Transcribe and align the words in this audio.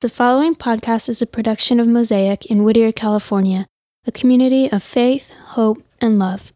The 0.00 0.08
following 0.08 0.54
podcast 0.54 1.10
is 1.10 1.20
a 1.20 1.26
production 1.26 1.78
of 1.78 1.86
Mosaic 1.86 2.46
in 2.46 2.64
Whittier, 2.64 2.90
California, 2.90 3.66
a 4.06 4.10
community 4.10 4.72
of 4.72 4.82
faith, 4.82 5.28
hope, 5.48 5.84
and 6.00 6.18
love. 6.18 6.54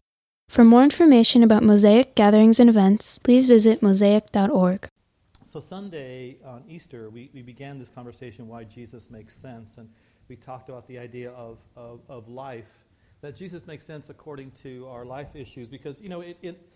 For 0.49 0.63
more 0.63 0.81
information 0.81 1.43
about 1.43 1.61
Mosaic 1.61 2.15
gatherings 2.15 2.59
and 2.59 2.71
events, 2.71 3.19
please 3.19 3.45
visit 3.45 3.81
mosaic.org. 3.81 4.87
So, 5.45 5.59
Sunday 5.59 6.37
on 6.43 6.63
Easter, 6.67 7.11
we, 7.11 7.29
we 7.35 7.43
began 7.43 7.77
this 7.77 7.87
conversation 7.87 8.47
why 8.47 8.63
Jesus 8.63 9.11
makes 9.11 9.35
sense. 9.35 9.77
And 9.77 9.89
we 10.27 10.37
talked 10.37 10.69
about 10.69 10.87
the 10.87 10.97
idea 10.97 11.29
of, 11.29 11.59
of, 11.75 11.99
of 12.09 12.27
life, 12.27 12.87
that 13.21 13.35
Jesus 13.35 13.67
makes 13.67 13.85
sense 13.85 14.09
according 14.09 14.53
to 14.63 14.87
our 14.87 15.05
life 15.05 15.35
issues. 15.35 15.69
Because, 15.69 16.01
you 16.01 16.07
know, 16.09 16.21
it, 16.21 16.39
it, 16.41 16.67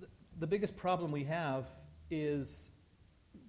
the, 0.00 0.06
the 0.38 0.46
biggest 0.46 0.76
problem 0.76 1.10
we 1.10 1.24
have 1.24 1.66
is 2.08 2.70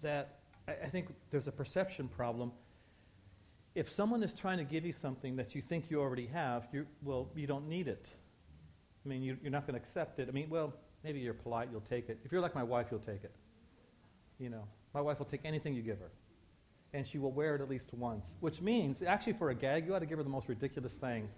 that 0.01 0.38
I, 0.69 0.85
I 0.85 0.89
think 0.89 1.07
there's 1.31 1.47
a 1.47 1.51
perception 1.51 2.07
problem. 2.07 2.51
If 3.75 3.91
someone 3.91 4.23
is 4.23 4.33
trying 4.33 4.57
to 4.57 4.63
give 4.63 4.85
you 4.85 4.93
something 4.93 5.35
that 5.37 5.55
you 5.55 5.61
think 5.61 5.89
you 5.89 5.99
already 5.99 6.27
have, 6.27 6.67
you 6.71 6.85
well, 7.03 7.29
you 7.35 7.47
don't 7.47 7.67
need 7.67 7.87
it. 7.87 8.11
I 9.05 9.09
mean, 9.09 9.21
you, 9.21 9.37
you're 9.41 9.51
not 9.51 9.65
going 9.65 9.79
to 9.79 9.81
accept 9.81 10.19
it. 10.19 10.27
I 10.27 10.31
mean, 10.31 10.49
well, 10.49 10.73
maybe 11.03 11.19
you're 11.19 11.33
polite, 11.33 11.69
you'll 11.71 11.81
take 11.81 12.09
it. 12.09 12.19
If 12.25 12.31
you're 12.31 12.41
like 12.41 12.55
my 12.55 12.63
wife, 12.63 12.87
you'll 12.91 12.99
take 12.99 13.23
it. 13.23 13.31
You 14.39 14.49
know, 14.49 14.63
my 14.93 15.01
wife 15.01 15.19
will 15.19 15.25
take 15.25 15.41
anything 15.45 15.73
you 15.73 15.81
give 15.81 15.99
her. 15.99 16.11
And 16.93 17.05
she 17.05 17.19
will 17.19 17.31
wear 17.31 17.55
it 17.55 17.61
at 17.61 17.69
least 17.69 17.93
once, 17.93 18.33
which 18.39 18.61
means, 18.61 19.03
actually, 19.03 19.33
for 19.33 19.51
a 19.51 19.55
gag, 19.55 19.85
you 19.85 19.95
ought 19.95 19.99
to 19.99 20.07
give 20.07 20.17
her 20.17 20.23
the 20.23 20.29
most 20.29 20.49
ridiculous 20.49 20.95
thing 20.95 21.29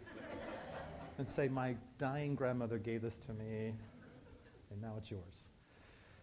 and 1.17 1.29
say, 1.29 1.49
My 1.49 1.75
dying 1.97 2.35
grandmother 2.35 2.77
gave 2.77 3.01
this 3.01 3.17
to 3.17 3.33
me, 3.33 3.73
and 4.71 4.81
now 4.81 4.93
it's 4.97 5.11
yours. 5.11 5.41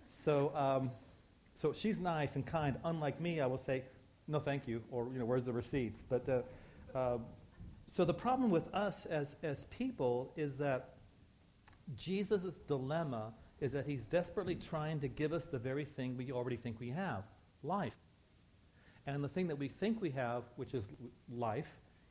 So, 0.09 0.51
um, 0.57 0.91
so 1.59 1.73
she's 1.73 1.99
nice 1.99 2.37
and 2.37 2.47
kind. 2.47 2.77
Unlike 2.85 3.21
me, 3.21 3.41
I 3.41 3.47
will 3.47 3.59
say, 3.59 3.83
no, 4.29 4.39
thank 4.39 4.69
you, 4.69 4.81
or, 4.93 5.09
you 5.13 5.19
know, 5.19 5.25
where's 5.25 5.45
the 5.45 5.53
receipt? 5.53 5.95
But, 6.09 6.29
uh, 6.29 6.97
uh, 6.97 7.19
so 7.89 8.05
the 8.05 8.15
problem 8.15 8.51
with 8.51 8.73
us 8.73 9.07
as, 9.07 9.35
as 9.43 9.65
people 9.65 10.33
is 10.37 10.57
that 10.59 10.91
Jesus' 11.97 12.61
dilemma 12.61 13.33
is 13.61 13.73
that 13.73 13.87
he's 13.87 14.07
desperately 14.07 14.55
trying 14.55 15.01
to 15.01 15.09
give 15.09 15.33
us 15.33 15.47
the 15.47 15.59
very 15.59 15.85
thing 15.85 16.17
we 16.17 16.31
already 16.31 16.57
think 16.57 16.79
we 16.79 16.91
have 16.91 17.25
life. 17.65 17.97
And 19.07 19.25
the 19.25 19.29
thing 19.29 19.49
that 19.49 19.59
we 19.59 19.67
think 19.69 20.01
we 20.01 20.11
have, 20.11 20.45
which 20.57 20.75
is 20.75 20.85
life, 21.29 21.69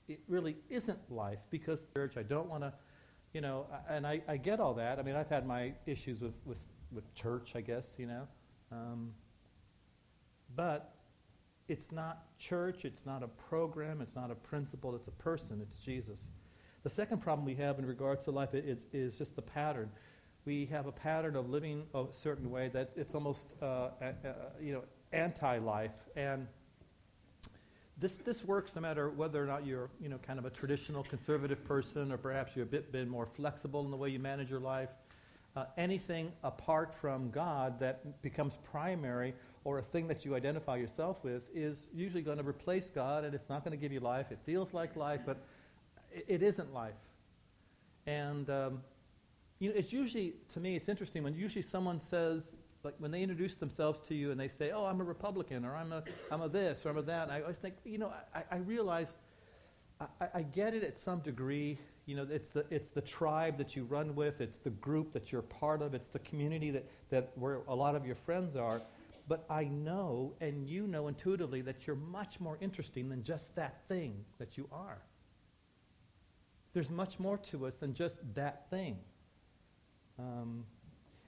it 0.10 0.20
really 0.28 0.58
isn't 0.70 1.00
life 1.10 1.40
because 1.52 1.86
church, 1.94 2.18
I 2.18 2.24
don't 2.24 2.50
want 2.50 2.64
to, 2.64 2.74
you 3.34 3.40
know, 3.40 3.68
and 3.88 4.06
I, 4.06 4.22
I 4.28 4.36
get 4.36 4.60
all 4.60 4.74
that. 4.74 5.00
I 5.00 5.04
mean, 5.04 5.16
I've 5.16 5.30
had 5.30 5.46
my 5.46 5.72
issues 5.86 6.20
with, 6.20 6.34
with, 6.44 6.66
with 6.92 7.14
church, 7.14 7.52
I 7.56 7.62
guess, 7.62 7.96
you 7.98 8.08
know. 8.08 8.28
Um, 8.72 9.14
but 10.58 10.92
it's 11.70 11.92
not 11.94 12.26
church, 12.38 12.84
it's 12.84 13.06
not 13.06 13.24
a 13.24 13.28
program, 13.28 14.02
it's 14.02 14.16
not 14.16 14.32
a 14.32 14.36
principle, 14.36 14.96
it's 14.96 15.08
a 15.08 15.12
person, 15.12 15.62
it's 15.62 15.78
Jesus. 15.78 16.20
The 16.84 16.90
second 16.90 17.20
problem 17.22 17.46
we 17.46 17.56
have 17.56 17.80
in 17.80 17.86
regards 17.86 18.26
to 18.26 18.32
life 18.32 18.54
is, 18.54 18.86
is 18.92 19.18
just 19.18 19.36
the 19.36 19.42
pattern. 19.42 19.90
We 20.46 20.66
have 20.68 20.88
a 20.88 20.92
pattern 20.92 21.36
of 21.36 21.50
living 21.50 21.84
a 21.94 22.06
certain 22.12 22.50
way 22.50 22.70
that 22.70 22.92
it's 22.96 23.14
almost, 23.14 23.56
uh, 23.62 23.90
uh, 24.02 24.12
you 24.62 24.74
know, 24.74 24.84
anti-life. 25.12 25.92
And 26.16 26.48
this, 27.98 28.18
this 28.18 28.44
works 28.44 28.76
no 28.76 28.82
matter 28.82 29.10
whether 29.10 29.44
or 29.44 29.48
not 29.48 29.66
you're, 29.66 29.90
you 30.00 30.08
know, 30.08 30.18
kind 30.20 30.40
of 30.40 30.46
a 30.46 30.50
traditional 30.50 31.04
conservative 31.04 31.64
person 31.66 32.12
or 32.12 32.18
perhaps 32.18 32.56
you're 32.56 32.66
a 32.66 32.68
bit, 32.68 33.08
more 33.08 33.26
flexible 33.26 33.84
in 33.84 33.92
the 33.92 33.98
way 33.98 34.10
you 34.10 34.20
manage 34.20 34.50
your 34.50 34.60
life. 34.60 34.90
Uh, 35.56 35.66
anything 35.78 36.32
apart 36.44 36.94
from 37.02 37.32
God 37.32 37.80
that 37.80 38.22
becomes 38.22 38.58
primary 38.72 39.34
or 39.68 39.80
a 39.80 39.84
thing 39.84 40.08
that 40.08 40.24
you 40.24 40.34
identify 40.34 40.78
yourself 40.78 41.18
with 41.24 41.44
is 41.54 41.88
usually 41.94 42.22
going 42.22 42.38
to 42.38 42.48
replace 42.48 42.88
God 42.88 43.26
and 43.26 43.36
it's 43.36 43.50
not 43.50 43.66
going 43.66 43.78
to 43.78 43.78
give 43.78 43.92
you 43.92 44.00
life. 44.00 44.28
It 44.32 44.40
feels 44.46 44.74
like 44.74 44.96
life, 44.96 45.20
but 45.26 45.36
it, 46.16 46.24
it 46.30 46.42
isn't 46.42 46.74
life. 46.74 46.96
And 48.06 48.50
um, 48.50 48.82
you 49.60 49.68
know, 49.70 49.76
it's 49.76 49.92
usually, 49.92 50.36
to 50.54 50.62
me, 50.62 50.78
it's 50.78 50.88
interesting 50.88 51.22
when 51.22 51.36
usually 51.36 51.64
someone 51.64 52.00
says, 52.00 52.60
like 52.86 52.94
when 53.00 53.12
they 53.12 53.22
introduce 53.22 53.56
themselves 53.56 54.00
to 54.08 54.16
you 54.16 54.32
and 54.32 54.40
they 54.40 54.48
say, 54.48 54.72
oh, 54.72 54.86
I'm 54.86 55.02
a 55.02 55.04
Republican 55.04 55.66
or 55.66 55.76
I'm 55.76 55.92
a, 55.92 56.02
I'm 56.32 56.42
a 56.42 56.48
this 56.48 56.86
or 56.86 56.92
I'm 56.92 56.98
a 56.98 57.02
that. 57.02 57.24
And 57.24 57.34
I 57.34 57.42
always 57.42 57.58
think, 57.58 57.76
you 57.84 57.98
know, 57.98 58.14
I, 58.34 58.44
I 58.50 58.58
realize 58.60 59.18
I, 60.00 60.28
I 60.34 60.42
get 60.44 60.76
it 60.76 60.84
at 60.86 60.98
some 60.98 61.20
degree. 61.20 61.78
You 62.06 62.16
know, 62.16 62.28
it's 62.32 62.52
the, 62.52 62.64
it's 62.70 62.88
the 62.92 63.02
tribe 63.02 63.58
that 63.58 63.76
you 63.76 63.84
run 63.84 64.16
with, 64.16 64.40
it's 64.40 64.60
the 64.60 64.70
group 64.70 65.12
that 65.12 65.34
you're 65.34 65.42
part 65.42 65.82
of, 65.82 65.94
it's 65.94 66.08
the 66.08 66.20
community 66.20 66.72
that, 66.72 66.86
that 67.10 67.32
where 67.36 67.60
a 67.68 67.76
lot 67.76 67.96
of 67.96 68.06
your 68.06 68.16
friends 68.16 68.56
are. 68.56 68.82
But 69.28 69.46
I 69.50 69.66
know, 69.66 70.36
and 70.40 70.68
you 70.68 70.88
know 70.88 71.08
intuitively, 71.08 71.62
that 71.62 71.86
you're 71.86 71.98
much 71.98 72.40
more 72.40 72.58
interesting 72.62 73.10
than 73.10 73.24
just 73.24 73.56
that 73.56 73.82
thing 73.88 74.24
that 74.40 74.58
you 74.58 74.70
are. 74.72 75.02
There's 76.74 76.90
much 76.90 77.20
more 77.20 77.38
to 77.38 77.66
us 77.66 77.76
than 77.76 77.94
just 77.94 78.20
that 78.36 78.70
thing. 78.70 78.98
Um, 80.18 80.64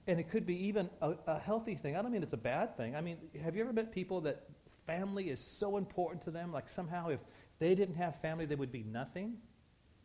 and 0.06 0.18
it 0.18 0.30
could 0.30 0.46
be 0.46 0.66
even 0.66 0.88
a, 1.02 1.14
a, 1.26 1.38
healthy 1.38 1.74
thing. 1.74 1.96
I 1.96 2.02
don't 2.02 2.10
mean 2.10 2.22
it's 2.22 2.32
a 2.32 2.38
bad 2.38 2.76
thing. 2.76 2.96
I 2.96 3.00
mean, 3.00 3.18
have 3.42 3.54
you 3.54 3.62
ever 3.62 3.72
met 3.72 3.92
people 3.92 4.20
that 4.22 4.44
family 4.86 5.28
is 5.28 5.40
so 5.40 5.76
important 5.76 6.24
to 6.24 6.30
them? 6.30 6.52
Like 6.52 6.68
somehow 6.68 7.08
if 7.08 7.20
they 7.58 7.74
didn't 7.74 7.96
have 7.96 8.20
family, 8.20 8.46
they 8.46 8.54
would 8.54 8.72
be 8.72 8.82
nothing? 8.82 9.34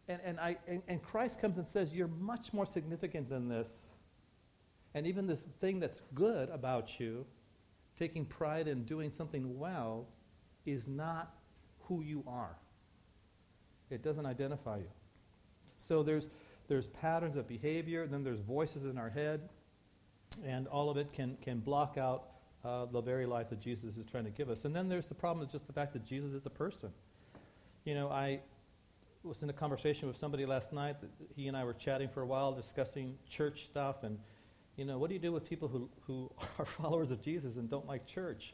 And, 0.08 0.20
and, 0.24 0.40
I, 0.40 0.58
and, 0.68 0.84
and 0.88 1.02
Christ 1.02 1.40
comes 1.40 1.58
and 1.58 1.68
says, 1.68 1.94
You're 1.94 2.08
much 2.08 2.54
more 2.54 2.66
significant 2.66 3.30
than 3.30 3.48
this. 3.48 3.92
And 4.94 5.08
even 5.08 5.28
this 5.28 5.48
thing 5.60 5.80
that's 5.80 6.02
good 6.14 6.50
about 6.50 7.00
you 7.00 7.26
taking 7.98 8.26
pride 8.26 8.68
in 8.68 8.84
doing 8.84 9.12
something 9.12 9.58
well 9.58 10.08
is 10.66 10.88
not 10.88 11.34
who 11.82 12.02
you 12.02 12.24
are. 12.28 12.56
It 13.90 14.04
doesn't 14.04 14.26
identify 14.26 14.78
you. 14.78 14.90
So 15.78 16.04
there's, 16.04 16.28
there's 16.68 16.88
patterns 16.88 17.36
of 17.36 17.48
behavior, 17.48 18.08
then 18.08 18.24
there's 18.24 18.40
voices 18.40 18.86
in 18.86 18.98
our 18.98 19.10
head, 19.10 19.50
and 20.44 20.68
all 20.68 20.90
of 20.90 20.98
it 20.98 21.14
can, 21.14 21.38
can 21.42 21.60
block 21.60 21.98
out 21.98 22.30
uh, 22.64 22.86
the 22.86 23.02
very 23.02 23.26
life 23.26 23.50
that 23.50 23.60
Jesus 23.60 23.96
is 23.98 24.06
trying 24.06 24.24
to 24.24 24.32
give 24.32 24.50
us. 24.50 24.66
And 24.66 24.76
then 24.76 24.90
there's 24.90 25.08
the 25.08 25.16
problem 25.16 25.46
of 25.46 25.52
just 25.52 25.68
the 25.68 25.74
fact 25.74 25.94
that 25.94 26.04
Jesus 26.04 26.32
is 26.32 26.46
a 26.46 26.50
person. 26.50 26.90
You 27.84 27.94
know, 27.94 28.10
I 28.10 28.40
was 29.24 29.44
in 29.44 29.50
a 29.50 29.54
conversation 29.54 30.08
with 30.08 30.18
somebody 30.18 30.46
last 30.46 30.74
night. 30.74 30.96
He 31.36 31.48
and 31.48 31.56
I 31.56 31.64
were 31.64 31.74
chatting 31.74 32.10
for 32.10 32.22
a 32.22 32.26
while, 32.26 32.52
discussing 32.54 33.16
church 33.30 33.66
stuff, 33.66 34.04
and 34.04 34.18
you 34.78 34.86
know, 34.86 34.98
what 34.98 35.10
do 35.10 35.14
you 35.14 35.20
do 35.20 35.32
with 35.32 35.48
people 35.48 35.68
who, 35.68 35.90
who 36.06 36.32
are 36.60 36.66
followers 36.66 37.12
of 37.12 37.22
Jesus 37.22 37.56
and 37.56 37.70
don't 37.70 37.88
like 37.88 38.06
church? 38.06 38.54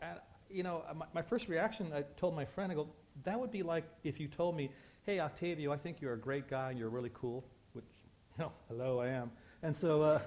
And, 0.00 0.18
you 0.50 0.62
know, 0.62 0.82
my, 0.94 1.06
my 1.14 1.22
first 1.22 1.48
reaction, 1.48 1.92
I 1.94 2.02
told 2.16 2.34
my 2.34 2.44
friend, 2.44 2.70
I 2.70 2.74
go, 2.74 2.88
that 3.24 3.38
would 3.38 3.50
be 3.50 3.62
like 3.62 3.84
if 4.04 4.20
you 4.20 4.28
told 4.28 4.56
me, 4.56 4.70
hey, 5.04 5.20
Octavio, 5.20 5.72
I 5.72 5.76
think 5.76 6.00
you're 6.00 6.12
a 6.12 6.18
great 6.18 6.48
guy 6.48 6.70
and 6.70 6.78
you're 6.78 6.90
really 6.90 7.10
cool, 7.14 7.44
which, 7.72 7.84
you 8.38 8.44
know, 8.44 8.52
hello, 8.68 9.00
I 9.00 9.08
am. 9.08 9.30
And 9.62 9.76
so, 9.76 10.02
uh, 10.02 10.20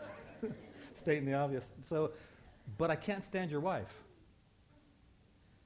stating 0.93 1.25
the 1.25 1.33
obvious. 1.33 1.71
So, 1.81 2.11
but 2.77 2.89
I 2.89 2.95
can't 2.95 3.23
stand 3.23 3.51
your 3.51 3.59
wife. 3.59 3.93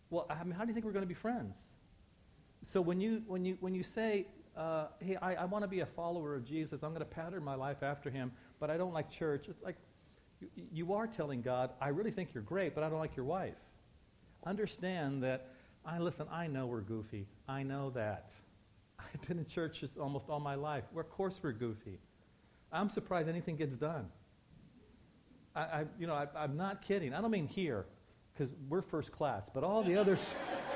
Well, 0.09 0.28
I 0.30 0.44
mean, 0.44 0.53
how 0.53 0.63
do 0.63 0.68
you 0.68 0.74
think 0.74 0.85
we're 0.85 0.91
going 0.91 1.03
to 1.06 1.07
be 1.07 1.13
friends? 1.13 1.56
So 2.62 2.81
when 2.81 3.01
you, 3.01 3.24
when 3.28 3.44
you, 3.44 3.57
when 3.59 3.74
you 3.74 3.84
say, 3.84 4.28
uh, 4.56 4.88
hey, 5.00 5.18
I, 5.22 5.35
I 5.35 5.45
want 5.45 5.63
to 5.63 5.68
be 5.68 5.80
a 5.80 5.85
follower 5.85 6.35
of 6.35 6.45
Jesus, 6.45 6.84
I'm 6.84 6.90
going 6.90 7.00
to 7.00 7.06
pattern 7.06 7.44
my 7.44 7.56
life 7.56 7.81
after 7.81 8.09
him, 8.09 8.31
but 8.63 8.69
I 8.69 8.78
don't 8.78 8.94
like 8.94 9.12
church. 9.12 9.47
It's 9.50 9.62
like 9.62 9.75
you, 10.72 10.94
are 10.94 11.06
telling 11.06 11.41
God, 11.41 11.72
I 11.81 11.90
really 11.90 12.12
think 12.12 12.29
you're 12.34 12.44
great, 12.44 12.74
but 12.74 12.81
I 12.81 12.88
don't 12.88 13.00
like 13.00 13.13
your 13.13 13.25
wife. 13.25 13.57
Understand 14.46 15.22
that, 15.24 15.50
I 15.85 16.00
listen, 16.00 16.28
I 16.31 16.47
know 16.47 16.66
we're 16.66 16.79
goofy. 16.79 17.28
I 17.46 17.63
know 17.63 17.90
that. 17.90 18.31
I've 19.00 19.22
been 19.28 19.38
in 19.38 19.46
churches 19.47 19.97
almost 19.97 20.29
all 20.29 20.40
my 20.40 20.56
life. 20.56 20.85
Of 20.96 21.09
course 21.09 21.38
we're 21.44 21.51
goofy. 21.51 22.00
I'm 22.72 22.90
surprised 22.90 23.28
anything 23.28 23.57
gets 23.57 23.74
done. 23.74 24.07
I, 25.53 25.62
I 25.62 25.85
you 26.00 26.07
know, 26.07 26.13
I, 26.13 26.45
am 26.45 26.56
not 26.56 26.81
kidding. 26.81 27.13
I 27.13 27.19
don't 27.19 27.31
mean 27.31 27.50
here, 27.50 27.85
because 28.34 28.53
we're 28.69 28.81
first 28.81 29.12
class, 29.12 29.50
but 29.53 29.66
all 29.66 29.84
the 29.84 29.97
others, 29.97 30.19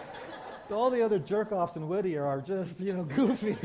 all 0.71 0.89
the 0.89 1.05
other 1.05 1.19
jerk-offs 1.19 1.77
in 1.77 1.87
Whittier 1.87 2.25
are 2.25 2.41
just, 2.41 2.81
you 2.81 2.91
know, 2.91 3.03
goofy. 3.15 3.55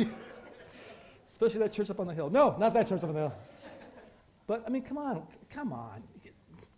Especially 1.27 1.59
that 1.59 1.73
church 1.73 1.91
up 1.91 1.99
on 1.99 2.07
the 2.07 2.15
hill. 2.15 2.31
No, 2.31 2.55
not 2.57 2.73
that 2.75 2.89
church 2.89 3.03
up 3.03 3.09
on 3.09 3.15
the 3.15 3.21
hill. 3.23 3.35
But 4.53 4.65
I 4.67 4.69
mean, 4.69 4.83
come 4.83 4.99
on, 4.99 5.23
come 5.49 5.73
on. 5.73 6.03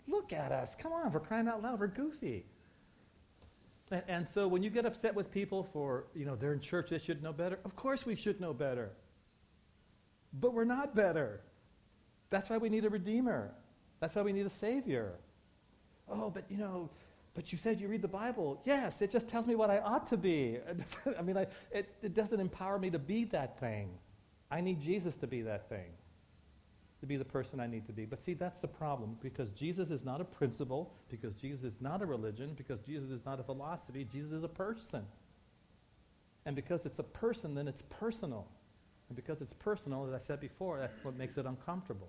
Look 0.06 0.32
at 0.32 0.52
us. 0.52 0.76
Come 0.78 0.92
on, 0.92 1.10
we're 1.10 1.18
crying 1.18 1.48
out 1.48 1.60
loud. 1.60 1.80
We're 1.80 1.88
goofy. 1.88 2.46
And, 3.90 4.02
and, 4.06 4.28
so 4.28 4.46
when 4.46 4.62
you 4.62 4.70
get 4.70 4.86
upset 4.86 5.12
with 5.12 5.28
people 5.32 5.68
for, 5.72 6.04
you 6.14 6.24
know, 6.24 6.36
they're 6.36 6.52
in 6.52 6.60
church, 6.60 6.90
they 6.90 7.00
should 7.00 7.20
know 7.20 7.32
better. 7.32 7.58
Of 7.64 7.74
course 7.74 8.06
we 8.06 8.14
should 8.14 8.40
know 8.40 8.52
better. 8.52 8.92
But 10.34 10.54
we're 10.54 10.62
not 10.62 10.94
better. 10.94 11.40
That's 12.30 12.48
why 12.48 12.58
we 12.58 12.68
need 12.68 12.84
a 12.84 12.90
redeemer. 12.90 13.50
That's 13.98 14.14
why 14.14 14.22
we 14.22 14.32
need 14.32 14.46
a 14.46 14.50
savior. 14.50 15.14
Oh, 16.08 16.30
but 16.30 16.44
you 16.48 16.58
know, 16.58 16.90
but 17.34 17.50
you 17.50 17.58
said 17.58 17.80
you 17.80 17.88
read 17.88 18.02
the 18.02 18.06
Bible. 18.06 18.62
Yes, 18.62 19.02
it 19.02 19.10
just 19.10 19.26
tells 19.26 19.48
me 19.48 19.56
what 19.56 19.70
I 19.70 19.80
ought 19.80 20.06
to 20.10 20.16
be. 20.16 20.58
I 21.18 21.22
mean, 21.22 21.36
I, 21.36 21.48
it, 21.72 21.92
it 22.02 22.14
doesn't 22.14 22.38
empower 22.38 22.78
me 22.78 22.90
to 22.90 23.00
be 23.00 23.24
that 23.24 23.58
thing. 23.58 23.98
I 24.48 24.60
need 24.60 24.80
Jesus 24.80 25.16
to 25.16 25.26
be 25.26 25.42
that 25.42 25.68
thing. 25.68 25.90
To 27.04 27.06
be 27.06 27.16
the 27.18 27.24
person 27.24 27.60
I 27.60 27.66
need 27.66 27.84
to 27.86 27.92
be. 27.92 28.06
But 28.06 28.24
see, 28.24 28.32
that's 28.32 28.60
the 28.60 28.66
problem 28.66 29.18
because 29.20 29.52
Jesus 29.52 29.90
is 29.90 30.06
not 30.06 30.22
a 30.22 30.24
principle, 30.24 30.90
because 31.10 31.36
Jesus 31.36 31.62
is 31.62 31.80
not 31.82 32.00
a 32.00 32.06
religion, 32.06 32.54
because 32.56 32.80
Jesus 32.80 33.10
is 33.10 33.26
not 33.26 33.38
a 33.38 33.42
philosophy. 33.42 34.08
Jesus 34.10 34.32
is 34.32 34.42
a 34.42 34.48
person. 34.48 35.04
And 36.46 36.56
because 36.56 36.86
it's 36.86 36.98
a 36.98 37.04
person, 37.04 37.54
then 37.54 37.68
it's 37.68 37.82
personal. 37.82 38.46
And 39.10 39.16
because 39.16 39.42
it's 39.42 39.52
personal, 39.52 40.06
as 40.06 40.14
I 40.14 40.18
said 40.18 40.40
before, 40.40 40.78
that's 40.78 40.96
what 41.04 41.14
makes 41.14 41.36
it 41.36 41.44
uncomfortable. 41.44 42.08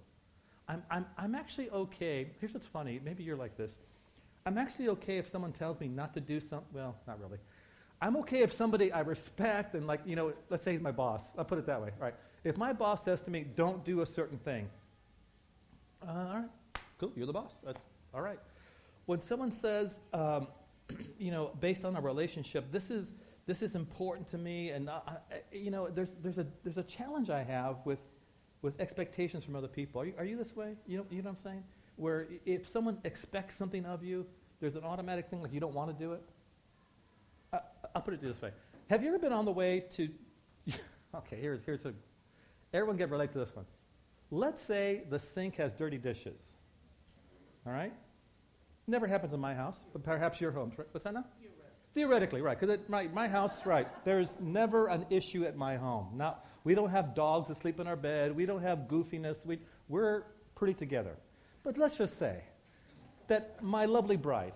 I'm, 0.69 0.81
I'm, 0.89 1.06
I'm 1.18 1.36
actually 1.36 1.69
okay. 1.71 2.27
Here's 2.39 2.53
what's 2.53 2.65
funny. 2.65 3.01
Maybe 3.03 3.21
you're 3.24 3.36
like 3.36 3.57
this. 3.57 3.77
I'm 4.45 4.57
actually 4.57 4.88
okay 4.89 5.18
if 5.18 5.27
someone 5.27 5.51
tells 5.51 5.77
me 5.81 5.89
not 5.89 6.13
to 6.13 6.21
do 6.21 6.39
something. 6.39 6.69
Well, 6.74 6.95
not 7.06 7.19
really. 7.19 7.39
I'm 8.01 8.15
okay 8.18 8.44
if 8.44 8.53
somebody 8.53 8.94
I 8.94 9.01
respect 9.01 9.75
and, 9.75 9.88
like, 9.88 10.01
you 10.06 10.15
know, 10.15 10.31
let's 10.50 10.63
say 10.63 10.71
he's 10.71 10.81
my 10.81 10.92
boss. 10.92 11.33
I'll 11.38 11.44
put 11.44 11.59
it 11.59 11.65
that 11.65 11.81
way. 11.81 11.89
right? 12.00 12.13
If 12.45 12.57
my 12.57 12.71
boss 12.71 13.03
says 13.03 13.21
to 13.24 13.31
me, 13.31 13.45
don't 13.56 13.83
do 13.83 14.01
a 14.01 14.06
certain 14.06 14.38
thing, 14.38 14.69
uh, 16.01 16.12
all 16.12 16.36
right, 16.36 16.50
cool, 17.00 17.12
you're 17.15 17.25
the 17.25 17.33
boss. 17.33 17.51
That's 17.63 17.80
all 18.13 18.21
right. 18.21 18.39
When 19.06 19.21
someone 19.21 19.51
says, 19.51 20.00
um, 20.13 20.47
you 21.19 21.31
know, 21.31 21.51
based 21.59 21.86
on 21.86 21.95
a 21.95 22.01
relationship, 22.01 22.71
this 22.71 22.89
is, 22.89 23.12
this 23.45 23.62
is 23.62 23.75
important 23.75 24.27
to 24.30 24.38
me, 24.38 24.69
and, 24.69 24.89
I, 24.89 25.01
you 25.51 25.71
know, 25.71 25.89
there's, 25.89 26.15
there's, 26.21 26.39
a, 26.39 26.47
there's 26.63 26.77
a 26.77 26.83
challenge 26.83 27.30
I 27.30 27.44
have 27.44 27.77
with, 27.86 28.00
with 28.62 28.80
expectations 28.80 29.44
from 29.44 29.56
other 29.56 29.68
people. 29.68 30.01
Are 30.01 30.06
you, 30.06 30.13
are 30.18 30.25
you 30.25 30.38
this 30.38 30.56
way? 30.56 30.75
You 30.88 30.97
know, 30.97 31.06
you 31.12 31.21
know 31.21 31.30
what 31.30 31.38
I'm 31.38 31.44
saying? 31.44 31.63
Where 31.97 32.27
if 32.45 32.68
someone 32.68 32.97
expects 33.03 33.56
something 33.56 33.86
of 33.86 34.03
you, 34.03 34.25
there's 34.59 34.75
an 34.75 34.83
automatic 34.83 35.30
thing 35.30 35.42
like 35.42 35.53
you 35.53 35.59
don't 35.59 35.75
want 35.75 35.95
to 35.95 36.03
do 36.03 36.13
it. 36.13 36.24
I, 37.53 37.59
I'll 37.94 38.01
put 38.01 38.13
it 38.13 38.21
this 38.21 38.42
way. 38.42 38.51
Have 38.89 39.03
you 39.03 39.09
ever 39.09 39.19
been 39.19 39.33
on 39.33 39.45
the 39.45 39.51
way 39.51 39.81
to, 39.92 40.09
okay, 41.15 41.38
here's, 41.39 41.63
here's 41.63 41.86
a, 41.86 41.94
everyone 42.74 42.97
get 42.97 43.09
relate 43.12 43.31
to 43.33 43.39
this 43.39 43.56
one. 43.56 43.65
Let's 44.31 44.62
say 44.63 45.04
the 45.10 45.19
sink 45.19 45.56
has 45.57 45.75
dirty 45.75 45.98
dishes. 45.98 46.42
All 47.66 47.74
right? 47.74 47.94
Never 48.88 49.07
happens 49.07 49.33
in 49.33 49.39
my 49.39 49.56
house, 49.56 49.83
but 49.94 50.04
perhaps 50.04 50.39
your 50.39 50.51
homes. 50.51 50.77
Right? 50.77 50.88
What's 50.92 51.04
that 51.04 51.13
now? 51.13 51.25
Theoretically, 51.94 52.42
right? 52.42 52.60
Because 52.60 52.77
my, 52.89 53.07
my 53.07 53.27
house, 53.27 53.66
right? 53.66 53.88
There's 54.04 54.39
never 54.42 54.88
an 54.88 55.06
issue 55.10 55.45
at 55.45 55.56
my 55.56 55.77
home. 55.77 56.10
Not, 56.16 56.45
we 56.63 56.75
don't 56.75 56.89
have 56.89 57.16
dogs 57.16 57.48
that 57.48 57.56
sleep 57.56 57.80
in 57.80 57.88
our 57.88 57.95
bed. 57.95 58.36
We 58.36 58.45
don't 58.45 58.62
have 58.62 58.80
goofiness. 58.80 59.45
We, 59.45 59.60
we're 59.88 60.24
pretty 60.56 60.74
together. 60.74 61.16
But 61.63 61.78
let's 61.78 61.98
just 61.98 62.18
say 62.18 62.44
that 63.28 63.63
my 63.63 63.86
lovely 63.86 64.18
bride 64.18 64.54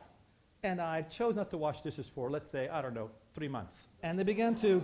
and 0.64 0.82
I 0.82 1.04
chose 1.04 1.38
not 1.38 1.50
to 1.52 1.58
wash 1.58 1.82
dishes 1.82 2.10
for, 2.14 2.30
let's 2.30 2.52
say, 2.52 2.68
I 2.68 2.82
don't 2.82 2.94
know, 2.94 3.10
three 3.34 3.48
months. 3.48 3.88
And 4.04 4.20
they 4.20 4.24
began 4.24 4.56
to 4.56 4.84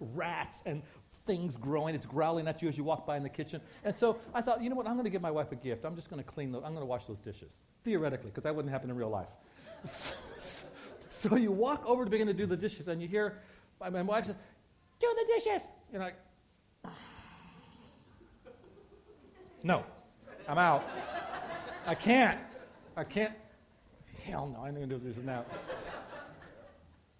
rats 0.00 0.62
and 0.66 0.82
things 1.26 1.56
growing. 1.56 1.94
It's 1.94 2.06
growling 2.06 2.48
at 2.48 2.62
you 2.62 2.68
as 2.68 2.76
you 2.76 2.84
walk 2.84 3.06
by 3.06 3.16
in 3.16 3.22
the 3.22 3.28
kitchen. 3.28 3.60
And 3.84 3.96
so 3.96 4.18
I 4.34 4.40
thought, 4.40 4.62
you 4.62 4.70
know 4.70 4.76
what? 4.76 4.86
I'm 4.86 4.94
going 4.94 5.04
to 5.04 5.10
give 5.10 5.22
my 5.22 5.30
wife 5.30 5.52
a 5.52 5.56
gift. 5.56 5.84
I'm 5.84 5.94
just 5.94 6.10
going 6.10 6.22
to 6.22 6.28
clean 6.28 6.52
those. 6.52 6.62
I'm 6.64 6.72
going 6.72 6.82
to 6.82 6.86
wash 6.86 7.06
those 7.06 7.20
dishes. 7.20 7.52
Theoretically, 7.84 8.30
because 8.30 8.44
that 8.44 8.54
wouldn't 8.54 8.72
happen 8.72 8.90
in 8.90 8.96
real 8.96 9.10
life. 9.10 9.28
so 11.10 11.36
you 11.36 11.50
walk 11.50 11.84
over 11.86 12.04
to 12.04 12.10
begin 12.10 12.26
to 12.26 12.34
do 12.34 12.46
the 12.46 12.56
dishes, 12.56 12.88
and 12.88 13.02
you 13.02 13.08
hear 13.08 13.38
my 13.80 14.02
wife 14.02 14.26
says, 14.26 14.36
"Do 15.00 15.12
the 15.16 15.34
dishes." 15.34 15.62
You're 15.92 16.00
like, 16.00 16.14
"No, 19.64 19.84
I'm 20.48 20.58
out. 20.58 20.84
I 21.86 21.96
can't. 21.96 22.38
I 22.96 23.02
can't. 23.02 23.34
Hell 24.22 24.46
no! 24.46 24.64
I'm 24.64 24.74
going 24.74 24.88
to 24.88 24.98
do 24.98 25.04
this 25.04 25.16
now." 25.24 25.44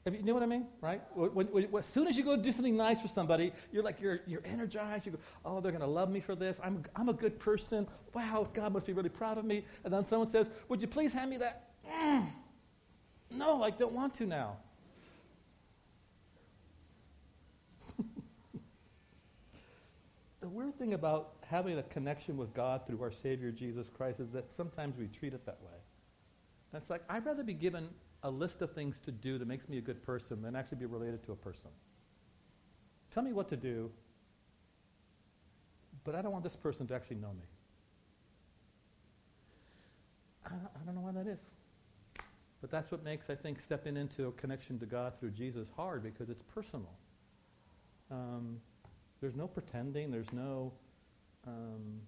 Have 0.04 0.16
you, 0.16 0.22
know 0.22 0.34
what 0.34 0.42
I 0.42 0.46
mean, 0.46 0.66
right? 0.80 1.00
When, 1.14 1.46
when, 1.46 1.68
as 1.78 1.86
soon 1.86 2.08
as 2.08 2.16
you 2.16 2.24
go 2.24 2.36
do 2.36 2.50
something 2.50 2.76
nice 2.76 3.00
for 3.00 3.06
somebody, 3.06 3.52
you're 3.70 3.84
like, 3.84 4.00
you're, 4.00 4.18
you're 4.26 4.42
energized. 4.44 5.06
You 5.06 5.12
go, 5.12 5.18
oh, 5.44 5.60
they're 5.60 5.70
going 5.70 5.82
to 5.82 5.86
love 5.86 6.10
me 6.10 6.18
for 6.18 6.34
this. 6.34 6.58
I'm, 6.62 6.82
I'm 6.96 7.08
a 7.08 7.12
good 7.12 7.38
person. 7.38 7.86
Wow, 8.12 8.48
God 8.52 8.72
must 8.72 8.84
be 8.84 8.92
really 8.92 9.08
proud 9.08 9.38
of 9.38 9.44
me. 9.44 9.64
And 9.84 9.92
then 9.92 10.04
someone 10.04 10.28
says, 10.28 10.48
would 10.68 10.80
you 10.80 10.88
please 10.88 11.12
hand 11.12 11.30
me 11.30 11.36
that? 11.36 11.68
Mm. 11.88 12.30
No, 13.30 13.62
I 13.62 13.70
don't 13.70 13.92
want 13.92 14.14
to 14.14 14.26
now. 14.26 14.56
the 20.40 20.48
weird 20.48 20.76
thing 20.78 20.94
about 20.94 21.34
having 21.46 21.78
a 21.78 21.82
connection 21.84 22.36
with 22.36 22.52
God 22.54 22.88
through 22.88 23.00
our 23.02 23.12
Savior 23.12 23.52
Jesus 23.52 23.88
Christ 23.88 24.18
is 24.18 24.32
that 24.32 24.52
sometimes 24.52 24.98
we 24.98 25.06
treat 25.06 25.32
it 25.32 25.46
that 25.46 25.58
way. 25.62 25.78
That's 26.72 26.90
like, 26.90 27.02
I'd 27.08 27.24
rather 27.24 27.44
be 27.44 27.54
given 27.54 27.88
a 28.22 28.30
list 28.30 28.62
of 28.62 28.72
things 28.72 29.00
to 29.04 29.10
do 29.10 29.38
that 29.38 29.48
makes 29.48 29.68
me 29.68 29.78
a 29.78 29.80
good 29.80 30.02
person 30.02 30.42
than 30.42 30.54
actually 30.54 30.78
be 30.78 30.86
related 30.86 31.24
to 31.24 31.32
a 31.32 31.36
person. 31.36 31.70
Tell 33.12 33.22
me 33.22 33.32
what 33.32 33.48
to 33.48 33.56
do, 33.56 33.90
but 36.04 36.14
I 36.14 36.22
don't 36.22 36.32
want 36.32 36.44
this 36.44 36.56
person 36.56 36.86
to 36.88 36.94
actually 36.94 37.16
know 37.16 37.32
me. 37.32 37.46
I 40.46 40.50
I 40.50 40.84
don't 40.86 40.94
know 40.94 41.00
why 41.00 41.12
that 41.12 41.26
is. 41.26 41.38
But 42.62 42.70
that's 42.70 42.92
what 42.92 43.02
makes, 43.02 43.28
I 43.28 43.34
think, 43.34 43.60
stepping 43.60 43.96
into 43.96 44.28
a 44.28 44.32
connection 44.32 44.78
to 44.78 44.86
God 44.86 45.14
through 45.18 45.32
Jesus 45.32 45.66
hard 45.76 46.04
because 46.04 46.30
it's 46.30 46.42
personal. 46.42 46.92
Um, 48.08 48.60
there's 49.20 49.34
no 49.34 49.48
pretending. 49.48 50.12
There's 50.12 50.32
no, 50.32 50.72
um, 51.44 52.00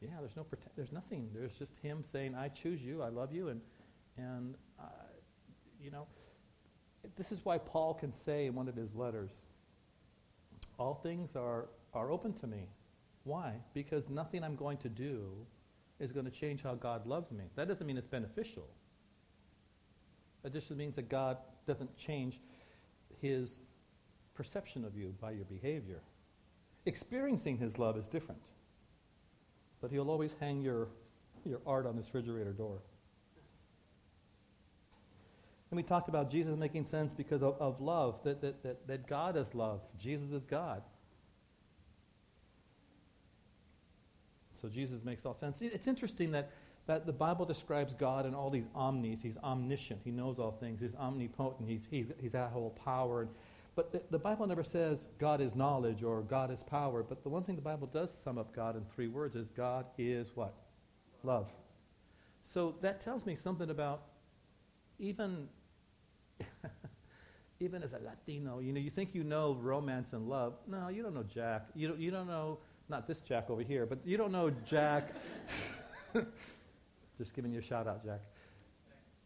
yeah, 0.00 0.08
there's 0.18 0.34
no. 0.34 0.46
There's 0.76 0.92
nothing. 0.92 1.28
There's 1.34 1.58
just 1.58 1.76
Him 1.82 2.02
saying, 2.02 2.34
"I 2.34 2.48
choose 2.48 2.80
you. 2.80 3.02
I 3.02 3.10
love 3.10 3.34
you," 3.34 3.48
and 3.48 3.60
and 4.16 4.54
uh, 4.80 4.84
you 5.86 5.92
know, 5.92 6.06
this 7.16 7.30
is 7.30 7.44
why 7.44 7.58
Paul 7.58 7.94
can 7.94 8.12
say 8.12 8.46
in 8.46 8.56
one 8.56 8.66
of 8.66 8.74
his 8.74 8.96
letters, 8.96 9.30
all 10.78 10.94
things 10.94 11.36
are, 11.36 11.68
are 11.94 12.10
open 12.10 12.32
to 12.34 12.48
me. 12.48 12.68
Why? 13.22 13.54
Because 13.72 14.08
nothing 14.08 14.42
I'm 14.42 14.56
going 14.56 14.78
to 14.78 14.88
do 14.88 15.28
is 16.00 16.10
going 16.10 16.26
to 16.26 16.32
change 16.32 16.64
how 16.64 16.74
God 16.74 17.06
loves 17.06 17.30
me. 17.30 17.44
That 17.54 17.68
doesn't 17.68 17.86
mean 17.86 17.96
it's 17.96 18.08
beneficial. 18.08 18.66
That 20.42 20.52
just 20.52 20.72
means 20.72 20.96
that 20.96 21.08
God 21.08 21.38
doesn't 21.68 21.96
change 21.96 22.40
his 23.22 23.62
perception 24.34 24.84
of 24.84 24.96
you 24.96 25.14
by 25.20 25.30
your 25.30 25.44
behavior. 25.44 26.00
Experiencing 26.84 27.58
his 27.58 27.78
love 27.78 27.96
is 27.96 28.08
different. 28.08 28.42
But 29.80 29.92
he'll 29.92 30.10
always 30.10 30.34
hang 30.40 30.62
your, 30.62 30.88
your 31.44 31.60
art 31.64 31.86
on 31.86 31.96
his 31.96 32.06
refrigerator 32.06 32.52
door. 32.52 32.80
And 35.70 35.76
we 35.76 35.82
talked 35.82 36.08
about 36.08 36.30
Jesus 36.30 36.56
making 36.56 36.86
sense 36.86 37.12
because 37.12 37.42
of, 37.42 37.56
of 37.60 37.80
love, 37.80 38.22
that, 38.22 38.40
that, 38.40 38.62
that, 38.62 38.86
that 38.86 39.06
God 39.08 39.36
is 39.36 39.54
love. 39.54 39.80
Jesus 39.98 40.30
is 40.30 40.44
God. 40.44 40.82
So 44.54 44.68
Jesus 44.68 45.04
makes 45.04 45.26
all 45.26 45.34
sense. 45.34 45.60
It's 45.60 45.88
interesting 45.88 46.30
that, 46.32 46.50
that 46.86 47.04
the 47.04 47.12
Bible 47.12 47.44
describes 47.44 47.94
God 47.94 48.26
in 48.26 48.34
all 48.34 48.48
these 48.48 48.68
omnis. 48.74 49.20
He's 49.22 49.36
omniscient. 49.38 50.00
He 50.04 50.10
knows 50.10 50.38
all 50.38 50.52
things. 50.52 50.80
He's 50.80 50.94
omnipotent. 50.94 51.68
He's, 51.68 51.86
he's, 51.90 52.06
he's 52.20 52.34
at 52.34 52.50
whole 52.50 52.70
power. 52.70 53.28
But 53.74 53.92
the, 53.92 54.02
the 54.10 54.18
Bible 54.18 54.46
never 54.46 54.64
says 54.64 55.08
God 55.18 55.40
is 55.40 55.54
knowledge 55.54 56.02
or 56.02 56.22
God 56.22 56.50
is 56.50 56.62
power. 56.62 57.02
But 57.02 57.22
the 57.22 57.28
one 57.28 57.42
thing 57.42 57.56
the 57.56 57.62
Bible 57.62 57.88
does 57.88 58.16
sum 58.16 58.38
up 58.38 58.54
God 58.54 58.76
in 58.76 58.84
three 58.94 59.08
words 59.08 59.36
is 59.36 59.48
God 59.48 59.84
is 59.98 60.28
what? 60.34 60.54
Love. 61.22 61.52
So 62.44 62.76
that 62.80 63.00
tells 63.00 63.26
me 63.26 63.34
something 63.34 63.68
about 63.68 64.04
even 64.98 65.48
even 67.60 67.82
as 67.82 67.92
a 67.92 67.98
Latino, 67.98 68.60
you 68.60 68.72
know, 68.72 68.80
you 68.80 68.90
think 68.90 69.14
you 69.14 69.24
know 69.24 69.54
romance 69.60 70.12
and 70.12 70.28
love. 70.28 70.54
No, 70.66 70.88
you 70.88 71.02
don't 71.02 71.14
know 71.14 71.24
Jack. 71.24 71.66
You 71.74 71.88
don't, 71.88 72.00
you 72.00 72.10
don't 72.10 72.26
know, 72.26 72.58
not 72.88 73.06
this 73.06 73.20
Jack 73.20 73.50
over 73.50 73.62
here, 73.62 73.86
but 73.86 73.98
you 74.04 74.16
don't 74.16 74.32
know 74.32 74.50
Jack. 74.64 75.14
Just 77.18 77.34
giving 77.34 77.52
you 77.52 77.60
a 77.60 77.62
shout 77.62 77.86
out, 77.86 78.04
Jack. 78.04 78.20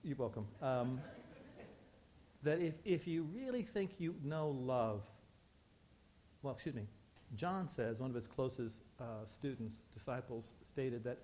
You're 0.05 0.17
welcome. 0.17 0.47
Um, 0.63 1.01
that 2.43 2.61
if, 2.61 2.75
if 2.85 3.07
you 3.07 3.29
really 3.35 3.63
think 3.63 3.93
you 3.99 4.15
know 4.25 4.49
love, 4.49 5.03
well, 6.43 6.55
excuse 6.55 6.75
me, 6.75 6.87
John 7.37 7.69
says, 7.69 8.01
one 8.01 8.11
of 8.11 8.17
his 8.17 8.27
closest 8.27 8.77
uh, 9.01 9.27
students, 9.29 9.83
disciples, 9.93 10.53
stated 10.67 11.05
that 11.05 11.19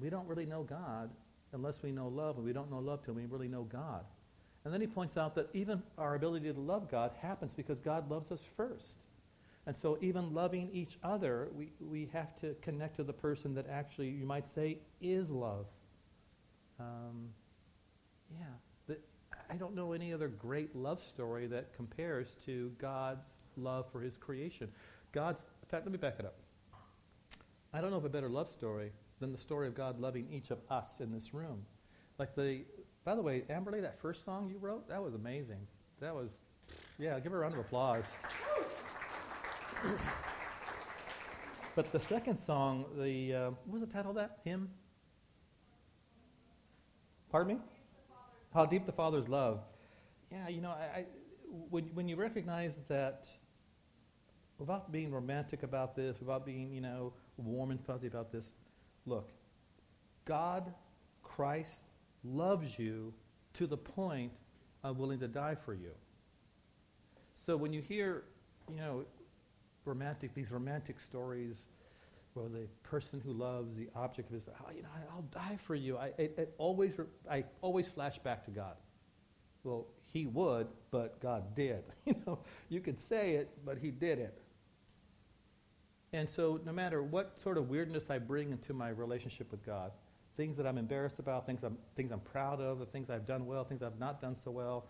we 0.00 0.10
don't 0.10 0.26
really 0.26 0.46
know 0.46 0.62
God 0.62 1.10
unless 1.52 1.82
we 1.82 1.92
know 1.92 2.08
love, 2.08 2.36
and 2.36 2.44
we 2.44 2.52
don't 2.52 2.70
know 2.70 2.80
love 2.80 3.04
till 3.04 3.14
we 3.14 3.26
really 3.26 3.48
know 3.48 3.62
God. 3.62 4.04
And 4.64 4.72
then 4.72 4.80
he 4.80 4.86
points 4.86 5.16
out 5.16 5.34
that 5.34 5.48
even 5.52 5.82
our 5.98 6.14
ability 6.14 6.52
to 6.52 6.58
love 6.58 6.90
God 6.90 7.12
happens 7.20 7.52
because 7.52 7.80
God 7.80 8.10
loves 8.10 8.32
us 8.32 8.40
first. 8.56 9.06
And 9.66 9.76
so 9.76 9.98
even 10.00 10.32
loving 10.34 10.70
each 10.72 10.98
other, 11.02 11.48
we, 11.54 11.70
we 11.80 12.08
have 12.12 12.34
to 12.36 12.54
connect 12.62 12.96
to 12.96 13.04
the 13.04 13.12
person 13.12 13.54
that 13.54 13.68
actually, 13.68 14.08
you 14.08 14.26
might 14.26 14.46
say, 14.46 14.78
is 15.00 15.30
love. 15.30 15.66
Um, 16.80 17.28
yeah. 18.30 18.46
I 19.50 19.54
don't 19.54 19.74
know 19.74 19.92
any 19.92 20.12
other 20.12 20.28
great 20.28 20.74
love 20.74 21.02
story 21.02 21.46
that 21.48 21.74
compares 21.74 22.36
to 22.46 22.72
God's 22.78 23.28
love 23.56 23.86
for 23.92 24.00
his 24.00 24.16
creation. 24.16 24.68
God's, 25.12 25.42
in 25.62 25.68
fact, 25.68 25.84
let 25.84 25.92
me 25.92 25.98
back 25.98 26.16
it 26.18 26.24
up. 26.24 26.36
I 27.72 27.80
don't 27.80 27.90
know 27.90 27.96
of 27.96 28.04
a 28.04 28.08
better 28.08 28.28
love 28.28 28.48
story 28.48 28.92
than 29.20 29.32
the 29.32 29.38
story 29.38 29.66
of 29.66 29.74
God 29.74 30.00
loving 30.00 30.26
each 30.30 30.50
of 30.50 30.58
us 30.70 31.00
in 31.00 31.12
this 31.12 31.34
room. 31.34 31.64
Like 32.18 32.34
the, 32.34 32.62
by 33.04 33.14
the 33.14 33.22
way, 33.22 33.42
Amberly, 33.50 33.82
that 33.82 34.00
first 34.00 34.24
song 34.24 34.48
you 34.48 34.56
wrote, 34.58 34.88
that 34.88 35.02
was 35.02 35.14
amazing. 35.14 35.66
That 36.00 36.14
was, 36.14 36.30
yeah, 36.98 37.20
give 37.20 37.32
her 37.32 37.38
a 37.38 37.40
round 37.42 37.54
of 37.54 37.60
applause. 37.60 38.04
but 41.76 41.92
the 41.92 42.00
second 42.00 42.38
song, 42.38 42.86
the 42.98 43.34
uh, 43.34 43.50
what 43.66 43.80
was 43.80 43.82
the 43.82 43.86
title 43.86 44.10
of 44.10 44.16
that 44.16 44.38
hymn? 44.44 44.70
Pardon 47.30 47.56
me? 47.56 47.62
How 48.54 48.64
deep 48.64 48.86
the 48.86 48.92
Father's 48.92 49.28
love. 49.28 49.60
Yeah, 50.30 50.48
you 50.48 50.62
know, 50.62 50.70
I, 50.70 50.98
I, 50.98 51.04
when 51.68 51.84
when 51.92 52.08
you 52.08 52.16
recognize 52.16 52.78
that, 52.88 53.28
without 54.58 54.90
being 54.90 55.12
romantic 55.12 55.62
about 55.62 55.94
this, 55.94 56.18
without 56.20 56.46
being 56.46 56.72
you 56.72 56.80
know 56.80 57.12
warm 57.36 57.70
and 57.70 57.84
fuzzy 57.84 58.06
about 58.06 58.32
this, 58.32 58.52
look, 59.04 59.30
God, 60.24 60.72
Christ, 61.22 61.82
loves 62.24 62.78
you 62.78 63.12
to 63.54 63.66
the 63.66 63.76
point 63.76 64.32
of 64.82 64.98
willing 64.98 65.18
to 65.20 65.28
die 65.28 65.54
for 65.54 65.74
you. 65.74 65.92
So 67.34 67.56
when 67.56 67.72
you 67.72 67.80
hear, 67.80 68.24
you 68.70 68.76
know, 68.76 69.04
romantic 69.84 70.34
these 70.34 70.50
romantic 70.50 70.98
stories 71.00 71.66
where 72.32 72.48
the 72.48 72.66
person 72.82 73.20
who 73.24 73.32
loves 73.32 73.76
the 73.76 73.88
object 73.94 74.30
of 74.30 74.34
his, 74.34 74.48
oh, 74.48 74.70
you 74.74 74.82
know, 74.82 74.88
I, 74.94 75.14
will 75.14 75.22
die 75.22 75.56
for 75.62 75.74
you. 75.74 75.96
I, 75.96 76.06
it, 76.18 76.34
it 76.36 76.54
always, 76.58 76.94
I 77.30 77.44
always 77.60 77.86
flash 77.86 78.18
back 78.18 78.44
to 78.46 78.50
God. 78.50 78.74
Well, 79.62 79.86
he 80.12 80.26
would, 80.26 80.66
but 80.90 81.20
God 81.20 81.54
did. 81.54 81.84
You 82.06 82.14
know, 82.26 82.38
you 82.68 82.80
could 82.80 83.00
say 83.00 83.32
it, 83.34 83.50
but 83.64 83.78
he 83.78 83.90
did 83.90 84.18
it. 84.18 84.40
And 86.12 86.28
so, 86.28 86.60
no 86.64 86.72
matter 86.72 87.02
what 87.02 87.38
sort 87.38 87.58
of 87.58 87.68
weirdness 87.68 88.10
I 88.10 88.18
bring 88.18 88.50
into 88.50 88.72
my 88.72 88.90
relationship 88.90 89.50
with 89.50 89.64
God, 89.64 89.90
things 90.36 90.56
that 90.56 90.66
I'm 90.66 90.78
embarrassed 90.78 91.18
about, 91.18 91.46
things 91.46 91.62
I'm, 91.62 91.78
things 91.94 92.10
I'm 92.10 92.20
proud 92.20 92.60
of, 92.60 92.78
the 92.78 92.86
things 92.86 93.10
I've 93.10 93.26
done 93.26 93.46
well, 93.46 93.64
things 93.64 93.82
I've 93.82 93.98
not 93.98 94.20
done 94.20 94.34
so 94.34 94.50
well, 94.50 94.86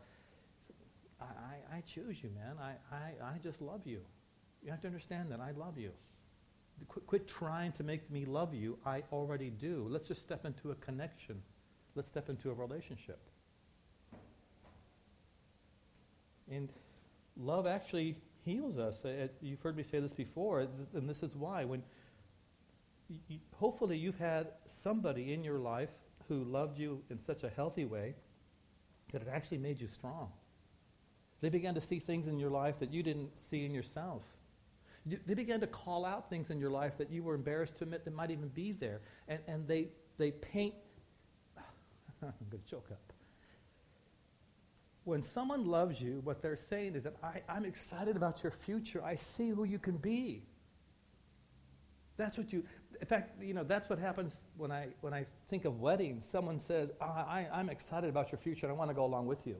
I, 1.20 1.24
I, 1.24 1.76
I 1.76 1.80
choose 1.82 2.22
you, 2.22 2.30
man. 2.34 2.56
I, 2.60 2.94
I, 2.94 3.34
I 3.34 3.38
just 3.42 3.60
love 3.60 3.82
you. 3.84 4.00
You 4.62 4.70
have 4.70 4.80
to 4.82 4.86
understand 4.86 5.30
that 5.30 5.40
I 5.40 5.50
love 5.52 5.78
you. 5.78 5.90
Quit, 6.88 7.06
quit 7.06 7.28
trying 7.28 7.72
to 7.72 7.82
make 7.82 8.10
me 8.10 8.24
love 8.24 8.54
you. 8.54 8.78
I 8.84 9.02
already 9.12 9.50
do. 9.50 9.86
Let's 9.88 10.08
just 10.08 10.22
step 10.22 10.44
into 10.44 10.70
a 10.70 10.74
connection. 10.76 11.40
Let's 11.94 12.08
step 12.08 12.28
into 12.28 12.50
a 12.50 12.54
relationship. 12.54 13.18
And 16.50 16.68
love 17.36 17.66
actually 17.66 18.16
heals 18.44 18.78
us. 18.78 19.04
Uh, 19.04 19.28
you've 19.40 19.60
heard 19.60 19.76
me 19.76 19.82
say 19.82 20.00
this 20.00 20.12
before, 20.12 20.66
and 20.94 21.08
this 21.08 21.22
is 21.22 21.36
why. 21.36 21.64
When 21.64 21.82
you, 23.28 23.38
hopefully 23.54 23.96
you've 23.96 24.18
had 24.18 24.48
somebody 24.66 25.32
in 25.32 25.44
your 25.44 25.58
life 25.58 25.90
who 26.28 26.44
loved 26.44 26.78
you 26.78 27.02
in 27.10 27.18
such 27.18 27.44
a 27.44 27.48
healthy 27.48 27.84
way 27.84 28.14
that 29.12 29.22
it 29.22 29.28
actually 29.30 29.58
made 29.58 29.80
you 29.80 29.88
strong. 29.88 30.30
They 31.40 31.48
began 31.50 31.74
to 31.74 31.80
see 31.80 31.98
things 31.98 32.26
in 32.26 32.38
your 32.38 32.50
life 32.50 32.78
that 32.80 32.92
you 32.92 33.02
didn't 33.02 33.30
see 33.38 33.64
in 33.64 33.74
yourself. 33.74 34.22
They 35.04 35.34
began 35.34 35.60
to 35.60 35.66
call 35.66 36.06
out 36.06 36.30
things 36.30 36.48
in 36.50 36.58
your 36.58 36.70
life 36.70 36.96
that 36.96 37.10
you 37.10 37.22
were 37.22 37.34
embarrassed 37.34 37.76
to 37.76 37.84
admit 37.84 38.06
that 38.06 38.14
might 38.14 38.30
even 38.30 38.48
be 38.48 38.72
there. 38.72 39.02
And, 39.28 39.40
and 39.46 39.68
they, 39.68 39.88
they 40.16 40.30
paint, 40.30 40.74
I'm 42.22 42.32
going 42.50 42.62
to 42.62 42.70
choke 42.70 42.88
up. 42.90 43.12
When 45.04 45.20
someone 45.20 45.66
loves 45.66 46.00
you, 46.00 46.22
what 46.24 46.40
they're 46.40 46.56
saying 46.56 46.94
is 46.94 47.02
that 47.02 47.16
I, 47.22 47.42
I'm 47.46 47.66
excited 47.66 48.16
about 48.16 48.42
your 48.42 48.52
future. 48.52 49.04
I 49.04 49.16
see 49.16 49.50
who 49.50 49.64
you 49.64 49.78
can 49.78 49.98
be. 49.98 50.44
That's 52.16 52.38
what 52.38 52.52
you, 52.52 52.64
in 53.00 53.06
fact, 53.06 53.42
you 53.42 53.54
know, 53.54 53.64
that's 53.64 53.88
what 53.88 53.98
happens 53.98 54.44
when 54.56 54.70
I, 54.70 54.88
when 55.00 55.12
I 55.12 55.26
think 55.48 55.64
of 55.64 55.80
weddings. 55.80 56.26
Someone 56.26 56.60
says, 56.60 56.90
oh, 57.00 57.04
I, 57.04 57.46
I'm 57.52 57.70
excited 57.70 58.10
about 58.10 58.32
your 58.32 58.38
future 58.38 58.66
and 58.66 58.72
I 58.72 58.76
want 58.76 58.90
to 58.90 58.94
go 58.94 59.04
along 59.04 59.26
with 59.26 59.46
you. 59.46 59.56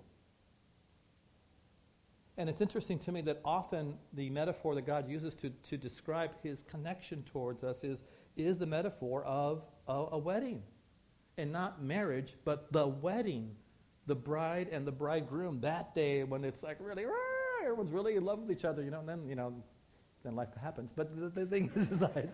And 2.36 2.48
it's 2.48 2.60
interesting 2.60 2.98
to 3.00 3.12
me 3.12 3.20
that 3.22 3.40
often 3.44 3.94
the 4.12 4.28
metaphor 4.30 4.74
that 4.74 4.86
God 4.86 5.08
uses 5.08 5.36
to, 5.36 5.50
to 5.50 5.76
describe 5.76 6.30
his 6.42 6.62
connection 6.62 7.22
towards 7.22 7.62
us 7.62 7.84
is, 7.84 8.02
is 8.36 8.58
the 8.58 8.66
metaphor 8.66 9.22
of 9.24 9.62
a, 9.86 10.06
a 10.12 10.18
wedding. 10.18 10.62
And 11.38 11.52
not 11.52 11.82
marriage, 11.82 12.34
but 12.44 12.72
the 12.72 12.86
wedding. 12.86 13.54
The 14.06 14.14
bride 14.14 14.68
and 14.70 14.86
the 14.86 14.92
bridegroom 14.92 15.60
that 15.62 15.94
day 15.94 16.24
when 16.24 16.44
it's 16.44 16.62
like 16.62 16.76
really, 16.80 17.04
everyone's 17.62 17.90
really 17.90 18.16
in 18.16 18.24
love 18.24 18.40
with 18.40 18.50
each 18.50 18.64
other, 18.64 18.82
you 18.82 18.90
know, 18.90 19.00
and 19.00 19.08
then, 19.08 19.26
you 19.28 19.34
know, 19.34 19.54
then 20.24 20.34
life 20.34 20.48
happens. 20.60 20.92
But 20.94 21.14
the, 21.16 21.28
the 21.28 21.46
thing 21.46 21.70
is, 21.74 21.90
is 21.90 22.00
like, 22.00 22.28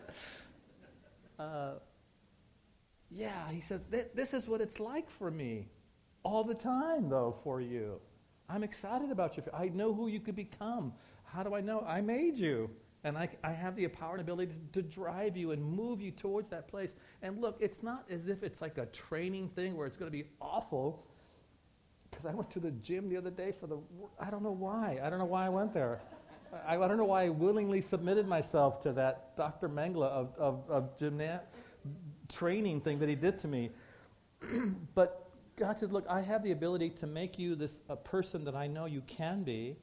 uh, 1.40 1.78
yeah, 3.10 3.50
he 3.50 3.60
says, 3.60 3.80
this 4.14 4.34
is 4.34 4.46
what 4.46 4.60
it's 4.60 4.78
like 4.78 5.10
for 5.10 5.30
me 5.30 5.68
all 6.22 6.44
the 6.44 6.54
time, 6.54 7.08
though, 7.08 7.34
for 7.42 7.60
you. 7.60 7.98
I'm 8.48 8.62
excited 8.62 9.10
about 9.10 9.36
you. 9.36 9.42
I 9.54 9.68
know 9.68 9.94
who 9.94 10.08
you 10.08 10.20
could 10.20 10.36
become. 10.36 10.92
How 11.24 11.42
do 11.42 11.54
I 11.54 11.60
know? 11.60 11.84
I 11.86 12.00
made 12.00 12.36
you. 12.36 12.70
And 13.02 13.16
I, 13.16 13.30
I 13.42 13.52
have 13.52 13.76
the 13.76 13.88
power 13.88 14.12
and 14.12 14.20
ability 14.20 14.52
to, 14.72 14.82
to, 14.82 14.88
drive 14.88 15.34
you 15.34 15.52
and 15.52 15.62
move 15.62 16.02
you 16.02 16.10
towards 16.10 16.50
that 16.50 16.68
place. 16.68 16.96
And 17.22 17.40
look, 17.40 17.56
it's 17.58 17.82
not 17.82 18.04
as 18.10 18.28
if 18.28 18.42
it's 18.42 18.60
like 18.60 18.76
a 18.76 18.86
training 18.86 19.48
thing 19.48 19.74
where 19.74 19.86
it's 19.86 19.96
going 19.96 20.10
to 20.10 20.16
be 20.16 20.28
awful. 20.40 21.06
Because 22.10 22.26
I 22.26 22.34
went 22.34 22.50
to 22.50 22.60
the 22.60 22.72
gym 22.72 23.08
the 23.08 23.16
other 23.16 23.30
day 23.30 23.52
for 23.58 23.66
the, 23.66 23.78
I 24.18 24.30
don't 24.30 24.42
know 24.42 24.50
why. 24.50 25.00
I 25.02 25.08
don't 25.08 25.18
know 25.18 25.24
why 25.24 25.46
I 25.46 25.48
went 25.48 25.72
there. 25.72 26.02
I, 26.66 26.76
I 26.76 26.88
don't 26.88 26.96
know 26.96 27.04
why 27.04 27.24
I 27.24 27.28
willingly 27.28 27.80
submitted 27.80 28.26
myself 28.26 28.80
to 28.82 28.92
that 28.92 29.36
Dr. 29.36 29.68
Mengele 29.68 30.04
of, 30.04 30.34
of, 30.36 30.68
of 30.68 30.90
training 32.28 32.80
thing 32.80 32.98
that 32.98 33.08
he 33.08 33.14
did 33.14 33.38
to 33.40 33.48
me. 33.48 33.70
but 34.94 35.30
God 35.56 35.78
says, 35.78 35.92
Look, 35.92 36.06
I 36.08 36.20
have 36.20 36.42
the 36.42 36.52
ability 36.52 36.90
to 36.90 37.06
make 37.06 37.38
you 37.38 37.54
this 37.54 37.80
a 37.88 37.96
person 37.96 38.44
that 38.44 38.54
I 38.54 38.66
know 38.66 38.86
you 38.86 39.02
can 39.02 39.42
be, 39.42 39.76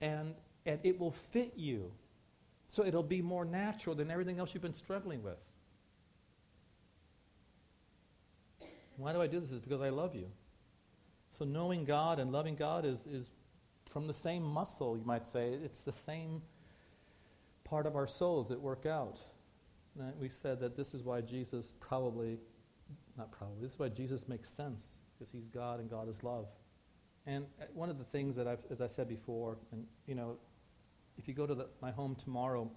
and, 0.00 0.34
and 0.64 0.78
it 0.82 0.98
will 0.98 1.12
fit 1.32 1.52
you. 1.56 1.90
So 2.68 2.84
it'll 2.84 3.02
be 3.02 3.22
more 3.22 3.44
natural 3.44 3.94
than 3.94 4.10
everything 4.10 4.38
else 4.38 4.50
you've 4.54 4.62
been 4.62 4.74
struggling 4.74 5.22
with. 5.22 5.38
Why 8.96 9.12
do 9.12 9.20
I 9.20 9.26
do 9.26 9.40
this? 9.40 9.50
Is 9.50 9.60
because 9.60 9.82
I 9.82 9.90
love 9.90 10.14
you. 10.14 10.26
So 11.38 11.44
knowing 11.44 11.84
God 11.84 12.18
and 12.18 12.32
loving 12.32 12.56
God 12.56 12.84
is, 12.84 13.06
is 13.06 13.28
from 13.96 14.06
the 14.06 14.12
same 14.12 14.42
muscle, 14.42 14.98
you 14.98 15.06
might 15.06 15.26
say. 15.26 15.54
It's 15.64 15.84
the 15.84 15.90
same 15.90 16.42
part 17.64 17.86
of 17.86 17.96
our 17.96 18.06
souls 18.06 18.50
that 18.50 18.60
work 18.60 18.84
out. 18.84 19.20
we 20.20 20.28
said 20.28 20.60
that 20.60 20.76
this 20.76 20.92
is 20.92 21.02
why 21.02 21.22
Jesus 21.22 21.72
probably, 21.80 22.36
not 23.16 23.32
probably, 23.32 23.56
this 23.62 23.72
is 23.72 23.78
why 23.78 23.88
Jesus 23.88 24.28
makes 24.28 24.50
sense 24.50 24.98
because 25.14 25.32
he's 25.32 25.46
God 25.46 25.80
and 25.80 25.88
God 25.88 26.10
is 26.10 26.22
love. 26.22 26.44
And 27.26 27.46
uh, 27.58 27.64
one 27.72 27.88
of 27.88 27.96
the 27.96 28.04
things 28.04 28.36
that 28.36 28.46
I've, 28.46 28.58
as 28.70 28.82
I 28.82 28.86
said 28.86 29.08
before, 29.08 29.56
and 29.72 29.86
you 30.06 30.14
know, 30.14 30.36
if 31.16 31.26
you 31.26 31.32
go 31.32 31.46
to 31.46 31.54
the, 31.54 31.68
my 31.80 31.90
home 31.90 32.14
tomorrow, 32.16 32.70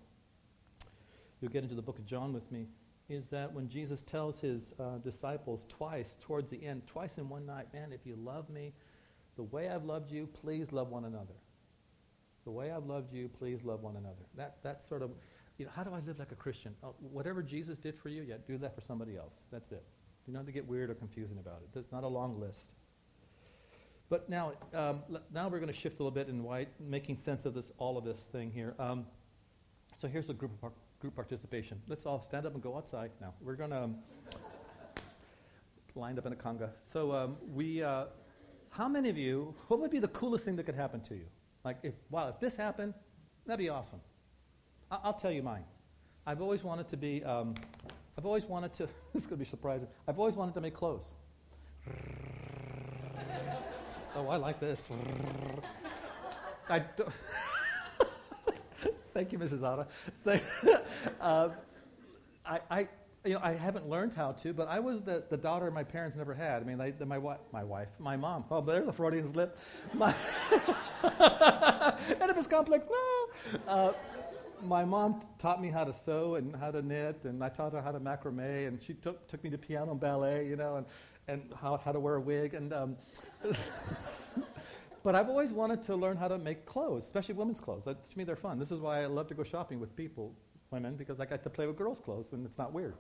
you'll 1.42 1.52
get 1.52 1.64
into 1.64 1.76
the 1.76 1.82
book 1.82 2.00
of 2.00 2.06
John 2.06 2.32
with 2.32 2.50
me, 2.50 2.68
is 3.10 3.28
that 3.28 3.52
when 3.52 3.68
Jesus 3.68 4.04
tells 4.04 4.40
his 4.40 4.74
uh, 4.80 5.00
disciples 5.00 5.66
twice, 5.68 6.16
towards 6.22 6.50
the 6.50 6.66
end, 6.66 6.88
twice 6.88 7.18
in 7.18 7.28
one 7.28 7.46
night, 7.46 7.74
man, 7.74 7.92
if 7.92 8.06
you 8.06 8.16
love 8.16 8.50
me 8.50 8.72
the 9.40 9.44
way 9.44 9.70
I've 9.70 9.86
loved 9.86 10.12
you, 10.12 10.28
please 10.28 10.74
love 10.74 10.90
one 10.90 11.06
another. 11.06 11.34
The 12.44 12.52
way 12.52 12.72
I've 12.72 12.88
loved 12.88 13.14
you, 13.14 13.30
please 13.30 13.64
love 13.64 13.84
one 13.84 13.96
another. 13.96 14.26
That, 14.36 14.58
that's 14.64 14.86
sort 14.86 15.02
of, 15.02 15.12
you 15.58 15.64
know, 15.64 15.72
how 15.74 15.82
do 15.82 15.94
I 15.94 16.02
live 16.06 16.20
like 16.20 16.34
a 16.34 16.36
Christian? 16.36 16.76
Oh, 16.84 16.94
whatever 17.00 17.42
Jesus 17.42 17.80
did 17.80 17.98
for 17.98 18.10
you, 18.10 18.24
yeah, 18.24 18.36
do 18.46 18.58
that 18.58 18.76
for 18.76 18.82
somebody 18.82 19.16
else. 19.16 19.46
That's 19.50 19.72
it. 19.72 19.86
You 20.28 20.34
don't 20.34 20.42
have 20.42 20.46
to 20.48 20.52
get 20.52 20.68
weird 20.68 20.90
or 20.90 20.94
confusing 20.94 21.38
about 21.38 21.62
it. 21.64 21.80
It's 21.80 21.90
not 21.90 22.04
a 22.04 22.08
long 22.10 22.38
list. 22.38 22.74
But 24.10 24.30
now, 24.30 24.52
um, 24.74 25.04
now 25.34 25.48
we're 25.48 25.60
going 25.60 25.72
to 25.72 25.80
shift 25.80 26.02
a 26.02 26.04
little 26.04 26.12
bit 26.12 26.28
in 26.28 26.44
why, 26.44 26.68
making 26.78 27.18
sense 27.18 27.46
of 27.46 27.54
this, 27.54 27.72
all 27.78 27.98
of 27.98 28.04
this 28.04 28.26
thing 28.26 28.52
here. 28.52 28.76
Um, 28.78 29.06
so 29.98 30.10
here's 30.10 30.30
a 30.30 30.34
group 30.34 30.60
par- 30.60 30.74
group 31.00 31.16
participation. 31.16 31.82
Let's 31.88 32.06
all 32.06 32.20
stand 32.20 32.46
up 32.46 32.56
and 32.56 32.62
go 32.62 32.76
outside 32.76 33.12
now. 33.22 33.36
We're 33.40 33.56
going 33.56 33.70
to 33.70 33.84
um, 33.84 33.96
lined 35.96 36.20
up 36.20 36.26
in 36.26 36.34
a 36.34 36.36
conga. 36.36 36.72
So 36.84 37.14
um, 37.14 37.38
we, 37.54 37.82
uh, 37.82 38.08
how 38.70 38.88
many 38.88 39.10
of 39.10 39.18
you? 39.18 39.54
What 39.68 39.80
would 39.80 39.92
be 39.92 40.00
the 40.00 40.08
coolest 40.10 40.46
thing 40.46 40.56
that 40.58 40.66
could 40.66 40.76
happen 40.76 41.02
to 41.02 41.16
you? 41.16 41.26
Like, 41.64 41.78
if 41.84 41.94
wow, 42.10 42.30
if 42.30 42.40
this 42.40 42.56
happened, 42.56 42.94
that'd 43.46 43.60
be 43.60 43.70
awesome. 43.70 44.00
I- 44.92 45.00
will 45.06 45.14
tell 45.14 45.32
you 45.32 45.44
mine. 45.44 45.64
I've 46.26 46.42
always 46.42 46.64
wanted 46.64 46.88
to 46.90 46.98
be. 46.98 47.24
Um, 47.24 47.56
I've 48.18 48.26
always 48.26 48.46
wanted 48.46 48.74
to, 48.74 48.84
this 49.14 49.24
is 49.24 49.26
going 49.26 49.40
to 49.40 49.46
be 49.46 49.50
surprising. 49.50 49.88
I've 50.08 50.20
always 50.20 50.36
wanted 50.36 50.54
to 50.56 50.62
make 50.62 50.74
clothes. 50.74 51.14
oh, 54.16 54.28
I 54.28 54.36
like 54.36 54.60
this. 54.60 54.88
I 56.70 56.84
Thank 59.14 59.32
you, 59.32 59.40
Mrs. 59.40 59.64
Otta. 59.64 59.88
uh, 61.22 61.50
I, 62.46 62.60
I, 62.70 62.88
you 63.26 63.34
know, 63.34 63.40
I 63.44 63.54
haven't 63.54 63.90
learned 63.90 64.14
how 64.14 64.32
to, 64.32 64.54
but 64.54 64.68
I 64.70 64.80
was 64.80 65.02
the, 65.02 65.24
the 65.30 65.36
daughter 65.36 65.70
my 65.72 65.84
parents 65.84 66.16
never 66.16 66.34
had. 66.34 66.62
I 66.62 66.66
mean, 66.66 66.78
they, 66.78 66.92
the, 66.92 67.06
my, 67.06 67.20
my 67.52 67.64
wife, 67.64 67.90
my 68.00 68.16
mom. 68.16 68.46
Oh, 68.50 68.62
there's 68.62 68.86
the 68.86 68.94
Freudian 68.94 69.28
slip. 69.32 69.58
My 69.94 70.16
Oedipus 72.22 72.48
complex, 72.48 72.88
no. 72.90 73.68
Uh, 73.68 73.94
my 74.62 74.86
mom 74.86 75.22
taught 75.38 75.62
me 75.62 75.70
how 75.70 75.84
to 75.84 75.94
sew 75.94 76.36
and 76.36 76.56
how 76.56 76.72
to 76.72 76.82
knit, 76.82 77.22
and 77.26 77.44
I 77.44 77.50
taught 77.50 77.74
her 77.74 77.82
how 77.82 77.92
to 77.92 78.00
macrame, 78.00 78.68
and 78.70 78.82
she 78.82 78.94
took, 78.94 79.28
took 79.28 79.44
me 79.44 79.50
to 79.50 79.58
piano 79.58 79.92
and 79.92 80.00
ballet, 80.00 80.48
you 80.48 80.56
know, 80.56 80.78
and, 80.78 80.86
and 81.28 81.54
how, 81.60 81.78
how 81.78 81.92
to 81.92 82.00
wear 82.00 82.16
a 82.16 82.22
wig. 82.22 82.54
And, 82.54 82.72
um, 82.72 82.98
but 85.04 85.16
I've 85.16 85.28
always 85.28 85.52
wanted 85.52 85.84
to 85.84 85.96
learn 85.96 86.16
how 86.16 86.30
to 86.30 86.38
make 86.38 86.66
clothes, 86.66 87.06
especially 87.06 87.36
women's 87.36 87.60
clothes. 87.60 87.84
That, 87.84 88.10
to 88.10 88.18
me, 88.18 88.24
they're 88.24 88.38
fun. 88.38 88.60
This 88.60 88.72
is 88.72 88.80
why 88.80 89.04
I 89.04 89.08
love 89.08 89.28
to 89.28 89.34
go 89.34 89.44
shopping 89.44 89.80
with 89.82 89.94
people 89.96 90.34
women 90.72 90.96
because 90.96 91.20
I 91.20 91.26
got 91.26 91.44
to 91.44 91.50
play 91.50 91.66
with 91.68 91.78
girls' 91.78 92.00
clothes 92.00 92.32
and 92.32 92.46
it's 92.46 92.58
not 92.58 92.74
weird. 92.74 92.94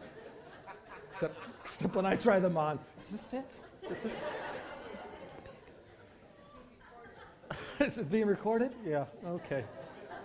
except, 1.12 1.38
except 1.64 1.94
when 1.94 2.06
I 2.06 2.16
try 2.16 2.40
them 2.40 2.56
on. 2.56 2.78
Does 2.98 3.08
this 3.08 3.24
fit? 3.24 3.60
Does 3.88 4.02
this? 4.02 4.22
this 7.78 7.98
is 7.98 8.08
being 8.08 8.26
recorded? 8.26 8.72
Yeah, 8.84 9.04
okay. 9.26 9.64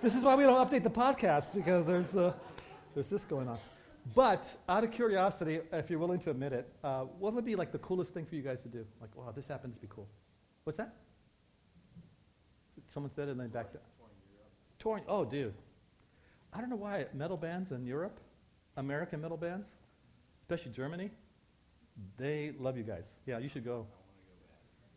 This 0.02 0.16
is 0.16 0.24
why 0.24 0.36
we 0.36 0.44
don't 0.44 0.58
update 0.58 0.84
the 0.84 0.90
podcast 0.90 1.54
because 1.54 1.86
there's, 1.86 2.18
uh, 2.18 2.34
there's 2.96 3.10
this 3.10 3.26
going 3.26 3.48
on. 3.48 3.60
But 4.16 4.52
out 4.68 4.84
of 4.84 4.92
curiosity, 4.92 5.60
if 5.72 5.90
you're 5.90 6.00
willing 6.00 6.20
to 6.22 6.32
admit 6.32 6.54
it, 6.54 6.68
uh, 6.84 7.02
what 7.20 7.34
would 7.34 7.46
be 7.46 7.56
like 7.56 7.72
the 7.72 7.78
coolest 7.80 8.12
thing 8.12 8.26
for 8.26 8.36
you 8.36 8.42
guys 8.42 8.62
to 8.62 8.70
do? 8.70 8.86
Like, 9.00 9.16
wow, 9.16 9.32
this 9.36 9.48
happens 9.48 9.76
to 9.76 9.82
be 9.82 9.88
cool. 9.88 10.08
What's 10.64 10.78
that? 10.78 10.96
Someone 12.92 13.12
said 13.12 13.28
it 13.28 13.32
and 13.32 13.40
then 13.40 13.50
back 13.50 13.72
to. 13.74 13.78
Touring. 14.80 15.04
Oh, 15.08 15.26
dude. 15.26 15.54
I 16.54 16.60
don't 16.60 16.70
know 16.70 16.76
why 16.76 17.06
metal 17.14 17.38
bands 17.38 17.72
in 17.72 17.86
Europe, 17.86 18.20
American 18.78 19.22
metal 19.22 19.38
bands, 19.38 19.68
especially 20.42 20.72
Germany, 20.72 21.12
they 22.18 22.54
love 22.60 22.78
you 22.78 22.84
guys. 22.84 23.14
Yeah, 23.26 23.40
you 23.40 23.50
should 23.50 23.66
go. 23.66 23.86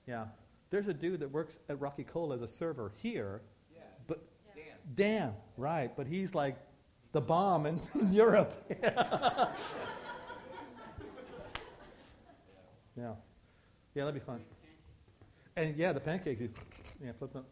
Yeah. 0.06 0.26
There's 0.70 0.88
a 0.88 0.94
dude 0.94 1.20
that 1.20 1.30
works 1.30 1.58
at 1.68 1.80
Rocky 1.80 2.04
Cola 2.04 2.36
as 2.36 2.42
a 2.42 2.48
server 2.48 2.92
here. 2.96 3.42
Yeah. 3.74 3.82
But 4.06 4.24
Dan. 4.54 4.64
Dan, 4.94 5.34
right. 5.56 5.94
But 5.96 6.06
he's 6.06 6.34
like 6.34 6.56
the 7.12 7.20
bomb 7.20 7.66
in, 7.66 7.80
in 7.94 8.12
Europe. 8.14 8.54
yeah. 8.82 9.52
Yeah, 13.94 14.04
that'd 14.04 14.14
be 14.14 14.20
fun. 14.20 14.40
And 15.56 15.76
yeah, 15.76 15.92
the 15.92 16.00
pancakes, 16.00 16.40
yeah, 17.04 17.12
flip 17.18 17.34
them. 17.34 17.44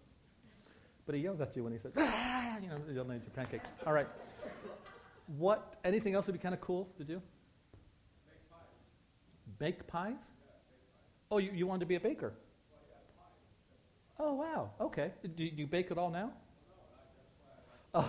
But 1.10 1.16
he 1.16 1.24
yells 1.24 1.40
at 1.40 1.56
you 1.56 1.64
when 1.64 1.72
he 1.72 1.78
says, 1.80 1.90
ah, 1.96 2.56
you 2.62 2.68
know, 2.68 2.76
yelling 2.94 3.18
need 3.18 3.24
your 3.24 3.32
pancakes. 3.34 3.66
All 3.84 3.92
right. 3.92 4.06
What, 5.38 5.74
anything 5.84 6.14
else 6.14 6.26
would 6.26 6.34
be 6.34 6.38
kind 6.38 6.54
of 6.54 6.60
cool 6.60 6.88
to 6.98 7.02
do? 7.02 7.20
Bake 8.28 8.48
pies. 8.48 8.60
Bake 9.58 9.86
pies? 9.88 10.30
Oh, 11.28 11.38
you, 11.38 11.50
you 11.52 11.66
wanted 11.66 11.80
to 11.80 11.86
be 11.86 11.96
a 11.96 12.00
baker? 12.00 12.32
Oh, 14.20 14.34
wow. 14.34 14.70
Okay. 14.80 15.10
Do 15.36 15.42
you 15.42 15.66
bake 15.66 15.90
it 15.90 15.98
all 15.98 16.10
now? 16.10 16.30
Oh. 17.92 18.08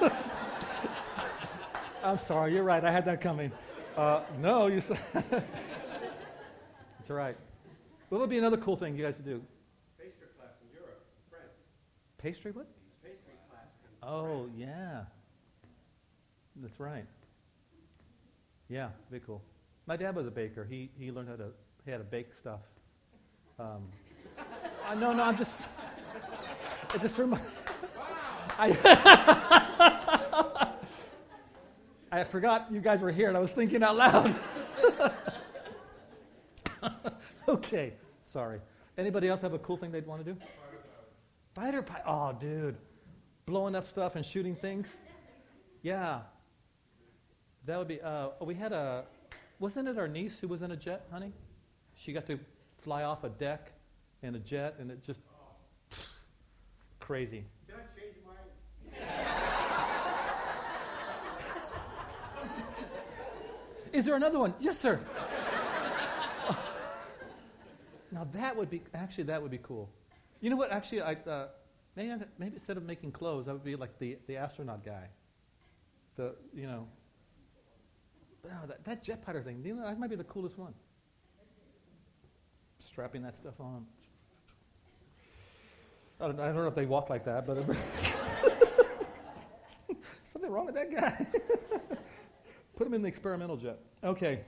I'm 2.02 2.20
sorry, 2.20 2.54
you're 2.54 2.64
right. 2.64 2.82
I 2.82 2.90
had 2.90 3.04
that 3.04 3.20
coming. 3.20 3.52
Uh, 3.98 4.22
no, 4.40 4.68
you 4.68 4.80
said. 4.80 4.98
That's 5.12 5.44
right. 7.10 7.36
What 8.08 8.22
would 8.22 8.30
be 8.30 8.38
another 8.38 8.56
cool 8.56 8.76
thing 8.76 8.96
you 8.96 9.04
guys 9.04 9.16
to 9.16 9.22
do? 9.22 9.42
Pastry 9.98 10.28
class 10.38 10.54
in 10.62 10.72
Europe, 10.72 11.04
France. 11.28 11.52
Pastry 12.22 12.52
what? 12.52 12.66
Pastry 13.02 13.32
Oh, 14.02 14.44
France. 14.44 14.50
yeah. 14.56 15.00
That's 16.56 16.78
right. 16.78 17.06
Yeah, 18.68 18.90
very 19.08 19.20
cool. 19.26 19.42
My 19.86 19.96
dad 19.96 20.14
was 20.14 20.26
a 20.26 20.30
baker. 20.30 20.64
He, 20.68 20.90
he 20.98 21.10
learned 21.10 21.28
how 21.28 21.36
to, 21.36 21.46
he 21.84 21.90
had 21.90 21.98
to 21.98 22.04
bake 22.04 22.34
stuff. 22.34 22.60
Um, 23.58 23.82
uh, 24.86 24.94
no, 24.94 25.12
no, 25.12 25.22
I'm 25.22 25.36
just, 25.36 25.66
it 26.94 27.00
just 27.00 27.16
remi- 27.18 27.38
I, 28.58 28.76
I 32.12 32.24
forgot 32.24 32.68
you 32.70 32.80
guys 32.80 33.00
were 33.00 33.10
here 33.10 33.28
and 33.28 33.36
I 33.36 33.40
was 33.40 33.52
thinking 33.52 33.82
out 33.82 33.96
loud. 33.96 34.36
okay, 37.48 37.94
sorry. 38.22 38.60
Anybody 38.98 39.28
else 39.28 39.40
have 39.40 39.54
a 39.54 39.58
cool 39.58 39.76
thing 39.78 39.90
they'd 39.90 40.06
want 40.06 40.24
to 40.24 40.32
do? 40.34 40.38
Fighter 41.54 41.82
pilot. 41.82 42.04
Oh, 42.06 42.32
dude. 42.38 42.76
Blowing 43.46 43.74
up 43.74 43.86
stuff 43.86 44.16
and 44.16 44.24
shooting 44.24 44.54
things. 44.54 44.96
Yeah. 45.82 46.20
That 47.66 47.78
would 47.78 47.88
be, 47.88 48.00
uh, 48.00 48.28
we 48.40 48.54
had 48.54 48.72
a, 48.72 49.04
wasn't 49.58 49.88
it 49.88 49.98
our 49.98 50.08
niece 50.08 50.38
who 50.38 50.48
was 50.48 50.62
in 50.62 50.70
a 50.70 50.76
jet, 50.76 51.06
honey? 51.10 51.32
She 51.96 52.12
got 52.12 52.26
to 52.26 52.38
fly 52.82 53.02
off 53.02 53.24
a 53.24 53.28
deck 53.28 53.72
in 54.22 54.34
a 54.34 54.38
jet 54.38 54.76
and 54.78 54.90
it 54.90 55.02
just, 55.02 55.20
crazy. 56.98 57.44
Can 57.66 57.76
I 57.76 58.00
change 58.00 58.14
mine? 58.24 59.02
Is 63.92 64.04
there 64.04 64.14
another 64.14 64.38
one? 64.38 64.54
Yes, 64.60 64.78
sir. 64.78 65.00
now 68.12 68.26
that 68.32 68.56
would 68.56 68.70
be 68.70 68.82
actually 68.94 69.24
that 69.24 69.42
would 69.42 69.50
be 69.50 69.58
cool. 69.58 69.88
You 70.40 70.50
know 70.50 70.56
what? 70.56 70.70
Actually, 70.72 71.02
I 71.02 71.12
uh, 71.12 71.48
maybe 71.96 72.12
I- 72.12 72.26
maybe 72.38 72.54
instead 72.54 72.76
of 72.76 72.84
making 72.84 73.12
clothes, 73.12 73.48
I 73.48 73.52
would 73.52 73.64
be 73.64 73.76
like 73.76 73.98
the, 73.98 74.16
the 74.26 74.36
astronaut 74.36 74.84
guy. 74.84 75.06
The 76.16 76.34
you 76.54 76.66
know. 76.66 76.86
Wow, 78.44 78.62
that, 78.68 78.84
that 78.84 79.04
jet 79.04 79.22
fighter 79.24 79.42
thing. 79.42 79.62
You 79.64 79.74
know, 79.74 79.82
that 79.84 79.98
might 79.98 80.08
be 80.08 80.16
the 80.16 80.24
coolest 80.24 80.58
one. 80.58 80.72
Strapping 82.78 83.22
that 83.22 83.36
stuff 83.36 83.60
on. 83.60 83.84
I 86.20 86.26
don't, 86.26 86.40
I 86.40 86.46
don't 86.46 86.56
know 86.56 86.66
if 86.66 86.74
they 86.74 86.86
walk 86.86 87.10
like 87.10 87.24
that, 87.24 87.46
but 87.46 87.58
something 90.26 90.50
wrong 90.50 90.66
with 90.66 90.74
that 90.74 90.94
guy. 90.94 91.26
Put 92.76 92.86
him 92.86 92.94
in 92.94 93.02
the 93.02 93.08
experimental 93.08 93.56
jet. 93.56 93.78
Okay. 94.04 94.40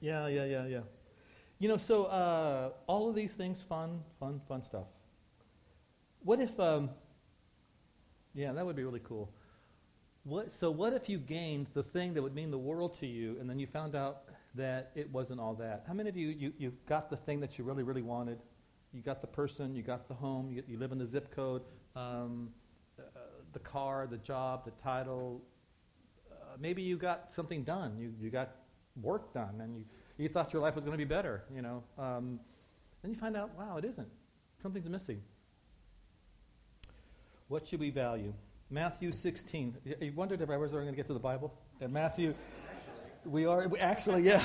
Yeah, 0.00 0.26
yeah, 0.28 0.44
yeah, 0.44 0.66
yeah. 0.66 0.80
You 1.64 1.68
know, 1.68 1.78
so 1.78 2.04
uh, 2.04 2.72
all 2.86 3.08
of 3.08 3.14
these 3.14 3.32
things, 3.32 3.62
fun, 3.62 4.02
fun, 4.20 4.38
fun 4.46 4.62
stuff. 4.62 4.84
What 6.22 6.38
if, 6.38 6.60
um, 6.60 6.90
yeah, 8.34 8.52
that 8.52 8.66
would 8.66 8.76
be 8.76 8.84
really 8.84 9.00
cool. 9.02 9.32
What, 10.24 10.52
so, 10.52 10.70
what 10.70 10.92
if 10.92 11.08
you 11.08 11.16
gained 11.16 11.68
the 11.72 11.82
thing 11.82 12.12
that 12.12 12.22
would 12.22 12.34
mean 12.34 12.50
the 12.50 12.58
world 12.58 13.00
to 13.00 13.06
you, 13.06 13.38
and 13.40 13.48
then 13.48 13.58
you 13.58 13.66
found 13.66 13.96
out 13.96 14.24
that 14.54 14.90
it 14.94 15.10
wasn't 15.10 15.40
all 15.40 15.54
that? 15.54 15.84
How 15.88 15.94
many 15.94 16.10
of 16.10 16.18
you, 16.18 16.28
you, 16.28 16.52
you 16.58 16.72
got 16.86 17.08
the 17.08 17.16
thing 17.16 17.40
that 17.40 17.56
you 17.56 17.64
really, 17.64 17.82
really 17.82 18.02
wanted? 18.02 18.40
You 18.92 19.00
got 19.00 19.22
the 19.22 19.26
person, 19.26 19.74
you 19.74 19.82
got 19.82 20.06
the 20.06 20.12
home, 20.12 20.52
you, 20.52 20.62
you 20.68 20.78
live 20.78 20.92
in 20.92 20.98
the 20.98 21.06
zip 21.06 21.34
code, 21.34 21.62
um, 21.96 22.50
uh, 22.98 23.04
the 23.54 23.60
car, 23.60 24.06
the 24.06 24.18
job, 24.18 24.66
the 24.66 24.72
title, 24.82 25.40
uh, 26.30 26.58
maybe 26.60 26.82
you 26.82 26.98
got 26.98 27.32
something 27.34 27.64
done. 27.64 27.96
You, 27.98 28.12
you 28.20 28.28
got 28.28 28.50
work 29.00 29.32
done, 29.32 29.62
and 29.62 29.78
you, 29.78 29.84
you 30.18 30.28
thought 30.28 30.52
your 30.52 30.62
life 30.62 30.74
was 30.74 30.84
going 30.84 30.96
to 30.96 31.04
be 31.04 31.08
better, 31.08 31.44
you 31.54 31.62
know. 31.62 31.82
Um, 31.98 32.40
then 33.02 33.12
you 33.12 33.18
find 33.18 33.36
out, 33.36 33.50
wow, 33.58 33.76
it 33.76 33.84
isn't. 33.84 34.08
Something's 34.62 34.88
missing. 34.88 35.20
What 37.48 37.66
should 37.66 37.80
we 37.80 37.90
value? 37.90 38.32
Matthew 38.70 39.12
16. 39.12 39.76
You- 40.00 40.12
wondered 40.14 40.40
if 40.40 40.50
I 40.50 40.56
was 40.56 40.72
ever 40.72 40.82
going 40.82 40.94
to 40.94 40.96
get 40.96 41.06
to 41.08 41.12
the 41.12 41.18
Bible? 41.18 41.52
And 41.80 41.92
Matthew, 41.92 42.34
we 43.24 43.44
are, 43.46 43.68
we 43.68 43.78
actually, 43.78 44.22
yeah. 44.22 44.42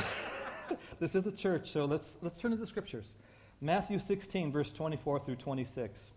this 1.00 1.16
is 1.16 1.26
a 1.28 1.32
church, 1.32 1.72
so 1.72 1.86
let's, 1.86 2.18
let's 2.22 2.38
turn 2.38 2.52
to 2.52 2.58
the 2.58 2.66
scriptures. 2.66 3.16
Matthew 3.62 4.00
16, 4.00 4.52
verse 4.52 4.72
24 4.72 5.20
through 5.20 5.36
26. 5.36 6.12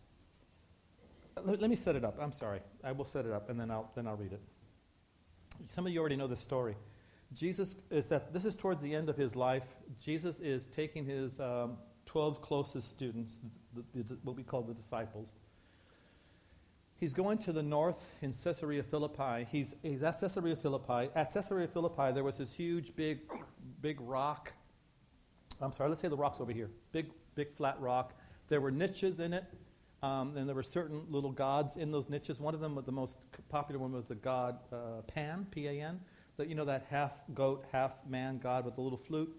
Let, 1.45 1.61
let 1.61 1.71
me 1.71 1.77
set 1.77 1.97
it 1.97 2.05
up. 2.05 2.19
I'm 2.21 2.33
sorry. 2.33 2.61
I 2.83 2.93
will 2.93 3.05
set 3.05 3.25
it 3.27 3.33
up, 3.33 3.51
and 3.51 3.59
then 3.59 3.71
I'll, 3.71 3.91
then 3.95 4.07
I'll 4.07 4.17
read 4.17 4.33
it. 4.33 4.41
Some 5.75 5.87
of 5.87 5.93
you 5.93 6.01
already 6.01 6.17
know 6.17 6.27
this 6.27 6.41
story. 6.41 6.77
Jesus 7.35 7.77
is 7.91 8.13
at, 8.13 8.33
this 8.33 8.45
is 8.45 8.57
towards 8.57 8.83
the 8.83 8.95
end 8.95 9.09
of 9.09 9.17
his 9.17 9.35
life. 9.35 9.65
Jesus 10.03 10.39
is 10.41 10.67
taking 10.67 11.05
his 11.05 11.41
um, 11.41 11.77
12 12.07 12.43
closest 12.43 12.89
students, 12.89 13.39
the, 13.75 14.03
the, 14.03 14.19
what 14.23 14.37
we 14.37 14.43
call 14.43 14.63
the 14.63 14.75
disciples. 14.75 15.35
He's 16.97 17.15
going 17.15 17.39
to 17.39 17.53
the 17.53 17.63
north 17.63 18.05
in 18.21 18.33
Caesarea 18.33 18.83
Philippi. 18.83 19.47
He's, 19.51 19.75
he's 19.83 20.03
at 20.03 20.21
Caesarea 20.21 20.55
Philippi. 20.55 21.11
At 21.17 21.33
Caesarea 21.33 21.67
Philippi, 21.67 22.13
there 22.13 22.23
was 22.23 22.39
this 22.39 22.53
huge, 22.53 22.95
big, 22.95 23.21
big 23.81 24.01
rock. 24.01 24.53
I'm 25.61 25.73
sorry, 25.73 25.89
let's 25.89 26.01
say 26.01 26.09
the 26.09 26.17
rock's 26.17 26.41
over 26.41 26.53
here. 26.53 26.71
Big, 26.93 27.07
big 27.35 27.53
flat 27.57 27.81
rock. 27.81 28.15
There 28.49 28.61
were 28.61 28.71
niches 28.71 29.21
in 29.21 29.33
it. 29.33 29.45
Um, 30.03 30.37
and 30.37 30.49
there 30.49 30.55
were 30.57 30.65
certain 30.65 31.03
little 31.09 31.31
gods 31.31 31.77
in 31.77 31.93
those 31.93 32.09
niches. 32.09 32.41
One 32.41 32.55
of 32.55 32.61
them, 32.61 32.81
the 32.85 32.93
most 32.93 33.19
popular 33.49 33.81
one, 33.81 33.93
was 33.93 34.05
the 34.05 34.17
god 34.17 34.59
uh, 34.73 35.03
Pan, 35.07 35.47
P-A-N. 35.53 36.01
That 36.37 36.49
you 36.49 36.55
know 36.55 36.65
that 36.65 36.87
half 36.91 37.13
goat, 37.35 37.65
half 37.73 37.93
man 38.09 38.39
god 38.43 38.65
with 38.65 38.75
the 38.75 38.81
little 38.81 38.99
flute. 38.99 39.35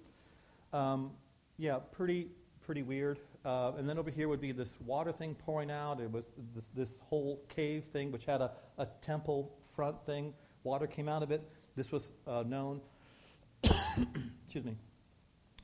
Um, 0.71 1.11
yeah, 1.57 1.79
pretty 1.91 2.27
pretty 2.65 2.81
weird. 2.81 3.19
Uh, 3.45 3.73
and 3.77 3.87
then 3.87 3.97
over 3.97 4.09
here 4.09 4.29
would 4.29 4.41
be 4.41 4.51
this 4.51 4.73
water 4.85 5.11
thing 5.11 5.35
pouring 5.35 5.69
out. 5.69 5.99
It 5.99 6.11
was 6.11 6.25
this, 6.55 6.69
this 6.75 6.99
whole 7.09 7.41
cave 7.49 7.83
thing, 7.91 8.11
which 8.11 8.25
had 8.25 8.41
a, 8.41 8.51
a 8.77 8.87
temple 9.05 9.53
front 9.75 9.97
thing. 10.05 10.33
Water 10.63 10.87
came 10.87 11.09
out 11.09 11.23
of 11.23 11.31
it. 11.31 11.41
This 11.75 11.91
was 11.91 12.11
uh, 12.25 12.43
known. 12.47 12.79
excuse 13.63 14.63
me. 14.63 14.77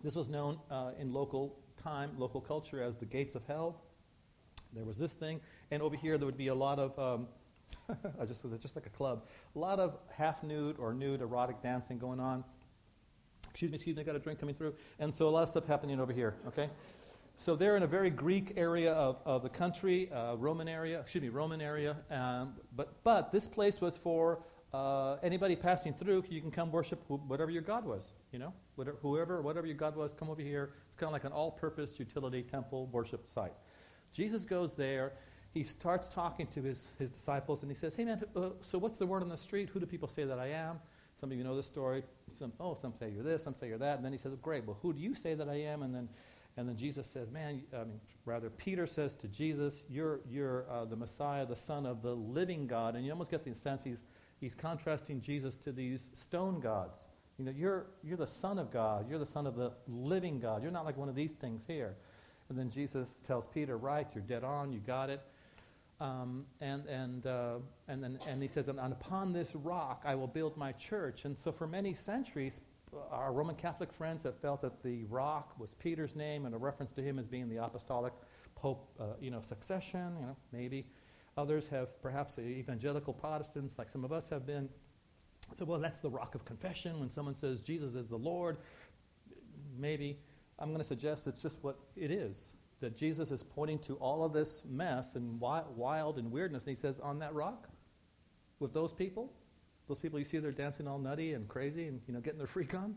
This 0.03 0.15
was 0.15 0.29
known 0.29 0.59
uh, 0.69 0.91
in 0.99 1.13
local 1.13 1.57
time, 1.81 2.11
local 2.17 2.41
culture 2.41 2.81
as 2.81 2.95
the 2.97 3.05
gates 3.05 3.35
of 3.35 3.45
hell. 3.47 3.81
There 4.73 4.85
was 4.85 4.97
this 4.97 5.13
thing, 5.13 5.39
and 5.71 5.81
over 5.81 5.95
here 5.95 6.17
there 6.17 6.25
would 6.25 6.37
be 6.37 6.47
a 6.47 6.55
lot 6.55 6.79
of, 6.79 6.99
um, 6.99 7.27
I 8.21 8.25
just 8.25 8.45
just 8.62 8.75
like 8.75 8.86
a 8.86 8.89
club, 8.89 9.23
a 9.56 9.60
lot 9.60 9.80
of 9.80 9.97
half 10.10 10.43
nude 10.43 10.78
or 10.80 10.93
nude 10.93 11.21
erotic 11.21 11.62
dancing 11.62 11.97
going 11.97 12.19
on. 12.19 12.43
Excuse 13.49 13.71
me, 13.71 13.75
excuse 13.75 13.95
me, 13.95 14.02
I 14.02 14.06
got 14.06 14.15
a 14.15 14.19
drink 14.19 14.39
coming 14.39 14.56
through, 14.56 14.75
and 14.99 15.13
so 15.13 15.28
a 15.28 15.32
lot 15.32 15.43
of 15.43 15.49
stuff 15.49 15.65
happening 15.65 15.99
over 15.99 16.13
here. 16.13 16.36
Okay, 16.47 16.69
So 17.38 17.56
they're 17.56 17.78
in 17.78 17.84
a 17.84 17.88
very 17.88 18.10
Greek 18.10 18.54
area 18.58 18.93
of, 18.93 19.17
of 19.25 19.43
the 19.43 19.49
country, 19.49 20.12
uh, 20.12 20.36
Roman 20.36 20.67
area, 20.67 20.99
excuse 20.99 21.21
me, 21.21 21.30
Roman 21.30 21.62
area. 21.62 21.95
Um, 22.12 22.54
but, 22.75 23.04
but 23.04 23.32
this 23.32 23.47
place 23.47 23.82
was 23.82 23.97
for 23.97 24.43
uh, 24.73 25.15
anybody 25.23 25.56
passing 25.56 25.93
through. 25.93 26.25
You 26.30 26.41
can 26.41 26.52
come 26.52 26.71
worship 26.71 27.02
wh- 27.08 27.30
whatever 27.30 27.49
your 27.49 27.62
God 27.62 27.86
was, 27.86 28.13
you 28.32 28.39
know, 28.39 28.54
whatever, 28.75 28.97
whoever, 29.02 29.41
whatever 29.41 29.65
your 29.65 29.78
God 29.78 29.95
was, 29.95 30.13
come 30.13 30.30
over 30.30 30.41
here. 30.41 30.73
It's 30.89 30.97
kind 30.97 31.08
of 31.08 31.13
like 31.13 31.23
an 31.23 31.32
all-purpose 31.32 31.97
utility 31.97 32.43
temple 32.43 32.88
worship 32.88 33.28
site. 33.28 33.54
Jesus 34.13 34.45
goes 34.45 34.75
there. 34.75 35.13
He 35.53 35.63
starts 35.63 36.07
talking 36.07 36.47
to 36.47 36.62
his, 36.62 36.85
his 36.99 37.12
disciples, 37.12 37.62
and 37.63 37.71
he 37.71 37.75
says, 37.75 37.95
hey, 37.95 38.05
man, 38.05 38.21
uh, 38.35 38.49
so 38.62 38.77
what's 38.77 38.97
the 38.97 39.05
word 39.05 39.23
on 39.23 39.29
the 39.29 39.38
street? 39.38 39.69
Who 39.69 39.79
do 39.79 39.85
people 39.85 40.07
say 40.07 40.23
that 40.25 40.39
I 40.39 40.47
am? 40.47 40.79
Some 41.19 41.31
of 41.31 41.38
you 41.38 41.43
know 41.43 41.55
this 41.55 41.65
story. 41.65 42.03
Some, 42.38 42.53
oh, 42.59 42.77
some 42.79 42.93
say 42.93 43.09
you're 43.09 43.23
this, 43.23 43.43
some 43.43 43.55
say 43.55 43.67
you're 43.67 43.79
that. 43.79 43.95
And 43.95 44.05
then 44.05 44.12
he 44.12 44.17
says, 44.17 44.33
great, 44.41 44.65
well, 44.65 44.77
who 44.81 44.93
do 44.93 44.99
you 44.99 45.15
say 45.15 45.33
that 45.33 45.49
I 45.49 45.55
am? 45.55 45.81
And 45.81 45.93
then 45.93 46.07
and 46.59 46.67
then 46.67 46.75
Jesus 46.75 47.07
says, 47.07 47.31
Man, 47.31 47.62
I 47.73 47.85
mean, 47.85 48.01
rather, 48.25 48.49
Peter 48.49 48.85
says 48.85 49.15
to 49.15 49.29
Jesus, 49.29 49.83
You're, 49.89 50.19
you're 50.29 50.65
uh, 50.69 50.83
the 50.83 50.95
Messiah, 50.97 51.45
the 51.45 51.55
Son 51.55 51.85
of 51.85 52.01
the 52.01 52.13
living 52.13 52.67
God. 52.67 52.95
And 52.95 53.05
you 53.05 53.12
almost 53.13 53.31
get 53.31 53.45
the 53.45 53.55
sense 53.55 53.81
he's, 53.81 54.03
he's 54.41 54.55
contrasting 54.55 55.21
Jesus 55.21 55.55
to 55.57 55.71
these 55.71 56.09
stone 56.12 56.59
gods. 56.59 57.07
You 57.38 57.45
know, 57.45 57.53
you're, 57.55 57.85
you're 58.03 58.17
the 58.17 58.27
Son 58.27 58.59
of 58.59 58.71
God. 58.71 59.09
You're 59.09 59.19
the 59.19 59.25
Son 59.25 59.47
of 59.47 59.55
the 59.55 59.71
living 59.88 60.41
God. 60.41 60.62
You're 60.62 60.71
not 60.71 60.83
like 60.83 60.97
one 60.97 61.07
of 61.07 61.15
these 61.15 61.31
things 61.31 61.63
here. 61.65 61.95
And 62.49 62.59
then 62.59 62.69
Jesus 62.69 63.21
tells 63.25 63.47
Peter, 63.47 63.77
Right, 63.77 64.07
you're 64.13 64.23
dead 64.23 64.43
on. 64.43 64.73
You 64.73 64.79
got 64.79 65.09
it. 65.09 65.21
Um, 66.01 66.45
and, 66.62 66.85
and, 66.85 67.25
uh, 67.27 67.55
and, 67.89 68.01
then, 68.01 68.19
and 68.25 68.41
he 68.41 68.47
says, 68.47 68.69
and 68.69 68.79
upon 68.79 69.33
this 69.33 69.53
rock 69.53 70.03
I 70.05 70.15
will 70.15 70.27
build 70.27 70.55
my 70.55 70.71
church. 70.73 71.25
And 71.25 71.38
so 71.38 71.51
for 71.51 71.67
many 71.67 71.93
centuries, 71.93 72.62
our 73.12 73.33
Roman 73.33 73.55
Catholic 73.55 73.91
friends 73.91 74.23
have 74.23 74.38
felt 74.39 74.62
that 74.62 74.81
the 74.81 75.03
rock 75.05 75.59
was 75.59 75.73
Peter's 75.75 76.15
name 76.15 76.45
and 76.45 76.55
a 76.55 76.57
reference 76.57 76.91
to 76.93 77.01
him 77.01 77.19
as 77.19 77.27
being 77.27 77.49
the 77.49 77.63
apostolic 77.63 78.13
pope, 78.55 78.89
uh, 78.99 79.13
you 79.19 79.29
know, 79.29 79.41
succession, 79.41 80.15
you 80.19 80.25
know, 80.25 80.35
maybe. 80.51 80.88
Others 81.38 81.67
have 81.67 82.01
perhaps 82.01 82.39
evangelical 82.39 83.13
Protestants, 83.13 83.77
like 83.77 83.89
some 83.89 84.03
of 84.03 84.12
us 84.12 84.27
have 84.29 84.45
been. 84.45 84.69
So, 85.57 85.65
well, 85.65 85.79
that's 85.79 85.99
the 85.99 86.09
rock 86.09 86.35
of 86.35 86.45
confession. 86.45 86.99
When 86.99 87.09
someone 87.09 87.35
says 87.35 87.62
Jesus 87.62 87.95
is 87.95 88.07
the 88.07 88.17
Lord, 88.17 88.57
maybe. 89.77 90.19
I'm 90.57 90.69
going 90.69 90.79
to 90.79 90.88
suggest 90.88 91.27
it's 91.27 91.41
just 91.41 91.57
what 91.62 91.79
it 91.95 92.12
is. 92.12 92.51
That 92.81 92.97
Jesus 92.97 93.31
is 93.31 93.43
pointing 93.43 93.79
to 93.79 93.95
all 93.95 94.23
of 94.23 94.31
this 94.31 94.63
mess 94.69 95.15
and 95.15 95.39
wild 95.39 96.17
and 96.17 96.31
weirdness, 96.31 96.65
and 96.65 96.75
he 96.75 96.79
says, 96.79 96.99
on 96.99 97.19
that 97.19 97.33
rock, 97.33 97.67
with 98.59 98.73
those 98.73 98.93
people, 98.93 99.33
those 99.89 99.97
people 99.97 100.19
you 100.19 100.25
see 100.25 100.37
they're 100.37 100.51
dancing 100.51 100.87
all 100.87 100.99
nutty 100.99 101.33
and 101.33 101.47
crazy 101.47 101.87
and 101.87 101.99
you 102.07 102.13
know 102.13 102.19
getting 102.19 102.37
their 102.37 102.47
freak 102.47 102.75
on. 102.75 102.95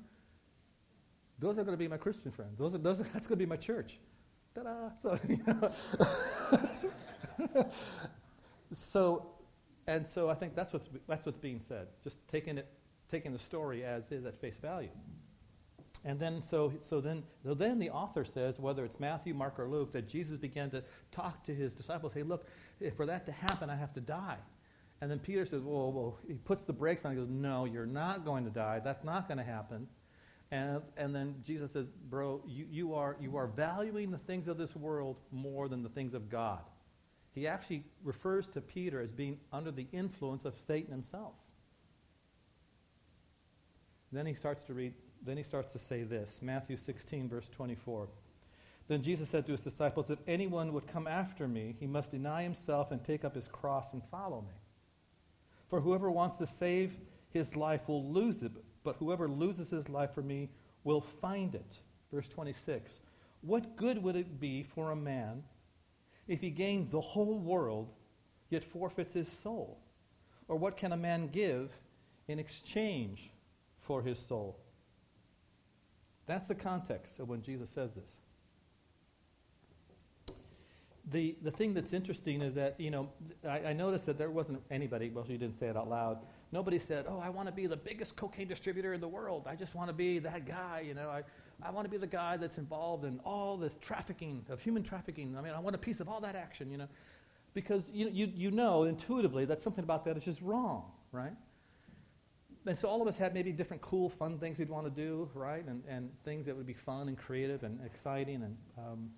Those 1.38 1.58
are 1.58 1.64
going 1.64 1.76
to 1.76 1.78
be 1.78 1.88
my 1.88 1.96
Christian 1.96 2.30
friends. 2.30 2.58
Those 2.58 2.74
are, 2.74 2.78
those 2.78 3.00
are, 3.00 3.02
that's 3.14 3.26
going 3.26 3.38
to 3.38 3.44
be 3.44 3.46
my 3.46 3.56
church. 3.56 3.98
Ta-da! 4.54 4.90
So, 5.00 5.18
you 5.28 5.38
know. 5.46 5.72
so, 8.72 9.26
and 9.86 10.06
so 10.06 10.28
I 10.28 10.34
think 10.34 10.54
that's 10.54 10.72
what's 10.72 10.88
that's 11.08 11.24
what's 11.24 11.38
being 11.38 11.60
said. 11.60 11.88
Just 12.04 12.18
taking 12.28 12.58
it, 12.58 12.68
taking 13.10 13.32
the 13.32 13.38
story 13.38 13.84
as 13.84 14.12
is 14.12 14.26
at 14.26 14.38
face 14.40 14.58
value. 14.58 14.90
And 16.04 16.18
then 16.18 16.42
so 16.42 16.72
so 16.80 17.00
then 17.00 17.22
so 17.44 17.54
then 17.54 17.78
the 17.78 17.90
author 17.90 18.24
says 18.24 18.58
whether 18.58 18.84
it's 18.84 18.98
Matthew, 18.98 19.34
Mark, 19.34 19.58
or 19.58 19.68
Luke 19.68 19.92
that 19.92 20.08
Jesus 20.08 20.36
began 20.36 20.70
to 20.70 20.82
talk 21.12 21.44
to 21.44 21.54
his 21.54 21.74
disciples. 21.74 22.12
Hey, 22.12 22.24
look, 22.24 22.46
for 22.96 23.06
that 23.06 23.24
to 23.26 23.32
happen, 23.32 23.70
I 23.70 23.76
have 23.76 23.92
to 23.94 24.00
die. 24.00 24.38
And 25.00 25.10
then 25.10 25.18
Peter 25.18 25.44
says, 25.44 25.62
well, 25.62 25.90
well, 25.90 26.18
he 26.28 26.34
puts 26.34 26.64
the 26.64 26.72
brakes 26.72 27.04
on. 27.04 27.10
He 27.10 27.18
goes, 27.18 27.28
no, 27.28 27.64
you're 27.64 27.86
not 27.86 28.24
going 28.24 28.44
to 28.44 28.50
die. 28.50 28.80
That's 28.84 29.02
not 29.02 29.26
going 29.26 29.38
to 29.38 29.44
happen. 29.44 29.88
And, 30.52 30.80
and 30.96 31.12
then 31.12 31.36
Jesus 31.44 31.72
says, 31.72 31.86
bro, 32.08 32.40
you, 32.46 32.66
you, 32.70 32.94
are, 32.94 33.16
you 33.20 33.36
are 33.36 33.48
valuing 33.48 34.12
the 34.12 34.18
things 34.18 34.46
of 34.46 34.58
this 34.58 34.76
world 34.76 35.16
more 35.32 35.66
than 35.66 35.82
the 35.82 35.88
things 35.88 36.14
of 36.14 36.30
God. 36.30 36.60
He 37.34 37.48
actually 37.48 37.84
refers 38.04 38.46
to 38.48 38.60
Peter 38.60 39.00
as 39.00 39.10
being 39.10 39.38
under 39.52 39.72
the 39.72 39.86
influence 39.92 40.44
of 40.44 40.54
Satan 40.68 40.92
himself. 40.92 41.32
Then 44.12 44.26
he 44.26 44.34
starts 44.34 44.62
to 44.64 44.74
read, 44.74 44.92
then 45.24 45.36
he 45.36 45.42
starts 45.42 45.72
to 45.72 45.78
say 45.78 46.02
this, 46.02 46.40
Matthew 46.42 46.76
16, 46.76 47.28
verse 47.28 47.48
24. 47.48 48.08
Then 48.88 49.02
Jesus 49.02 49.28
said 49.28 49.46
to 49.46 49.52
his 49.52 49.62
disciples, 49.62 50.10
If 50.10 50.18
anyone 50.26 50.72
would 50.72 50.86
come 50.86 51.06
after 51.06 51.46
me, 51.46 51.76
he 51.78 51.86
must 51.86 52.10
deny 52.10 52.42
himself 52.42 52.90
and 52.90 53.02
take 53.02 53.24
up 53.24 53.34
his 53.34 53.46
cross 53.46 53.92
and 53.92 54.02
follow 54.10 54.40
me. 54.42 54.56
For 55.68 55.80
whoever 55.80 56.10
wants 56.10 56.38
to 56.38 56.46
save 56.46 56.92
his 57.30 57.56
life 57.56 57.88
will 57.88 58.04
lose 58.04 58.42
it, 58.42 58.52
but 58.84 58.96
whoever 58.96 59.28
loses 59.28 59.70
his 59.70 59.88
life 59.88 60.12
for 60.12 60.22
me 60.22 60.50
will 60.84 61.00
find 61.00 61.54
it. 61.54 61.78
Verse 62.12 62.28
26. 62.28 63.00
What 63.42 63.76
good 63.76 64.02
would 64.02 64.16
it 64.16 64.40
be 64.40 64.62
for 64.62 64.90
a 64.90 64.96
man 64.96 65.42
if 66.28 66.40
he 66.40 66.50
gains 66.50 66.90
the 66.90 67.00
whole 67.00 67.38
world 67.38 67.88
yet 68.50 68.64
forfeits 68.64 69.14
his 69.14 69.30
soul? 69.30 69.78
Or 70.48 70.56
what 70.56 70.76
can 70.76 70.92
a 70.92 70.96
man 70.96 71.28
give 71.28 71.72
in 72.28 72.38
exchange 72.38 73.30
for 73.80 74.02
his 74.02 74.18
soul? 74.18 74.58
That's 76.32 76.48
the 76.48 76.54
context 76.54 77.18
of 77.18 77.28
when 77.28 77.42
Jesus 77.42 77.68
says 77.68 77.92
this 77.92 78.18
the, 81.10 81.36
the 81.42 81.50
thing 81.50 81.74
that's 81.74 81.92
interesting 81.92 82.40
is 82.40 82.54
that, 82.54 82.80
you 82.80 82.90
know, 82.90 83.10
I, 83.46 83.58
I, 83.58 83.72
noticed 83.74 84.06
that 84.06 84.16
there 84.16 84.30
wasn't 84.30 84.62
anybody, 84.70 85.10
well, 85.10 85.26
you 85.28 85.36
didn't 85.36 85.58
say 85.58 85.66
it 85.66 85.76
out 85.76 85.90
loud. 85.90 86.20
Nobody 86.52 86.78
said, 86.78 87.04
oh, 87.08 87.18
I 87.18 87.28
want 87.28 87.48
to 87.48 87.52
be 87.52 87.66
the 87.66 87.76
biggest 87.76 88.16
cocaine 88.16 88.48
distributor 88.48 88.94
in 88.94 89.00
the 89.00 89.08
world. 89.08 89.46
I 89.46 89.56
just 89.56 89.74
want 89.74 89.88
to 89.88 89.92
be 89.92 90.20
that 90.20 90.46
guy, 90.46 90.84
you 90.86 90.94
know. 90.94 91.10
I, 91.10 91.22
I 91.60 91.70
want 91.70 91.84
to 91.84 91.90
be 91.90 91.98
the 91.98 92.06
guy 92.06 92.38
that's 92.38 92.56
involved 92.56 93.04
in 93.04 93.18
all 93.24 93.58
this 93.58 93.76
trafficking, 93.80 94.46
of 94.48 94.62
human 94.62 94.82
trafficking. 94.84 95.36
I 95.36 95.42
mean, 95.42 95.52
I 95.52 95.58
want 95.58 95.74
a 95.74 95.78
piece 95.78 96.00
of 96.00 96.08
all 96.08 96.20
that 96.20 96.36
action, 96.36 96.70
you 96.70 96.78
know. 96.78 96.88
Because 97.52 97.90
you, 97.92 98.08
you, 98.10 98.30
you 98.34 98.50
know 98.50 98.84
intuitively 98.84 99.44
that 99.46 99.60
something 99.60 99.84
about 99.84 100.04
that 100.06 100.16
is 100.16 100.24
just 100.24 100.40
wrong, 100.40 100.84
right? 101.10 101.34
And 102.66 102.78
so 102.78 102.88
all 102.88 103.02
of 103.02 103.08
us 103.08 103.16
had 103.16 103.34
maybe 103.34 103.50
different 103.50 103.82
cool, 103.82 104.08
fun 104.08 104.38
things 104.38 104.58
we'd 104.58 104.70
want 104.70 104.84
to 104.84 104.90
do, 104.90 105.28
right? 105.34 105.66
And, 105.66 105.82
and 105.88 106.10
things 106.24 106.46
that 106.46 106.56
would 106.56 106.66
be 106.66 106.74
fun 106.74 107.08
and 107.08 107.18
creative 107.18 107.64
and 107.64 107.80
exciting 107.84 108.42
and 108.42 108.56
um, 108.78 109.10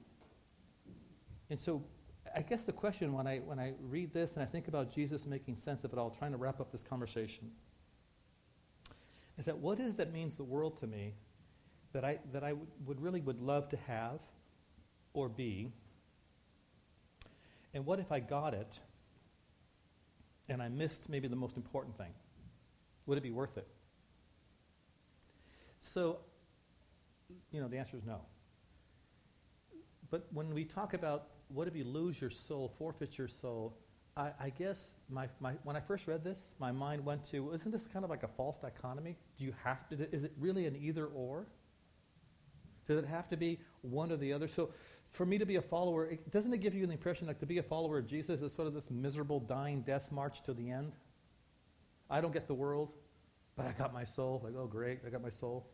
and 1.50 1.60
so 1.60 1.84
I 2.34 2.42
guess 2.42 2.64
the 2.64 2.72
question 2.72 3.12
when 3.12 3.26
I, 3.26 3.38
when 3.38 3.58
I 3.58 3.74
read 3.80 4.12
this 4.12 4.32
and 4.32 4.42
I 4.42 4.46
think 4.46 4.68
about 4.68 4.92
Jesus 4.92 5.26
making 5.26 5.58
sense 5.58 5.84
of 5.84 5.92
it 5.92 5.98
all, 5.98 6.10
trying 6.10 6.32
to 6.32 6.36
wrap 6.36 6.60
up 6.60 6.72
this 6.72 6.82
conversation, 6.82 7.50
is 9.38 9.44
that 9.44 9.58
what 9.58 9.78
is 9.78 9.90
it 9.90 9.96
that 9.98 10.12
means 10.12 10.34
the 10.34 10.44
world 10.44 10.78
to 10.80 10.86
me 10.86 11.14
that 11.92 12.04
I, 12.04 12.18
that 12.32 12.42
I 12.42 12.50
w- 12.50 12.66
would 12.86 13.00
really 13.00 13.20
would 13.20 13.40
love 13.40 13.68
to 13.68 13.76
have 13.86 14.20
or 15.12 15.28
be? 15.28 15.70
And 17.72 17.84
what 17.86 18.00
if 18.00 18.10
I 18.10 18.20
got 18.20 18.54
it 18.54 18.78
and 20.48 20.62
I 20.62 20.68
missed 20.68 21.08
maybe 21.08 21.28
the 21.28 21.36
most 21.36 21.56
important 21.56 21.96
thing? 21.96 22.12
Would 23.06 23.18
it 23.18 23.22
be 23.22 23.30
worth 23.30 23.56
it? 23.56 23.66
So, 25.80 26.18
you 27.52 27.60
know, 27.60 27.68
the 27.68 27.78
answer 27.78 27.96
is 27.96 28.04
no. 28.04 28.20
But 30.10 30.26
when 30.32 30.54
we 30.54 30.64
talk 30.64 30.94
about 30.94 31.28
what 31.48 31.68
if 31.68 31.76
you 31.76 31.84
lose 31.84 32.20
your 32.20 32.30
soul, 32.30 32.72
forfeit 32.78 33.18
your 33.18 33.28
soul? 33.28 33.76
I, 34.16 34.30
I 34.40 34.50
guess 34.50 34.94
my, 35.08 35.28
my, 35.40 35.52
when 35.64 35.76
I 35.76 35.80
first 35.80 36.06
read 36.06 36.22
this, 36.22 36.54
my 36.58 36.72
mind 36.72 37.04
went 37.04 37.24
to, 37.30 37.52
isn't 37.52 37.70
this 37.70 37.86
kind 37.86 38.04
of 38.04 38.10
like 38.10 38.22
a 38.22 38.28
false 38.28 38.58
dichotomy? 38.58 39.16
Do 39.38 39.44
you 39.44 39.52
have 39.62 39.88
to, 39.88 40.14
is 40.14 40.24
it 40.24 40.32
really 40.38 40.66
an 40.66 40.76
either 40.76 41.06
or? 41.06 41.46
Does 42.86 42.98
it 42.98 43.06
have 43.06 43.28
to 43.28 43.36
be 43.36 43.60
one 43.82 44.12
or 44.12 44.16
the 44.16 44.32
other? 44.32 44.46
So 44.46 44.70
for 45.10 45.26
me 45.26 45.38
to 45.38 45.46
be 45.46 45.56
a 45.56 45.62
follower, 45.62 46.06
it, 46.06 46.30
doesn't 46.30 46.52
it 46.52 46.58
give 46.58 46.74
you 46.74 46.86
the 46.86 46.92
impression 46.92 47.26
like 47.26 47.40
to 47.40 47.46
be 47.46 47.58
a 47.58 47.62
follower 47.62 47.98
of 47.98 48.06
Jesus 48.06 48.40
is 48.40 48.52
sort 48.52 48.68
of 48.68 48.74
this 48.74 48.90
miserable 48.90 49.40
dying 49.40 49.82
death 49.82 50.12
march 50.12 50.42
to 50.42 50.54
the 50.54 50.70
end? 50.70 50.92
I 52.10 52.20
don't 52.20 52.32
get 52.32 52.46
the 52.46 52.54
world, 52.54 52.90
but 53.56 53.66
I 53.66 53.72
got 53.72 53.92
my 53.92 54.04
soul. 54.04 54.40
Like, 54.44 54.54
oh 54.58 54.66
great, 54.66 55.00
I 55.06 55.10
got 55.10 55.22
my 55.22 55.30
soul. 55.30 55.66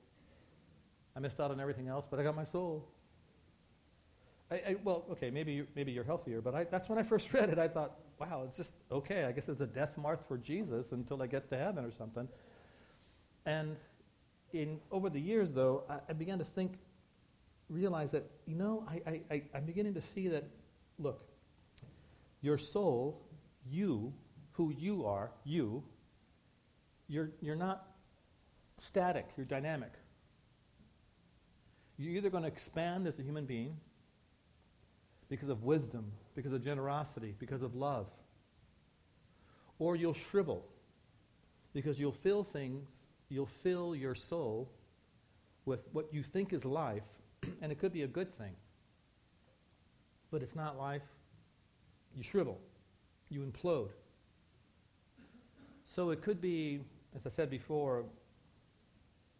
I 1.16 1.20
missed 1.20 1.40
out 1.40 1.50
on 1.50 1.60
everything 1.60 1.88
else, 1.88 2.06
but 2.08 2.20
I 2.20 2.22
got 2.22 2.36
my 2.36 2.44
soul. 2.44 2.88
I, 4.50 4.54
I, 4.54 4.76
well, 4.82 5.04
okay, 5.12 5.30
maybe, 5.30 5.52
you, 5.52 5.66
maybe 5.76 5.92
you're 5.92 6.04
healthier, 6.04 6.40
but 6.40 6.54
I, 6.54 6.64
that's 6.64 6.88
when 6.88 6.98
I 6.98 7.02
first 7.02 7.32
read 7.32 7.50
it. 7.50 7.58
I 7.58 7.68
thought, 7.68 7.96
wow, 8.18 8.42
it's 8.46 8.56
just 8.56 8.74
okay. 8.90 9.24
I 9.24 9.32
guess 9.32 9.48
it's 9.48 9.60
a 9.60 9.66
death 9.66 9.96
march 9.96 10.20
for 10.26 10.36
Jesus 10.36 10.92
until 10.92 11.22
I 11.22 11.26
get 11.26 11.48
to 11.50 11.56
heaven 11.56 11.84
or 11.84 11.92
something. 11.92 12.28
And 13.46 13.76
in, 14.52 14.80
over 14.90 15.08
the 15.08 15.20
years, 15.20 15.52
though, 15.52 15.84
I, 15.88 15.98
I 16.08 16.12
began 16.12 16.38
to 16.38 16.44
think, 16.44 16.74
realize 17.68 18.10
that, 18.10 18.28
you 18.46 18.56
know, 18.56 18.84
I, 18.88 19.20
I, 19.30 19.42
I'm 19.54 19.64
beginning 19.64 19.94
to 19.94 20.02
see 20.02 20.28
that, 20.28 20.44
look, 20.98 21.24
your 22.40 22.58
soul, 22.58 23.22
you, 23.68 24.12
who 24.52 24.74
you 24.76 25.06
are, 25.06 25.30
you, 25.44 25.84
you're, 27.10 27.32
you're 27.42 27.56
not 27.56 27.86
static, 28.78 29.26
you're 29.36 29.44
dynamic. 29.44 29.92
You're 31.98 32.16
either 32.16 32.30
going 32.30 32.44
to 32.44 32.48
expand 32.48 33.06
as 33.06 33.18
a 33.18 33.22
human 33.22 33.44
being 33.44 33.76
because 35.28 35.50
of 35.50 35.64
wisdom, 35.64 36.12
because 36.34 36.52
of 36.52 36.64
generosity, 36.64 37.34
because 37.38 37.60
of 37.60 37.74
love. 37.74 38.06
Or 39.78 39.96
you'll 39.96 40.14
shrivel 40.14 40.64
because 41.72 42.00
you'll 42.00 42.12
fill 42.12 42.44
things, 42.44 43.06
you'll 43.28 43.46
fill 43.46 43.94
your 43.94 44.14
soul 44.14 44.70
with 45.64 45.80
what 45.92 46.12
you 46.12 46.22
think 46.22 46.52
is 46.52 46.64
life, 46.64 47.06
and 47.62 47.70
it 47.70 47.78
could 47.78 47.92
be 47.92 48.02
a 48.02 48.08
good 48.08 48.36
thing. 48.36 48.54
but 50.30 50.42
it's 50.42 50.54
not 50.54 50.78
life, 50.78 51.02
you 52.16 52.22
shrivel, 52.22 52.60
you 53.28 53.40
implode. 53.40 53.90
So 55.84 56.10
it 56.10 56.22
could 56.22 56.40
be, 56.40 56.80
as 57.14 57.26
I 57.26 57.28
said 57.28 57.50
before, 57.50 58.04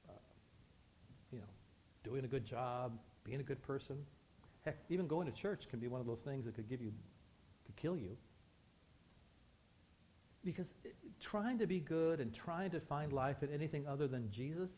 uh, 0.09 0.12
you 1.33 1.38
know, 1.38 1.44
doing 2.04 2.24
a 2.24 2.28
good 2.28 2.44
job, 2.44 2.92
being 3.24 3.40
a 3.40 3.44
good 3.44 3.62
person. 3.62 3.96
Heck, 4.64 4.76
even 4.88 5.06
going 5.06 5.30
to 5.30 5.33
church 5.33 5.68
can 5.70 5.78
be 5.78 5.88
one 5.88 6.00
of 6.00 6.06
those 6.06 6.20
things 6.20 6.44
that 6.44 6.54
could 6.54 6.68
give 6.68 6.83
you, 6.83 6.92
could 7.66 7.76
kill 7.76 7.96
you. 7.96 8.16
Because 10.44 10.66
it, 10.85 10.94
trying 11.20 11.59
to 11.59 11.66
be 11.66 11.80
good 11.80 12.20
and 12.20 12.35
trying 12.35 12.70
to 12.70 12.80
find 12.80 13.12
life 13.12 13.42
in 13.42 13.52
anything 13.52 13.87
other 13.87 14.09
than 14.09 14.30
Jesus 14.30 14.70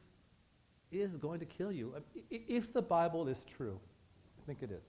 is 0.91 1.17
going 1.17 1.41
to 1.41 1.47
kill 1.47 1.73
you. 1.73 1.95
If 2.31 2.73
the 2.73 2.83
Bible 2.83 3.27
is 3.29 3.45
true, 3.57 3.81
I 4.41 4.47
think 4.47 4.63
it 4.63 4.71
is, 4.71 4.85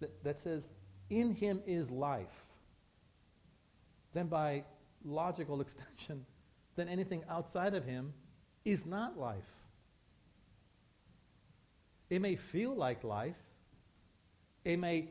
that, 0.00 0.24
that 0.24 0.38
says, 0.38 0.70
in 1.10 1.34
him 1.34 1.62
is 1.66 1.90
life, 1.90 2.46
then 4.12 4.26
by 4.26 4.64
logical 5.04 5.60
extension, 5.62 6.24
then 6.78 6.88
anything 6.88 7.24
outside 7.28 7.74
of 7.74 7.84
him 7.84 8.12
is 8.64 8.86
not 8.86 9.18
life. 9.18 9.50
It 12.08 12.22
may 12.22 12.36
feel 12.36 12.72
like 12.74 13.02
life. 13.02 13.36
It 14.64 14.78
may, 14.78 15.08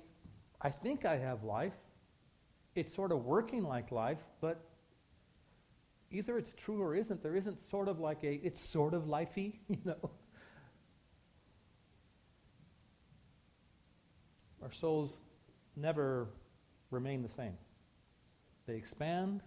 I 0.61 0.69
think 0.69 1.03
I 1.03 1.17
have 1.17 1.43
life. 1.43 1.73
It's 2.73 2.93
sort 2.95 3.11
of 3.11 3.25
working 3.25 3.63
like 3.63 3.91
life, 3.91 4.21
but 4.39 4.63
either 6.09 6.37
it's 6.37 6.53
true 6.53 6.81
or 6.81 6.95
isn't. 6.95 7.21
There 7.21 7.35
isn't 7.35 7.59
sort 7.69 7.89
of 7.89 7.99
like 7.99 8.23
a, 8.23 8.35
it's 8.35 8.61
sort 8.61 8.93
of 8.93 9.03
lifey, 9.03 9.55
you 9.67 9.77
know. 9.83 10.09
Our 14.63 14.71
souls 14.71 15.19
never 15.75 16.29
remain 16.91 17.23
the 17.23 17.29
same. 17.29 17.57
They 18.67 18.75
expand 18.75 19.41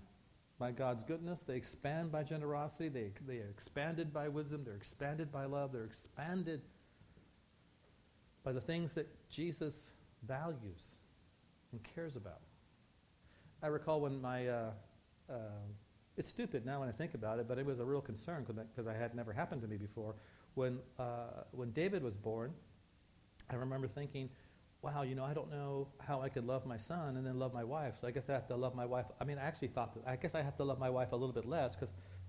by 0.61 0.71
God's 0.71 1.03
goodness, 1.03 1.43
they 1.43 1.57
expand 1.57 2.13
by 2.13 2.23
generosity, 2.23 2.91
they, 2.91 3.13
they 3.27 3.39
are 3.39 3.49
expanded 3.49 4.13
by 4.13 4.29
wisdom, 4.29 4.63
they're 4.63 4.77
expanded 4.77 5.33
by 5.33 5.47
love, 5.47 5.73
they're 5.73 5.87
expanded 5.87 6.61
by 8.45 8.53
the 8.53 8.61
things 8.61 8.93
that 8.93 9.09
Jesus 9.31 9.89
values 10.29 10.97
and 11.73 11.83
cares 11.83 12.15
about. 12.15 12.43
I 13.63 13.69
recall 13.69 14.03
when 14.03 14.21
my, 14.21 14.49
uh, 14.49 14.71
uh, 15.31 15.35
it's 16.19 16.29
stupid 16.29 16.67
now 16.67 16.81
when 16.81 16.91
I 16.91 16.93
think 16.93 17.15
about 17.15 17.39
it, 17.39 17.49
but 17.49 17.59
it 17.59 17.65
was 17.65 17.81
a 17.81 17.85
real 17.85 18.03
concern 18.03 18.45
because 18.45 18.87
I 18.87 18.95
had 18.95 19.15
never 19.15 19.33
happened 19.33 19.63
to 19.63 19.69
me 19.69 19.79
before. 19.79 20.15
When, 20.57 20.79
uh, 20.99 21.45
when 21.53 21.71
David 21.71 22.03
was 22.03 22.19
born, 22.19 22.53
I 23.49 23.55
remember 23.55 23.89
thinking, 23.89 24.29
wow, 24.83 25.03
you 25.03 25.15
know, 25.15 25.25
I 25.25 25.35
don't 25.35 25.51
know 25.51 25.89
how 25.99 26.23
I 26.23 26.29
could 26.29 26.47
love 26.47 26.65
my 26.65 26.79
son 26.79 27.17
and 27.17 27.27
then 27.27 27.39
love 27.39 27.53
my 27.53 27.65
wife. 27.65 27.95
So 28.01 28.07
I 28.07 28.11
guess 28.11 28.29
I 28.31 28.33
have 28.33 28.47
to 28.49 28.57
love 28.57 28.75
my 28.75 28.87
wife. 28.87 29.07
I 29.21 29.25
mean, 29.25 29.39
I 29.39 29.43
actually 29.43 29.69
thought 29.69 29.95
that, 29.95 30.11
I 30.11 30.17
guess 30.17 30.35
I 30.35 30.43
have 30.43 30.57
to 30.57 30.65
love 30.65 30.79
my 30.79 30.89
wife 30.89 31.13
a 31.13 31.17
little 31.17 31.35
bit 31.35 31.45
less 31.45 31.77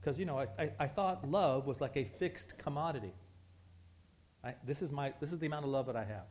because, 0.01 0.17
you 0.19 0.25
know, 0.25 0.37
I, 0.37 0.47
I, 0.59 0.71
I, 0.79 0.87
thought 0.87 1.29
love 1.29 1.65
was 1.65 1.79
like 1.79 1.95
a 1.95 2.03
fixed 2.19 2.57
commodity. 2.57 3.13
I, 4.43 4.55
this, 4.65 4.81
is 4.81 4.91
my, 4.91 5.13
this 5.21 5.31
is 5.31 5.39
the 5.39 5.47
amount 5.47 5.63
of 5.63 5.71
love 5.71 5.85
that 5.85 5.95
I 5.95 6.03
have. 6.03 6.25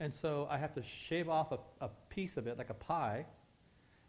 And 0.00 0.12
so 0.12 0.48
I 0.50 0.58
have 0.58 0.74
to 0.74 0.82
shave 0.82 1.28
off 1.28 1.52
a, 1.52 1.58
a 1.80 1.88
piece 2.10 2.36
of 2.36 2.46
it, 2.46 2.58
like 2.58 2.70
a 2.70 2.74
pie, 2.74 3.24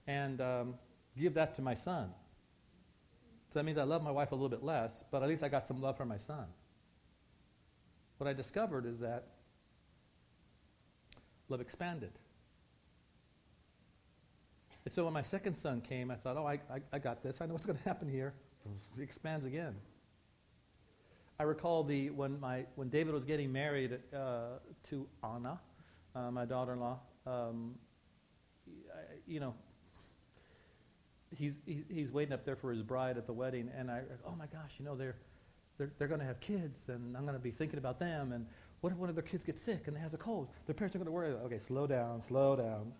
and 0.07 0.41
um, 0.41 0.73
give 1.17 1.35
that 1.35 1.55
to 1.55 1.61
my 1.61 1.75
son. 1.75 2.09
So 3.49 3.59
that 3.59 3.65
means 3.65 3.77
I 3.77 3.83
love 3.83 4.03
my 4.03 4.11
wife 4.11 4.31
a 4.31 4.35
little 4.35 4.49
bit 4.49 4.63
less, 4.63 5.03
but 5.11 5.23
at 5.23 5.29
least 5.29 5.43
I 5.43 5.47
got 5.47 5.67
some 5.67 5.79
love 5.79 5.95
for 5.95 6.05
my 6.05 6.17
son. 6.17 6.45
What 8.17 8.27
I 8.27 8.33
discovered 8.33 8.85
is 8.85 8.99
that 8.99 9.27
love 11.49 11.61
expanded. 11.61 12.11
And 14.85 14.93
so 14.93 15.05
when 15.05 15.13
my 15.13 15.21
second 15.21 15.55
son 15.55 15.81
came, 15.81 16.11
I 16.11 16.15
thought, 16.15 16.35
oh, 16.37 16.45
I, 16.45 16.59
I, 16.69 16.81
I 16.91 16.99
got 16.99 17.23
this. 17.23 17.39
I 17.39 17.45
know 17.45 17.53
what's 17.53 17.65
going 17.65 17.77
to 17.77 17.83
happen 17.83 18.09
here. 18.09 18.33
It 18.97 19.01
expands 19.01 19.45
again. 19.45 19.75
I 21.39 21.43
recall 21.43 21.83
the 21.83 22.09
when 22.11 22.39
my 22.39 22.65
when 22.75 22.89
David 22.89 23.13
was 23.13 23.23
getting 23.23 23.51
married 23.51 23.99
uh, 24.15 24.59
to 24.89 25.07
Anna, 25.23 25.59
uh, 26.15 26.31
my 26.31 26.45
daughter-in-law. 26.45 26.99
Um, 27.25 27.75
you 29.25 29.39
know, 29.39 29.53
he's, 31.37 31.55
he's 31.65 32.11
waiting 32.11 32.33
up 32.33 32.45
there 32.45 32.55
for 32.55 32.71
his 32.71 32.81
bride 32.81 33.17
at 33.17 33.25
the 33.25 33.33
wedding, 33.33 33.69
and 33.77 33.89
I, 33.89 34.01
oh 34.25 34.35
my 34.37 34.47
gosh, 34.47 34.73
you 34.77 34.85
know, 34.85 34.95
they're, 34.95 35.15
they're, 35.77 35.91
they're 35.97 36.07
going 36.07 36.19
to 36.19 36.25
have 36.25 36.39
kids, 36.39 36.77
and 36.87 37.15
I'm 37.15 37.23
going 37.23 37.35
to 37.35 37.43
be 37.43 37.51
thinking 37.51 37.79
about 37.79 37.99
them, 37.99 38.31
and 38.31 38.45
what 38.83 38.91
if 38.91 38.99
one 38.99 39.07
of 39.07 39.15
their 39.15 39.23
kids 39.23 39.45
gets 39.45 39.61
sick 39.61 39.87
and 39.87 39.97
has 39.97 40.13
a 40.13 40.17
cold? 40.17 40.49
Their 40.65 40.75
parents 40.75 40.93
are 40.93 40.99
going 40.99 41.05
to 41.05 41.11
worry. 41.13 41.29
Okay, 41.45 41.57
slow 41.57 41.87
down, 41.87 42.21
slow 42.21 42.57
down. 42.57 42.91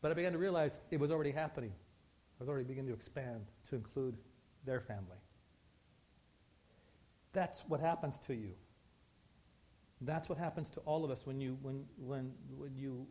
But 0.00 0.12
I 0.12 0.14
began 0.14 0.30
to 0.30 0.38
realize 0.38 0.78
it 0.92 1.00
was 1.00 1.10
already 1.10 1.32
happening. 1.32 1.72
I 1.72 2.36
was 2.38 2.48
already 2.48 2.64
beginning 2.64 2.86
to 2.90 2.94
expand 2.94 3.46
to 3.68 3.74
include 3.74 4.16
their 4.64 4.80
family. 4.80 5.16
That's 7.32 7.64
what 7.66 7.80
happens 7.80 8.20
to 8.28 8.34
you. 8.34 8.52
That's 10.02 10.28
what 10.28 10.38
happens 10.38 10.70
to 10.70 10.80
all 10.82 11.04
of 11.04 11.10
us 11.10 11.22
when 11.26 11.40
you, 11.40 11.58
when, 11.60 11.84
when, 11.98 12.30
when 12.56 12.76
you 12.76 13.08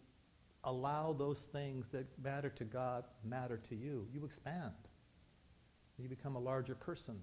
allow 0.63 1.11
those 1.11 1.39
things 1.51 1.87
that 1.91 2.05
matter 2.23 2.49
to 2.51 2.63
God 2.63 3.03
matter 3.25 3.57
to 3.67 3.75
you. 3.75 4.07
You 4.13 4.23
expand. 4.23 4.71
You 5.97 6.07
become 6.07 6.37
a 6.37 6.39
larger 6.39 6.73
person. 6.73 7.19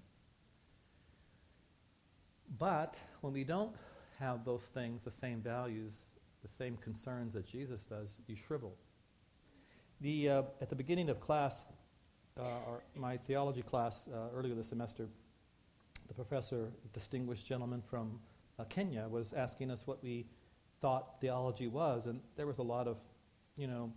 But 2.58 2.98
when 3.20 3.32
we 3.32 3.44
don't 3.44 3.74
have 4.18 4.44
those 4.44 4.62
things, 4.62 5.04
the 5.04 5.10
same 5.10 5.40
values, 5.40 5.92
the 6.42 6.48
same 6.48 6.76
concerns 6.78 7.34
that 7.34 7.46
Jesus 7.46 7.84
does, 7.84 8.18
you 8.26 8.36
shrivel. 8.36 8.74
The, 10.00 10.28
uh, 10.28 10.42
at 10.60 10.68
the 10.70 10.76
beginning 10.76 11.10
of 11.10 11.20
class, 11.20 11.66
uh, 12.38 12.42
my 12.94 13.16
theology 13.16 13.62
class 13.62 14.06
uh, 14.12 14.34
earlier 14.34 14.54
this 14.54 14.68
semester, 14.68 15.08
the 16.06 16.14
professor, 16.14 16.68
distinguished 16.92 17.46
gentleman 17.46 17.82
from 17.82 18.18
uh, 18.58 18.64
Kenya, 18.64 19.06
was 19.08 19.32
asking 19.32 19.70
us 19.70 19.86
what 19.86 20.02
we 20.02 20.26
thought 20.80 21.20
theology 21.20 21.66
was, 21.66 22.06
and 22.06 22.20
there 22.36 22.46
was 22.46 22.58
a 22.58 22.62
lot 22.62 22.86
of 22.86 22.96
you 23.58 23.66
know, 23.66 23.92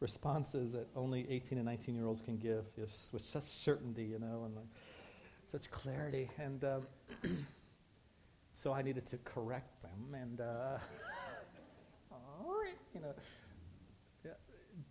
responses 0.00 0.72
that 0.72 0.88
only 0.96 1.26
18 1.30 1.56
and 1.56 1.66
19 1.66 1.94
year 1.94 2.04
olds 2.04 2.20
can 2.20 2.36
give 2.36 2.64
with 2.76 3.22
such 3.22 3.44
certainty, 3.44 4.04
you 4.04 4.18
know, 4.18 4.42
and 4.44 4.56
like, 4.56 4.66
such 5.50 5.70
clarity. 5.70 6.30
And 6.38 6.64
um, 6.64 6.86
so 8.54 8.72
I 8.72 8.82
needed 8.82 9.06
to 9.06 9.18
correct 9.18 9.82
them. 9.82 10.14
And, 10.20 10.40
uh, 10.40 10.78
you 12.94 13.00
know, 13.00 13.14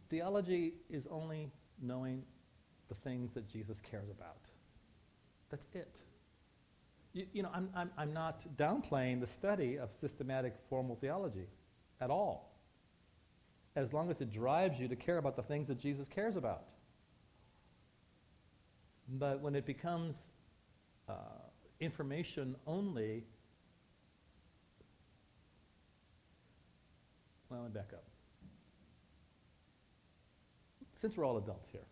theology 0.10 0.74
is 0.90 1.08
only 1.10 1.52
knowing 1.82 2.24
the 2.90 2.96
things 2.96 3.34
that 3.34 3.48
Jesus 3.48 3.80
cares 3.82 4.10
about. 4.10 4.38
That's 5.50 5.68
it. 5.74 6.00
You, 7.14 7.26
you 7.34 7.44
know, 7.44 7.50
I'm, 7.54 7.70
I'm, 7.76 7.92
I'm 7.98 8.14
not 8.14 8.46
downplaying 8.58 9.20
the 9.22 9.28
study 9.28 9.78
of 9.78 9.92
systematic 9.92 10.56
formal 10.70 10.96
theology 10.96 11.48
at 12.02 12.10
all 12.10 12.50
as 13.76 13.94
long 13.94 14.10
as 14.10 14.20
it 14.22 14.32
drives 14.32 14.80
you 14.80 14.88
to 14.88 14.96
care 14.96 15.18
about 15.18 15.36
the 15.36 15.44
things 15.44 15.68
that 15.68 15.80
Jesus 15.80 16.08
cares 16.08 16.36
about. 16.36 16.64
But 19.08 19.42
when 19.42 19.56
it 19.56 19.66
becomes 19.66 20.30
uh, 21.10 21.14
information 21.80 22.56
only, 22.68 23.24
well, 27.50 27.62
let 27.62 27.74
me 27.74 27.80
back 27.80 27.90
up. 27.94 28.04
Since 31.02 31.18
we're 31.18 31.26
all 31.26 31.38
adults 31.38 31.70
here, 31.72 31.86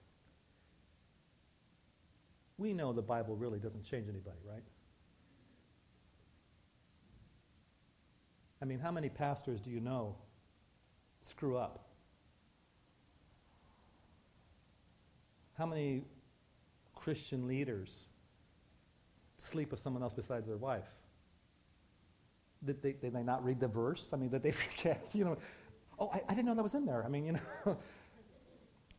we 2.58 2.74
know 2.74 2.94
the 2.94 3.02
Bible 3.02 3.36
really 3.36 3.60
doesn't 3.60 3.86
change 3.86 4.08
anybody, 4.10 4.38
right? 4.48 4.64
I 8.62 8.66
mean, 8.66 8.80
how 8.80 8.92
many 8.92 9.10
pastors 9.10 9.62
do 9.62 9.70
you 9.70 9.80
know 9.80 10.16
screw 11.22 11.58
up? 11.58 11.88
How 15.58 15.66
many 15.66 16.04
Christian 16.96 17.48
leaders 17.48 18.06
sleep 19.38 19.72
with 19.72 19.80
someone 19.80 20.04
else 20.04 20.14
besides 20.14 20.48
their 20.48 20.58
wife? 20.58 20.88
Did 22.66 22.82
they, 22.82 22.94
did 22.94 23.14
they 23.14 23.24
not 23.24 23.44
read 23.46 23.60
the 23.60 23.68
verse? 23.68 24.12
I 24.14 24.18
mean, 24.18 24.30
did 24.30 24.44
they 24.44 24.52
forget? 24.66 25.08
You 25.14 25.26
know, 25.26 25.38
oh, 26.00 26.10
I, 26.14 26.22
I 26.30 26.34
didn't 26.34 26.46
know 26.46 26.56
that 26.56 26.64
was 26.64 26.76
in 26.76 26.86
there. 26.86 27.04
I 27.04 27.10
mean, 27.10 27.26
you 27.26 27.32
know, 27.34 27.40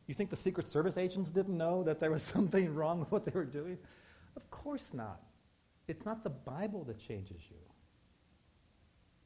you 0.07 0.15
think 0.15 0.31
the 0.31 0.37
Secret 0.37 0.69
Service 0.69 0.97
agents 0.97 1.31
didn't 1.31 1.57
know 1.57 1.83
that 1.83 2.01
there 2.01 2.11
was 2.11 2.23
something 2.35 2.75
wrong 2.75 3.01
with 3.01 3.11
what 3.11 3.25
they 3.25 3.33
were 3.35 3.45
doing? 3.45 3.79
Of 4.37 4.51
course 4.51 4.95
not. 4.95 5.21
It's 5.89 6.05
not 6.05 6.23
the 6.23 6.31
Bible 6.31 6.85
that 6.85 6.99
changes 6.99 7.41
you. 7.51 7.57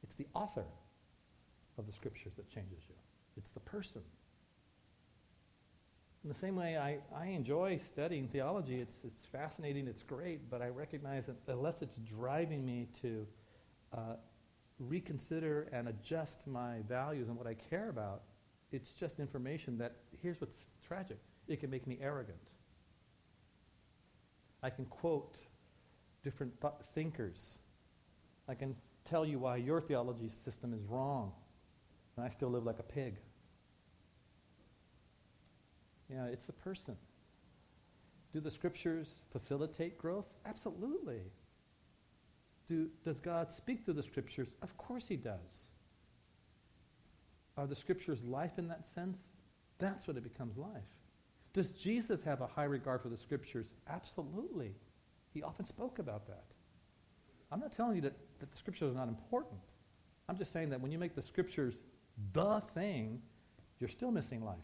It's 0.02 0.14
the 0.14 0.26
author 0.34 0.64
of 1.78 1.86
the 1.86 1.92
scriptures 1.92 2.32
that 2.36 2.48
changes 2.48 2.78
you. 2.88 2.94
It's 3.36 3.50
the 3.50 3.60
person. 3.60 4.02
In 6.22 6.28
the 6.28 6.34
same 6.34 6.54
way, 6.54 6.76
I, 6.76 6.98
I 7.16 7.26
enjoy 7.26 7.80
studying 7.84 8.28
theology. 8.28 8.80
It's, 8.80 9.02
it's 9.04 9.26
fascinating, 9.26 9.88
it's 9.88 10.04
great, 10.04 10.48
but 10.48 10.62
I 10.62 10.68
recognize 10.68 11.26
that 11.26 11.36
unless 11.48 11.82
it's 11.82 11.96
driving 11.96 12.64
me 12.64 12.86
to 13.00 13.26
uh, 13.92 14.14
reconsider 14.78 15.68
and 15.72 15.88
adjust 15.88 16.46
my 16.46 16.78
values 16.88 17.28
and 17.28 17.36
what 17.36 17.48
I 17.48 17.54
care 17.54 17.88
about, 17.88 18.22
it's 18.70 18.92
just 18.92 19.18
information 19.18 19.78
that, 19.78 19.96
here's 20.22 20.40
what's 20.40 20.66
tragic 20.86 21.18
it 21.48 21.58
can 21.58 21.70
make 21.70 21.88
me 21.88 21.98
arrogant. 22.00 22.52
I 24.62 24.70
can 24.70 24.84
quote 24.86 25.38
different 26.22 26.58
th- 26.60 26.72
thinkers. 26.94 27.58
I 28.48 28.54
can 28.54 28.76
tell 29.04 29.26
you 29.26 29.40
why 29.40 29.56
your 29.56 29.80
theology 29.80 30.28
system 30.28 30.72
is 30.72 30.84
wrong, 30.84 31.32
and 32.16 32.24
I 32.24 32.28
still 32.28 32.48
live 32.48 32.64
like 32.64 32.78
a 32.78 32.84
pig. 32.84 33.16
Yeah, 36.12 36.26
it's 36.26 36.44
the 36.44 36.52
person. 36.52 36.96
Do 38.32 38.40
the 38.40 38.50
scriptures 38.50 39.14
facilitate 39.30 39.98
growth? 39.98 40.34
Absolutely. 40.46 41.20
Do, 42.66 42.88
does 43.04 43.20
God 43.20 43.50
speak 43.50 43.84
through 43.84 43.94
the 43.94 44.02
scriptures? 44.02 44.56
Of 44.62 44.76
course 44.76 45.06
he 45.06 45.16
does. 45.16 45.68
Are 47.56 47.66
the 47.66 47.76
scriptures 47.76 48.22
life 48.24 48.58
in 48.58 48.68
that 48.68 48.88
sense? 48.88 49.20
That's 49.78 50.06
what 50.06 50.16
it 50.16 50.22
becomes 50.22 50.56
life. 50.56 50.82
Does 51.52 51.72
Jesus 51.72 52.22
have 52.22 52.40
a 52.40 52.46
high 52.46 52.64
regard 52.64 53.02
for 53.02 53.08
the 53.08 53.16
scriptures? 53.16 53.74
Absolutely. 53.88 54.74
He 55.34 55.42
often 55.42 55.66
spoke 55.66 55.98
about 55.98 56.26
that. 56.28 56.44
I'm 57.50 57.60
not 57.60 57.72
telling 57.72 57.96
you 57.96 58.02
that, 58.02 58.16
that 58.40 58.50
the 58.50 58.56
scriptures 58.56 58.90
are 58.90 58.96
not 58.96 59.08
important. 59.08 59.60
I'm 60.28 60.38
just 60.38 60.52
saying 60.52 60.70
that 60.70 60.80
when 60.80 60.90
you 60.90 60.98
make 60.98 61.14
the 61.14 61.22
scriptures 61.22 61.82
the 62.32 62.62
thing, 62.74 63.20
you're 63.80 63.90
still 63.90 64.10
missing 64.10 64.42
life. 64.42 64.56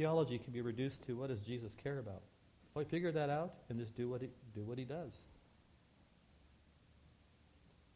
Theology 0.00 0.38
can 0.38 0.54
be 0.54 0.62
reduced 0.62 1.02
to 1.02 1.12
what 1.12 1.28
does 1.28 1.40
Jesus 1.40 1.74
care 1.74 1.98
about? 1.98 2.22
Well, 2.72 2.82
figure 2.86 3.12
that 3.12 3.28
out 3.28 3.52
and 3.68 3.78
just 3.78 3.94
do 3.94 4.08
what 4.08 4.22
he, 4.22 4.28
do 4.54 4.62
what 4.64 4.78
he 4.78 4.84
does. 4.86 5.24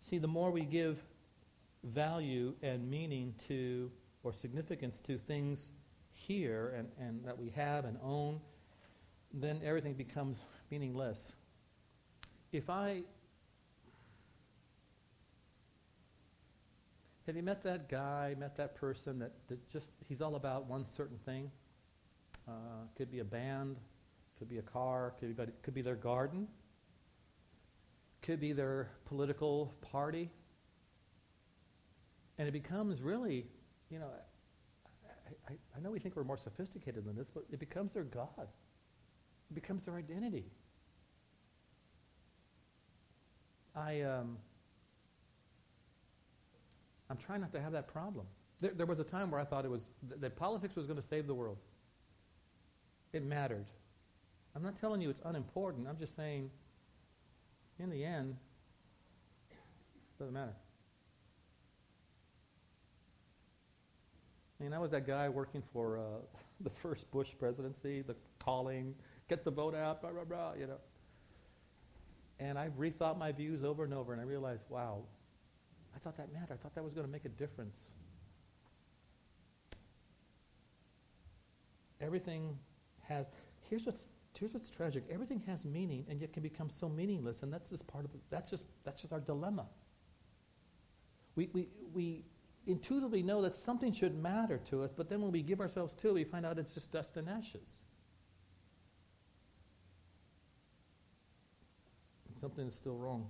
See, 0.00 0.18
the 0.18 0.28
more 0.28 0.50
we 0.50 0.66
give 0.66 0.98
value 1.82 2.52
and 2.60 2.90
meaning 2.90 3.32
to, 3.48 3.90
or 4.22 4.34
significance 4.34 5.00
to 5.00 5.16
things 5.16 5.70
here 6.12 6.74
and, 6.76 6.88
and 7.00 7.24
that 7.24 7.38
we 7.38 7.48
have 7.56 7.86
and 7.86 7.96
own, 8.04 8.38
then 9.32 9.62
everything 9.64 9.94
becomes 9.94 10.44
meaningless. 10.70 11.32
If 12.52 12.68
I. 12.68 13.00
Have 17.26 17.34
you 17.34 17.42
met 17.42 17.62
that 17.62 17.88
guy, 17.88 18.34
met 18.38 18.58
that 18.58 18.74
person 18.74 19.18
that, 19.20 19.32
that 19.48 19.70
just, 19.70 19.88
he's 20.06 20.20
all 20.20 20.34
about 20.34 20.66
one 20.66 20.86
certain 20.86 21.16
thing? 21.24 21.50
Uh, 22.46 22.52
could 22.96 23.10
be 23.10 23.20
a 23.20 23.24
band, 23.24 23.76
could 24.38 24.48
be 24.48 24.58
a 24.58 24.62
car, 24.62 25.14
could 25.18 25.36
be, 25.36 25.44
could 25.62 25.74
be 25.74 25.80
their 25.80 25.94
garden, 25.94 26.46
could 28.20 28.38
be 28.38 28.52
their 28.52 28.90
political 29.06 29.72
party. 29.80 30.30
And 32.38 32.46
it 32.46 32.52
becomes 32.52 33.00
really, 33.00 33.46
you 33.90 33.98
know, 33.98 34.08
I, 35.06 35.52
I, 35.52 35.56
I 35.76 35.80
know 35.80 35.90
we 35.90 35.98
think 35.98 36.16
we're 36.16 36.24
more 36.24 36.36
sophisticated 36.36 37.04
than 37.04 37.16
this, 37.16 37.30
but 37.32 37.44
it 37.50 37.58
becomes 37.58 37.94
their 37.94 38.04
God. 38.04 38.48
It 39.50 39.54
becomes 39.54 39.84
their 39.84 39.96
identity. 39.96 40.44
I, 43.74 44.02
um, 44.02 44.36
I'm 47.08 47.16
trying 47.16 47.40
not 47.40 47.52
to 47.52 47.60
have 47.60 47.72
that 47.72 47.88
problem. 47.88 48.26
There, 48.60 48.72
there 48.72 48.86
was 48.86 49.00
a 49.00 49.04
time 49.04 49.30
where 49.30 49.40
I 49.40 49.44
thought 49.44 49.64
it 49.64 49.70
was 49.70 49.88
th- 50.08 50.20
that 50.20 50.36
politics 50.36 50.76
was 50.76 50.86
going 50.86 50.98
to 50.98 51.06
save 51.06 51.26
the 51.26 51.34
world. 51.34 51.58
It 53.14 53.24
mattered. 53.24 53.66
I'm 54.56 54.62
not 54.62 54.74
telling 54.74 55.00
you 55.00 55.08
it's 55.08 55.20
unimportant. 55.24 55.86
I'm 55.86 55.96
just 55.96 56.16
saying, 56.16 56.50
in 57.78 57.88
the 57.88 58.04
end, 58.04 58.36
it 59.50 60.18
doesn't 60.18 60.34
matter. 60.34 60.54
I 64.58 64.64
mean, 64.64 64.72
I 64.72 64.80
was 64.80 64.90
that 64.90 65.06
guy 65.06 65.28
working 65.28 65.62
for 65.72 65.98
uh, 65.98 66.02
the 66.60 66.70
first 66.70 67.08
Bush 67.12 67.28
presidency, 67.38 68.02
the 68.02 68.16
calling, 68.40 68.96
get 69.28 69.44
the 69.44 69.50
vote 69.50 69.76
out, 69.76 70.00
blah, 70.00 70.10
blah, 70.10 70.24
blah, 70.24 70.54
you 70.58 70.66
know. 70.66 70.78
And 72.40 72.58
I 72.58 72.70
rethought 72.76 73.16
my 73.16 73.30
views 73.30 73.62
over 73.62 73.84
and 73.84 73.94
over, 73.94 74.12
and 74.12 74.20
I 74.20 74.24
realized, 74.24 74.64
wow, 74.68 75.02
I 75.94 76.00
thought 76.00 76.16
that 76.16 76.32
mattered. 76.32 76.54
I 76.54 76.56
thought 76.56 76.74
that 76.74 76.82
was 76.82 76.94
going 76.94 77.06
to 77.06 77.12
make 77.12 77.26
a 77.26 77.28
difference. 77.28 77.92
Everything 82.00 82.58
has, 83.08 83.26
here's 83.68 83.84
what's, 83.86 84.06
here's 84.38 84.52
what's 84.52 84.70
tragic. 84.70 85.04
Everything 85.10 85.42
has 85.46 85.64
meaning, 85.64 86.04
and 86.08 86.20
yet 86.20 86.32
can 86.32 86.42
become 86.42 86.70
so 86.70 86.88
meaningless, 86.88 87.42
and 87.42 87.52
that's 87.52 87.70
just 87.70 87.86
part 87.86 88.04
of 88.04 88.12
the, 88.12 88.18
that's 88.30 88.50
just, 88.50 88.64
that's 88.84 89.00
just 89.00 89.12
our 89.12 89.20
dilemma. 89.20 89.66
We, 91.36 91.48
we, 91.52 91.68
we 91.92 92.24
intuitively 92.66 93.22
know 93.22 93.42
that 93.42 93.56
something 93.56 93.92
should 93.92 94.16
matter 94.16 94.60
to 94.70 94.82
us, 94.82 94.92
but 94.92 95.08
then 95.08 95.20
when 95.20 95.32
we 95.32 95.42
give 95.42 95.60
ourselves 95.60 95.94
to 95.94 96.08
it, 96.08 96.14
we 96.14 96.24
find 96.24 96.46
out 96.46 96.58
it's 96.58 96.74
just 96.74 96.92
dust 96.92 97.16
and 97.16 97.28
ashes. 97.28 97.80
something 102.44 102.66
is 102.66 102.74
still 102.74 102.98
wrong. 102.98 103.26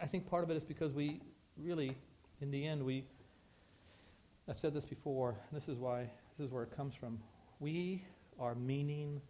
I 0.00 0.06
think 0.06 0.30
part 0.30 0.44
of 0.44 0.50
it 0.50 0.56
is 0.56 0.62
because 0.62 0.92
we 0.92 1.20
really, 1.56 1.96
in 2.40 2.52
the 2.52 2.64
end, 2.64 2.80
we, 2.80 3.04
I've 4.48 4.60
said 4.60 4.72
this 4.72 4.84
before, 4.84 5.34
this 5.50 5.66
is 5.66 5.78
why, 5.78 6.02
this 6.38 6.46
is 6.46 6.52
where 6.52 6.62
it 6.62 6.76
comes 6.76 6.94
from. 6.94 7.18
We 7.58 8.04
are 8.38 8.54
meaning 8.54 9.20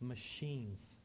machines. 0.00 0.96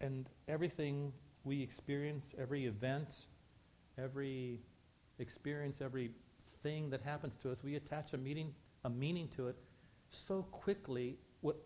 And 0.00 0.28
everything 0.48 1.12
we 1.44 1.62
experience, 1.62 2.34
every 2.38 2.66
event, 2.66 3.26
every 3.98 4.60
experience, 5.18 5.80
every 5.80 6.10
thing 6.62 6.90
that 6.90 7.02
happens 7.02 7.36
to 7.38 7.52
us, 7.52 7.62
we 7.62 7.76
attach 7.76 8.12
a 8.12 8.18
meaning, 8.18 8.54
a 8.84 8.90
meaning 8.90 9.28
to 9.36 9.48
it 9.48 9.56
so 10.10 10.42
quickly 10.50 11.16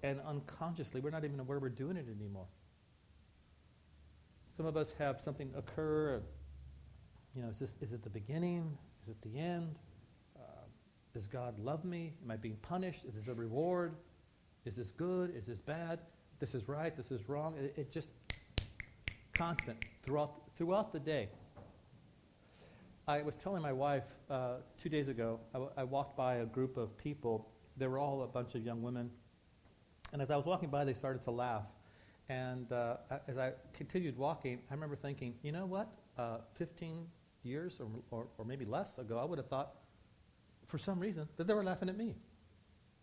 and 0.03 0.20
unconsciously. 0.27 1.01
We're 1.01 1.11
not 1.11 1.24
even 1.24 1.38
aware 1.40 1.59
we're 1.59 1.68
doing 1.68 1.96
it 1.96 2.07
anymore. 2.09 2.46
Some 4.57 4.66
of 4.66 4.77
us 4.77 4.92
have 4.98 5.20
something 5.20 5.53
occur. 5.57 6.20
You 7.35 7.42
know, 7.42 7.48
is 7.48 7.61
this 7.61 7.77
is 7.81 7.92
it 7.92 8.03
the 8.03 8.11
beginning? 8.11 8.77
Is 9.05 9.09
it 9.11 9.22
the 9.22 9.38
end? 9.38 9.77
Does 11.18 11.26
God 11.26 11.59
love 11.59 11.85
me? 11.85 12.12
Am 12.22 12.31
I 12.31 12.37
being 12.37 12.59
punished? 12.62 13.04
Is 13.04 13.16
this 13.16 13.26
a 13.26 13.35
reward? 13.35 13.96
Is 14.64 14.76
this 14.76 14.90
good? 14.90 15.35
Is 15.35 15.46
this 15.46 15.61
bad? 15.61 15.98
This 16.38 16.54
is 16.54 16.68
right. 16.68 16.96
This 16.96 17.11
is 17.11 17.28
wrong. 17.28 17.57
It, 17.59 17.74
it 17.76 17.90
just 17.90 18.11
constant 19.35 19.85
throughout 20.04 20.35
throughout 20.57 20.92
the 20.92 21.00
day. 21.00 21.28
I 23.09 23.22
was 23.22 23.35
telling 23.35 23.62
my 23.62 23.72
wife 23.72 24.04
uh, 24.31 24.59
two 24.81 24.88
days 24.88 25.09
ago. 25.09 25.40
I, 25.52 25.59
w- 25.59 25.72
I 25.76 25.83
walked 25.83 26.16
by 26.16 26.37
a 26.37 26.46
group 26.46 26.76
of 26.76 26.96
people. 26.96 27.48
They 27.76 27.88
were 27.88 27.98
all 27.98 28.22
a 28.22 28.28
bunch 28.28 28.54
of 28.54 28.64
young 28.64 28.81
women 28.81 29.11
and 30.12 30.22
as 30.22 30.31
I 30.31 30.37
was 30.37 30.46
walking 30.46 30.70
by, 30.70 30.85
they 30.85 30.94
started 30.94 31.22
to 31.24 31.31
laugh. 31.31 31.64
And 32.28 32.70
uh, 32.72 32.96
as 33.26 33.38
I 33.38 33.52
continued 33.72 34.16
walking, 34.16 34.61
I 34.70 34.74
remember 34.74 34.96
thinking, 34.96 35.35
you 35.42 35.52
know 35.52 35.66
what? 35.66 35.88
Uh, 36.16 36.38
15 36.54 37.07
years 37.42 37.81
or, 37.81 37.88
or, 38.11 38.26
or, 38.38 38.44
maybe 38.44 38.64
less 38.64 38.98
ago, 38.98 39.18
I 39.18 39.24
would 39.24 39.38
have 39.38 39.48
thought, 39.48 39.74
for 40.68 40.78
some 40.78 41.00
reason, 41.00 41.28
that 41.37 41.46
they 41.46 41.54
were 41.54 41.64
laughing 41.64 41.88
at 41.88 41.96
me. 41.96 42.14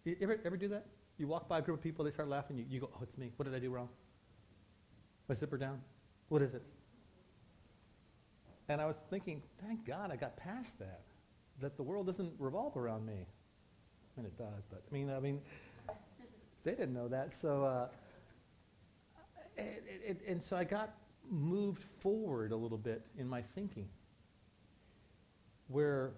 You 0.06 0.16
ever, 0.22 0.40
ever 0.46 0.56
do 0.56 0.68
that? 0.70 0.86
You 1.18 1.28
walk 1.28 1.50
by 1.50 1.60
a 1.60 1.62
group 1.62 1.80
of 1.80 1.84
people, 1.84 2.06
they 2.06 2.12
start 2.12 2.30
laughing, 2.30 2.58
you, 2.58 2.66
you 2.70 2.80
go, 2.80 2.90
oh, 2.94 3.00
it's 3.02 3.18
me. 3.18 3.32
What 3.36 3.46
did 3.46 3.56
I 3.56 3.60
do 3.60 3.72
wrong? 3.72 3.90
My 5.28 5.36
zipper 5.36 5.58
down? 5.58 5.82
What 6.30 6.42
is 6.42 6.54
it? 6.54 6.64
And 8.70 8.82
I 8.82 8.86
was 8.86 8.98
thinking, 9.10 9.42
thank 9.66 9.86
God 9.86 10.12
I 10.12 10.16
got 10.16 10.38
past 10.38 10.80
that. 10.80 11.02
That 11.62 11.78
the 11.78 11.84
world 11.84 12.08
doesn't 12.08 12.34
revolve 12.38 12.76
around 12.78 13.06
me. 13.06 13.14
I 13.14 14.22
mean, 14.22 14.28
it 14.28 14.38
does, 14.38 14.64
but 14.70 14.84
I 14.90 14.94
mean, 14.94 15.10
I 15.10 15.20
mean, 15.20 15.42
they 16.64 16.72
didn't 16.72 16.94
know 16.94 17.08
that. 17.08 17.34
So, 17.34 17.64
uh, 17.64 17.88
it, 19.58 19.84
it, 20.06 20.22
and 20.28 20.44
so 20.44 20.58
I 20.58 20.64
got 20.64 20.96
moved 21.30 21.86
forward 22.00 22.52
a 22.52 22.56
little 22.56 22.78
bit 22.78 23.06
in 23.18 23.28
my 23.28 23.42
thinking, 23.42 23.88
where 25.68 26.12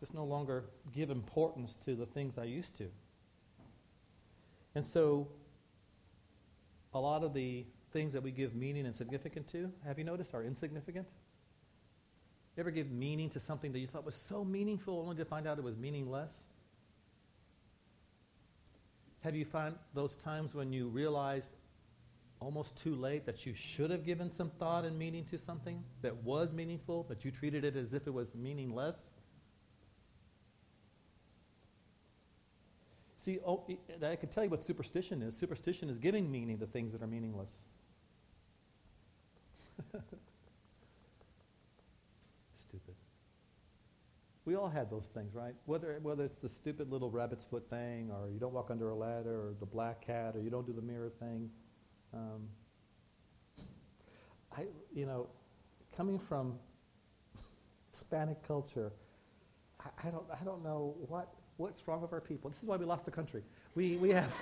just 0.00 0.14
no 0.14 0.24
longer 0.24 0.64
give 0.92 1.10
importance 1.10 1.76
to 1.84 1.94
the 1.94 2.06
things 2.06 2.38
I 2.38 2.44
used 2.44 2.76
to. 2.78 2.88
And 4.74 4.86
so, 4.86 5.28
a 6.94 6.98
lot 6.98 7.22
of 7.22 7.34
the 7.34 7.66
things 7.92 8.12
that 8.14 8.22
we 8.22 8.30
give 8.30 8.54
meaning 8.54 8.86
and 8.86 8.96
significance 8.96 9.52
to, 9.52 9.70
have 9.84 9.98
you 9.98 10.04
noticed, 10.04 10.34
are 10.34 10.42
insignificant? 10.42 11.06
You 12.56 12.62
ever 12.62 12.70
give 12.70 12.90
meaning 12.90 13.30
to 13.30 13.40
something 13.40 13.72
that 13.72 13.78
you 13.78 13.86
thought 13.86 14.04
was 14.04 14.14
so 14.14 14.44
meaningful 14.44 15.00
only 15.00 15.16
to 15.16 15.24
find 15.24 15.46
out 15.46 15.58
it 15.58 15.64
was 15.64 15.76
meaningless? 15.76 16.44
Have 19.20 19.36
you 19.36 19.44
found 19.44 19.76
those 19.94 20.16
times 20.16 20.54
when 20.54 20.72
you 20.72 20.88
realized 20.88 21.52
almost 22.40 22.74
too 22.76 22.94
late 22.94 23.26
that 23.26 23.44
you 23.44 23.54
should 23.54 23.90
have 23.90 24.04
given 24.04 24.30
some 24.30 24.50
thought 24.58 24.84
and 24.84 24.98
meaning 24.98 25.26
to 25.26 25.36
something 25.36 25.84
that 26.00 26.16
was 26.24 26.52
meaningful, 26.52 27.04
but 27.06 27.24
you 27.24 27.30
treated 27.30 27.64
it 27.64 27.76
as 27.76 27.92
if 27.92 28.06
it 28.06 28.14
was 28.14 28.34
meaningless? 28.34 29.12
See, 33.22 33.38
oh, 33.46 33.66
I 34.02 34.16
can 34.16 34.30
tell 34.30 34.44
you 34.44 34.50
what 34.50 34.64
superstition 34.64 35.20
is. 35.20 35.36
Superstition 35.36 35.90
is 35.90 35.98
giving 35.98 36.30
meaning 36.30 36.58
to 36.58 36.66
things 36.66 36.92
that 36.92 37.02
are 37.02 37.06
meaningless. 37.06 37.52
Stupid. 42.62 42.94
We 44.46 44.54
all 44.56 44.70
had 44.70 44.90
those 44.90 45.10
things, 45.12 45.34
right? 45.34 45.54
Whether, 45.66 45.98
whether 46.02 46.24
it's 46.24 46.36
the 46.36 46.48
stupid 46.48 46.90
little 46.90 47.10
rabbit's 47.10 47.44
foot 47.44 47.68
thing, 47.68 48.10
or 48.10 48.30
you 48.30 48.40
don't 48.40 48.54
walk 48.54 48.70
under 48.70 48.88
a 48.88 48.94
ladder, 48.94 49.48
or 49.48 49.54
the 49.60 49.66
black 49.66 50.00
cat, 50.06 50.34
or 50.34 50.40
you 50.40 50.48
don't 50.48 50.66
do 50.66 50.72
the 50.72 50.80
mirror 50.80 51.12
thing. 51.20 51.50
Um, 52.14 52.48
I, 54.56 54.64
you 54.94 55.04
know, 55.04 55.26
coming 55.94 56.18
from 56.18 56.54
Hispanic 57.92 58.42
culture, 58.42 58.92
I, 59.78 60.08
I, 60.08 60.10
don't, 60.10 60.24
I 60.40 60.42
don't 60.42 60.64
know 60.64 60.94
what, 61.06 61.34
what's 61.60 61.86
wrong 61.86 62.00
with 62.00 62.12
our 62.12 62.20
people. 62.20 62.50
This 62.50 62.58
is 62.60 62.66
why 62.66 62.76
we 62.76 62.86
lost 62.86 63.04
the 63.04 63.10
country. 63.10 63.42
We, 63.74 63.96
we 63.96 64.10
have, 64.10 64.34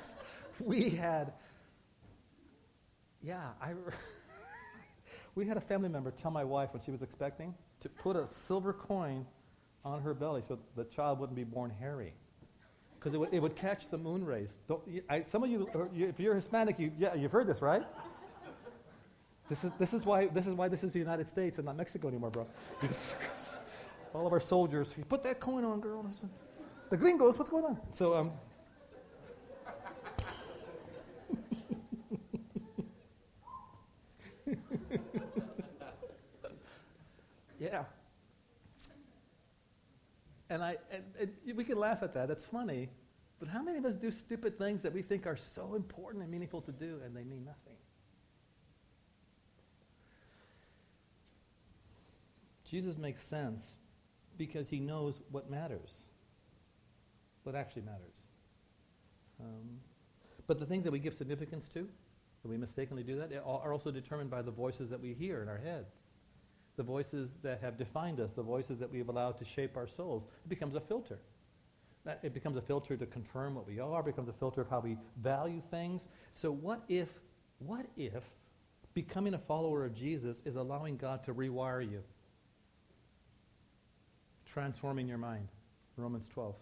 we 0.60 0.90
had, 0.90 1.32
yeah, 3.22 3.48
I, 3.60 3.72
we 5.34 5.46
had 5.46 5.56
a 5.56 5.60
family 5.60 5.88
member 5.88 6.12
tell 6.12 6.30
my 6.30 6.44
wife 6.44 6.70
when 6.72 6.82
she 6.82 6.92
was 6.92 7.02
expecting 7.02 7.54
to 7.80 7.88
put 7.88 8.16
a 8.16 8.26
silver 8.26 8.72
coin 8.72 9.26
on 9.84 10.00
her 10.02 10.14
belly 10.14 10.42
so 10.46 10.58
the 10.76 10.84
child 10.84 11.18
wouldn't 11.18 11.36
be 11.36 11.44
born 11.44 11.70
hairy. 11.70 12.14
Because 12.98 13.14
it 13.14 13.18
would, 13.18 13.32
it 13.32 13.40
would 13.40 13.56
catch 13.56 13.88
the 13.88 13.96
moon 13.98 14.24
rays. 14.24 14.60
I, 15.08 15.22
some 15.22 15.42
of 15.42 15.50
you, 15.50 15.68
if 15.94 16.20
you're 16.20 16.34
Hispanic, 16.34 16.78
you, 16.78 16.92
yeah, 16.98 17.14
you've 17.14 17.32
heard 17.32 17.46
this, 17.46 17.62
right? 17.62 17.82
This 19.48 19.64
is, 19.64 19.72
this, 19.78 19.94
is 19.94 20.04
why, 20.04 20.26
this 20.28 20.46
is 20.46 20.54
why 20.54 20.68
this 20.68 20.84
is 20.84 20.92
the 20.92 20.98
United 20.98 21.28
States 21.28 21.58
and 21.58 21.64
not 21.64 21.76
Mexico 21.76 22.08
anymore, 22.08 22.30
bro. 22.30 22.46
all 24.14 24.26
of 24.26 24.32
our 24.32 24.40
soldiers, 24.40 24.94
put 25.08 25.22
that 25.22 25.40
coin 25.40 25.64
on, 25.64 25.80
girl. 25.80 26.06
The 26.90 26.96
gringos, 26.96 27.38
what's 27.38 27.50
going 27.50 27.64
on? 27.64 27.78
So, 27.92 28.14
um, 28.14 28.32
yeah. 37.60 37.84
And, 40.48 40.64
I, 40.64 40.78
and, 40.90 41.04
and 41.20 41.56
we 41.56 41.62
can 41.62 41.78
laugh 41.78 42.02
at 42.02 42.12
that. 42.14 42.26
That's 42.26 42.42
funny. 42.42 42.88
But 43.38 43.46
how 43.48 43.62
many 43.62 43.78
of 43.78 43.84
us 43.84 43.94
do 43.94 44.10
stupid 44.10 44.58
things 44.58 44.82
that 44.82 44.92
we 44.92 45.02
think 45.02 45.28
are 45.28 45.36
so 45.36 45.76
important 45.76 46.24
and 46.24 46.32
meaningful 46.32 46.60
to 46.62 46.72
do 46.72 47.00
and 47.04 47.16
they 47.16 47.22
mean 47.22 47.44
nothing? 47.44 47.76
Jesus 52.68 52.98
makes 52.98 53.22
sense 53.22 53.76
because 54.36 54.68
he 54.68 54.80
knows 54.80 55.20
what 55.30 55.48
matters, 55.48 56.06
what 57.44 57.54
actually 57.54 57.82
matters. 57.82 58.26
Um, 59.40 59.80
but 60.46 60.58
the 60.58 60.66
things 60.66 60.84
that 60.84 60.90
we 60.90 60.98
give 60.98 61.14
significance 61.14 61.68
to, 61.74 61.88
that 62.42 62.48
we 62.48 62.56
mistakenly 62.56 63.02
do 63.02 63.16
that, 63.16 63.32
are 63.44 63.72
also 63.72 63.90
determined 63.90 64.30
by 64.30 64.42
the 64.42 64.50
voices 64.50 64.90
that 64.90 65.00
we 65.00 65.14
hear 65.14 65.42
in 65.42 65.48
our 65.48 65.58
head. 65.58 65.86
The 66.76 66.82
voices 66.82 67.34
that 67.42 67.60
have 67.60 67.76
defined 67.76 68.20
us, 68.20 68.32
the 68.32 68.42
voices 68.42 68.78
that 68.78 68.90
we've 68.90 69.08
allowed 69.08 69.38
to 69.38 69.44
shape 69.44 69.76
our 69.76 69.86
souls. 69.86 70.24
It 70.44 70.48
becomes 70.48 70.74
a 70.74 70.80
filter. 70.80 71.18
It 72.22 72.32
becomes 72.32 72.56
a 72.56 72.62
filter 72.62 72.96
to 72.96 73.06
confirm 73.06 73.54
what 73.54 73.66
we 73.66 73.78
are, 73.78 74.02
becomes 74.02 74.28
a 74.28 74.32
filter 74.32 74.62
of 74.62 74.68
how 74.68 74.80
we 74.80 74.96
value 75.22 75.60
things. 75.70 76.08
So 76.32 76.50
what 76.50 76.82
if, 76.88 77.08
what 77.58 77.86
if 77.96 78.24
becoming 78.94 79.34
a 79.34 79.38
follower 79.38 79.84
of 79.84 79.94
Jesus 79.94 80.40
is 80.46 80.56
allowing 80.56 80.96
God 80.96 81.22
to 81.24 81.34
rewire 81.34 81.88
you? 81.88 82.02
Transforming 84.46 85.06
your 85.06 85.18
mind, 85.18 85.48
Romans 85.96 86.26
12. 86.32 86.54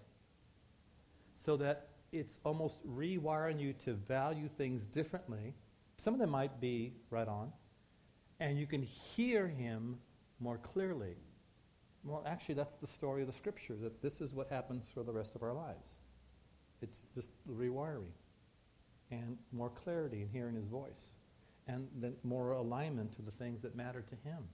So 1.38 1.56
that 1.58 1.88
it's 2.12 2.38
almost 2.44 2.86
rewiring 2.86 3.60
you 3.60 3.72
to 3.84 3.94
value 3.94 4.48
things 4.58 4.82
differently. 4.82 5.54
Some 5.96 6.12
of 6.12 6.20
them 6.20 6.30
might 6.30 6.60
be 6.60 6.92
right 7.10 7.28
on, 7.28 7.52
and 8.40 8.58
you 8.58 8.66
can 8.66 8.82
hear 8.82 9.46
him 9.46 9.98
more 10.40 10.58
clearly. 10.58 11.14
Well, 12.04 12.24
actually, 12.26 12.56
that's 12.56 12.74
the 12.74 12.86
story 12.88 13.22
of 13.22 13.28
the 13.28 13.32
scripture, 13.32 13.76
that 13.82 14.02
this 14.02 14.20
is 14.20 14.34
what 14.34 14.48
happens 14.48 14.90
for 14.92 15.02
the 15.02 15.12
rest 15.12 15.36
of 15.36 15.42
our 15.42 15.52
lives. 15.52 15.92
It's 16.82 17.04
just 17.14 17.30
rewiring 17.48 18.12
and 19.10 19.38
more 19.52 19.70
clarity 19.70 20.22
in 20.22 20.28
hearing 20.28 20.56
his 20.56 20.66
voice, 20.66 21.14
and 21.68 21.88
then 22.00 22.14
more 22.24 22.52
alignment 22.52 23.12
to 23.16 23.22
the 23.22 23.30
things 23.32 23.62
that 23.62 23.76
matter 23.76 24.02
to 24.02 24.28
him. 24.28 24.44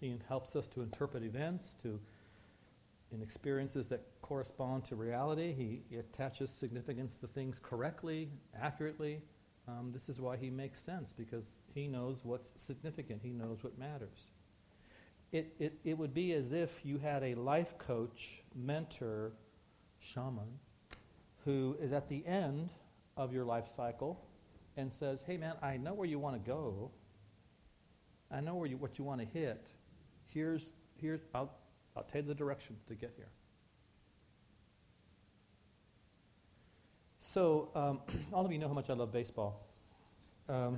He 0.00 0.16
helps 0.28 0.56
us 0.56 0.66
to 0.68 0.82
interpret 0.82 1.22
events, 1.22 1.76
to 1.82 2.00
in 3.12 3.22
experiences 3.22 3.88
that 3.88 4.02
correspond 4.22 4.84
to 4.84 4.96
reality. 4.96 5.52
He, 5.52 5.82
he 5.90 5.96
attaches 5.96 6.50
significance 6.50 7.16
to 7.16 7.26
things 7.26 7.58
correctly, 7.62 8.28
accurately, 8.60 9.20
um, 9.70 9.90
this 9.92 10.08
is 10.08 10.20
why 10.20 10.36
he 10.36 10.50
makes 10.50 10.80
sense, 10.80 11.12
because 11.12 11.54
he 11.74 11.86
knows 11.86 12.24
what's 12.24 12.52
significant, 12.56 13.20
he 13.22 13.30
knows 13.30 13.62
what 13.62 13.78
matters. 13.78 14.30
It, 15.32 15.54
it, 15.58 15.78
it 15.84 15.96
would 15.96 16.12
be 16.12 16.32
as 16.32 16.52
if 16.52 16.80
you 16.84 16.98
had 16.98 17.22
a 17.22 17.34
life 17.34 17.78
coach, 17.78 18.42
mentor, 18.54 19.32
shaman, 20.00 20.58
who 21.44 21.76
is 21.80 21.92
at 21.92 22.08
the 22.08 22.26
end 22.26 22.70
of 23.16 23.32
your 23.32 23.44
life 23.44 23.66
cycle 23.76 24.20
and 24.76 24.92
says, 24.92 25.22
Hey, 25.24 25.36
man, 25.36 25.54
I 25.62 25.76
know 25.76 25.94
where 25.94 26.08
you 26.08 26.18
want 26.18 26.42
to 26.42 26.50
go. 26.50 26.90
I 28.30 28.40
know 28.40 28.54
where 28.56 28.66
you, 28.66 28.76
what 28.76 28.98
you 28.98 29.04
want 29.04 29.20
to 29.20 29.26
hit. 29.26 29.68
Here's, 30.32 30.72
here's 31.00 31.24
I'll, 31.34 31.52
I'll 31.96 32.04
tell 32.04 32.22
you 32.22 32.28
the 32.28 32.34
directions 32.34 32.80
to 32.88 32.94
get 32.94 33.12
here. 33.16 33.28
So, 37.18 37.68
um, 37.74 38.00
all 38.32 38.44
of 38.44 38.52
you 38.52 38.58
know 38.58 38.68
how 38.68 38.74
much 38.74 38.90
I 38.90 38.94
love 38.94 39.12
baseball. 39.12 39.66
Because 40.46 40.68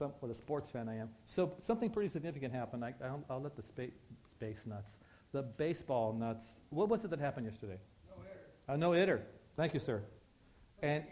um, 0.00 0.06
I'm 0.08 0.10
what 0.20 0.30
a 0.30 0.34
sports 0.34 0.70
fan 0.70 0.88
I 0.88 0.96
am. 0.96 1.10
So, 1.26 1.54
something 1.60 1.90
pretty 1.90 2.08
significant 2.08 2.52
happened. 2.54 2.84
I, 2.84 2.94
will 3.00 3.24
I'll 3.30 3.40
let 3.40 3.56
the 3.56 3.62
space, 3.62 3.92
space 4.32 4.66
nuts, 4.66 4.98
the 5.32 5.42
baseball 5.42 6.12
nuts. 6.12 6.60
What 6.70 6.88
was 6.88 7.04
it 7.04 7.10
that 7.10 7.20
happened 7.20 7.46
yesterday? 7.46 7.78
No 8.08 8.22
hitter. 8.22 8.40
A 8.68 8.76
no 8.76 8.92
hitter. 8.92 9.22
Thank 9.56 9.74
you, 9.74 9.80
sir. 9.80 10.02
And 10.82 11.04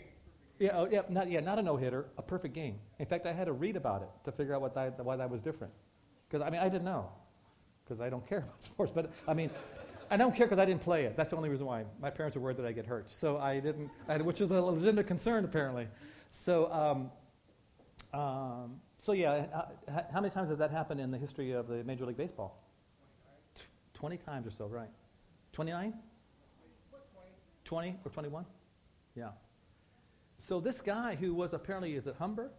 yeah, 0.58 0.70
oh, 0.74 0.88
yeah, 0.90 1.02
not 1.08 1.30
yeah, 1.30 1.40
not 1.40 1.58
a 1.58 1.62
no 1.62 1.76
hitter, 1.76 2.06
a 2.16 2.22
perfect 2.22 2.54
game. 2.54 2.78
In 2.98 3.06
fact, 3.06 3.26
I 3.26 3.32
had 3.32 3.44
to 3.44 3.52
read 3.52 3.76
about 3.76 4.02
it 4.02 4.08
to 4.24 4.32
figure 4.32 4.54
out 4.54 4.60
what 4.60 4.74
that, 4.74 5.04
why 5.04 5.16
that 5.16 5.30
was 5.30 5.40
different. 5.40 5.72
Because 6.28 6.46
I 6.46 6.50
mean, 6.50 6.60
I 6.60 6.68
didn't 6.68 6.84
know, 6.84 7.08
because 7.84 8.00
I 8.00 8.10
don't 8.10 8.26
care 8.26 8.38
about 8.46 8.62
sports. 8.62 8.92
But 8.94 9.12
I 9.28 9.34
mean, 9.34 9.50
I 10.10 10.16
don't 10.16 10.34
care 10.34 10.46
because 10.46 10.60
I 10.60 10.64
didn't 10.64 10.82
play 10.82 11.04
it. 11.04 11.16
That's 11.16 11.30
the 11.30 11.36
only 11.36 11.48
reason 11.48 11.66
why. 11.66 11.84
My 12.00 12.10
parents 12.10 12.36
were 12.36 12.42
worried 12.42 12.56
that 12.58 12.66
I 12.66 12.72
get 12.72 12.86
hurt. 12.86 13.10
So 13.10 13.38
I 13.38 13.60
didn't, 13.60 13.90
I, 14.08 14.18
which 14.18 14.40
is 14.40 14.50
a 14.50 14.60
legitimate 14.60 15.06
concern 15.06 15.44
apparently. 15.44 15.88
So, 16.30 16.70
um, 16.72 17.10
um, 18.18 18.80
so 19.00 19.12
yeah, 19.12 19.46
uh, 19.54 20.02
how 20.12 20.20
many 20.20 20.32
times 20.32 20.48
has 20.50 20.58
that 20.58 20.70
happened 20.70 21.00
in 21.00 21.10
the 21.10 21.18
history 21.18 21.52
of 21.52 21.68
the 21.68 21.82
Major 21.84 22.06
League 22.06 22.16
Baseball? 22.16 22.62
20 23.94 24.18
times 24.18 24.46
or 24.46 24.50
so, 24.50 24.66
right. 24.66 24.90
29? 25.52 25.94
20 27.64 27.96
or 28.04 28.10
21? 28.10 28.44
Yeah. 29.14 29.30
So 30.38 30.60
this 30.60 30.80
guy 30.80 31.16
who 31.16 31.34
was 31.34 31.52
apparently, 31.52 31.94
is 31.94 32.06
it 32.06 32.14
Humber? 32.18 32.50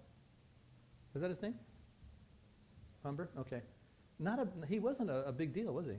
Is 1.15 1.22
that 1.22 1.30
his 1.30 1.41
name? 1.41 1.55
Humber? 3.08 3.30
Okay. 3.39 3.62
Not 4.20 4.39
a, 4.39 4.47
he 4.68 4.80
wasn't 4.80 5.10
a, 5.10 5.28
a 5.28 5.32
big 5.32 5.53
deal, 5.53 5.74
was 5.74 5.88
he? 5.88 5.93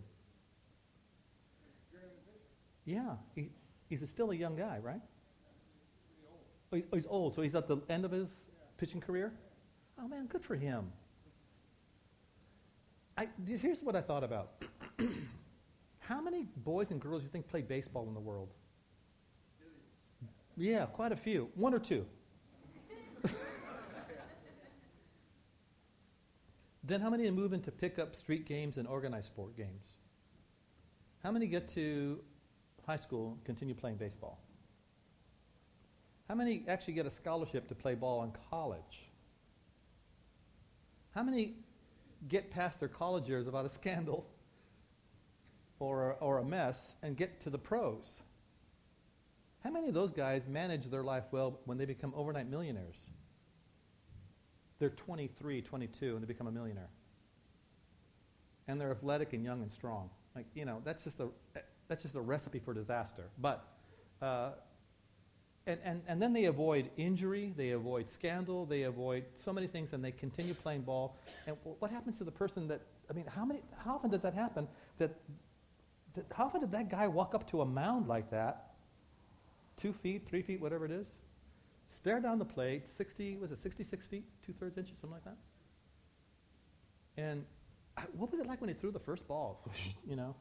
Yeah, 2.84 3.16
he, 3.34 3.50
he's 3.88 4.02
a 4.02 4.06
still 4.06 4.30
a 4.30 4.34
young 4.34 4.56
guy, 4.56 4.78
right? 4.82 5.00
Oh, 6.72 6.76
he's, 6.76 6.84
oh, 6.92 6.96
he's 6.96 7.06
old, 7.06 7.34
so 7.34 7.42
he's 7.42 7.54
at 7.54 7.68
the 7.68 7.78
end 7.88 8.04
of 8.04 8.10
his 8.10 8.30
pitching 8.76 9.00
career? 9.00 9.32
Oh, 10.00 10.08
man, 10.08 10.26
good 10.26 10.42
for 10.42 10.54
him. 10.54 10.90
I, 13.16 13.28
here's 13.46 13.82
what 13.82 13.96
I 13.96 14.00
thought 14.00 14.24
about. 14.24 14.64
How 15.98 16.20
many 16.20 16.46
boys 16.58 16.90
and 16.90 17.00
girls 17.00 17.20
do 17.20 17.24
you 17.24 17.30
think 17.30 17.48
play 17.48 17.62
baseball 17.62 18.06
in 18.08 18.14
the 18.14 18.20
world? 18.20 18.48
Yeah, 20.56 20.86
quite 20.86 21.12
a 21.12 21.16
few. 21.16 21.50
One 21.54 21.74
or 21.74 21.78
two. 21.78 22.06
Then 26.88 27.00
how 27.00 27.10
many 27.10 27.30
move 27.30 27.52
into 27.52 27.70
pick 27.70 27.98
up 27.98 28.16
street 28.16 28.46
games 28.46 28.78
and 28.78 28.88
organized 28.88 29.26
sport 29.26 29.56
games? 29.56 29.96
How 31.22 31.30
many 31.30 31.46
get 31.46 31.68
to 31.70 32.20
high 32.86 32.96
school 32.96 33.32
and 33.32 33.44
continue 33.44 33.74
playing 33.74 33.96
baseball? 33.96 34.40
How 36.28 36.34
many 36.34 36.64
actually 36.66 36.94
get 36.94 37.06
a 37.06 37.10
scholarship 37.10 37.68
to 37.68 37.74
play 37.74 37.94
ball 37.94 38.22
in 38.24 38.32
college? 38.50 39.10
How 41.14 41.22
many 41.22 41.56
get 42.28 42.50
past 42.50 42.80
their 42.80 42.88
college 42.88 43.28
years 43.28 43.44
without 43.44 43.66
a 43.66 43.68
scandal 43.68 44.26
or, 45.78 46.16
or 46.20 46.38
a 46.38 46.44
mess 46.44 46.94
and 47.02 47.16
get 47.16 47.40
to 47.42 47.50
the 47.50 47.58
pros? 47.58 48.20
How 49.62 49.70
many 49.70 49.88
of 49.88 49.94
those 49.94 50.12
guys 50.12 50.46
manage 50.46 50.90
their 50.90 51.02
life 51.02 51.24
well 51.32 51.60
when 51.64 51.76
they 51.76 51.84
become 51.84 52.12
overnight 52.16 52.48
millionaires? 52.48 53.08
They're 54.78 54.90
23, 54.90 55.62
22, 55.62 56.14
and 56.14 56.22
they 56.22 56.26
become 56.26 56.46
a 56.46 56.52
millionaire. 56.52 56.90
and 58.68 58.80
they're 58.80 58.90
athletic 58.90 59.32
and 59.32 59.44
young 59.44 59.62
and 59.62 59.72
strong. 59.72 60.10
Like, 60.36 60.46
you 60.54 60.64
know, 60.64 60.80
that's 60.84 61.04
just 61.04 61.20
a, 61.20 61.28
that's 61.88 62.02
just 62.02 62.14
a 62.14 62.20
recipe 62.20 62.58
for 62.58 62.74
disaster. 62.74 63.24
But, 63.38 63.66
uh, 64.22 64.50
and, 65.66 65.80
and, 65.84 66.02
and 66.06 66.22
then 66.22 66.32
they 66.32 66.44
avoid 66.46 66.90
injury, 66.96 67.52
they 67.56 67.70
avoid 67.70 68.10
scandal, 68.10 68.66
they 68.66 68.82
avoid 68.82 69.24
so 69.34 69.52
many 69.52 69.66
things, 69.66 69.92
and 69.92 70.04
they 70.04 70.12
continue 70.12 70.54
playing 70.54 70.82
ball. 70.82 71.16
And 71.46 71.56
what 71.78 71.90
happens 71.90 72.18
to 72.18 72.24
the 72.24 72.30
person 72.30 72.68
that, 72.68 72.82
I 73.10 73.14
mean, 73.14 73.26
how, 73.26 73.44
many, 73.44 73.60
how 73.84 73.96
often 73.96 74.10
does 74.10 74.22
that 74.22 74.34
happen? 74.34 74.68
That, 74.98 75.14
that, 76.14 76.26
how 76.32 76.46
often 76.46 76.60
did 76.60 76.72
that 76.72 76.90
guy 76.90 77.08
walk 77.08 77.34
up 77.34 77.50
to 77.50 77.62
a 77.62 77.66
mound 77.66 78.06
like 78.06 78.30
that, 78.30 78.74
two 79.76 79.92
feet, 79.92 80.26
three 80.28 80.42
feet, 80.42 80.60
whatever 80.60 80.84
it 80.84 80.90
is, 80.90 81.12
stare 81.88 82.20
down 82.20 82.38
the 82.38 82.44
plate, 82.44 82.84
60, 82.96 83.36
was 83.38 83.50
it 83.50 83.62
66 83.62 84.06
feet, 84.06 84.24
two 84.46 84.52
thirds 84.52 84.78
inches, 84.78 84.94
something 85.00 85.14
like 85.14 85.24
that? 85.24 85.36
And 87.16 87.44
I, 87.96 88.02
what 88.12 88.30
was 88.30 88.40
it 88.40 88.46
like 88.46 88.60
when 88.60 88.68
he 88.68 88.74
threw 88.74 88.92
the 88.92 89.00
first 89.00 89.26
ball? 89.26 89.64
you 90.08 90.16
know? 90.16 90.36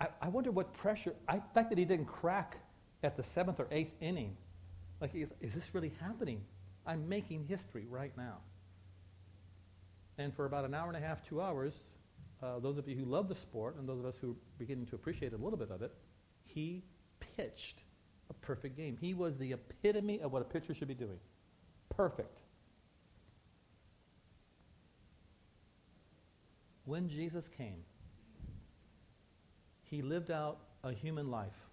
I, 0.00 0.08
I 0.20 0.28
wonder 0.28 0.50
what 0.50 0.74
pressure, 0.74 1.14
I 1.28 1.40
fact 1.54 1.70
that 1.70 1.78
he 1.78 1.84
didn't 1.84 2.06
crack 2.06 2.58
at 3.02 3.16
the 3.16 3.22
seventh 3.22 3.60
or 3.60 3.68
eighth 3.70 3.92
inning. 4.00 4.36
Like, 5.00 5.14
is, 5.14 5.28
is 5.40 5.54
this 5.54 5.74
really 5.74 5.92
happening? 6.00 6.42
I'm 6.86 7.08
making 7.08 7.44
history 7.44 7.86
right 7.88 8.16
now. 8.16 8.38
And 10.18 10.34
for 10.34 10.46
about 10.46 10.64
an 10.64 10.74
hour 10.74 10.88
and 10.88 10.96
a 10.96 11.06
half, 11.06 11.22
two 11.28 11.42
hours, 11.42 11.74
uh, 12.42 12.58
those 12.58 12.78
of 12.78 12.88
you 12.88 12.96
who 12.96 13.04
love 13.04 13.28
the 13.28 13.34
sport 13.34 13.76
and 13.76 13.88
those 13.88 13.98
of 13.98 14.06
us 14.06 14.16
who 14.16 14.32
are 14.32 14.36
beginning 14.58 14.86
to 14.86 14.96
appreciate 14.96 15.32
a 15.32 15.36
little 15.36 15.58
bit 15.58 15.70
of 15.70 15.82
it, 15.82 15.92
he 16.44 16.82
pitched 17.36 17.82
a 18.30 18.34
perfect 18.34 18.76
game. 18.76 18.96
He 19.00 19.14
was 19.14 19.36
the 19.36 19.52
epitome 19.52 20.20
of 20.20 20.32
what 20.32 20.42
a 20.42 20.44
pitcher 20.44 20.74
should 20.74 20.88
be 20.88 20.94
doing. 20.94 21.18
Perfect. 21.88 22.40
When 26.84 27.08
Jesus 27.08 27.48
came, 27.48 27.82
he 29.82 30.02
lived 30.02 30.30
out 30.30 30.58
a 30.84 30.92
human 30.92 31.30
life. 31.30 31.70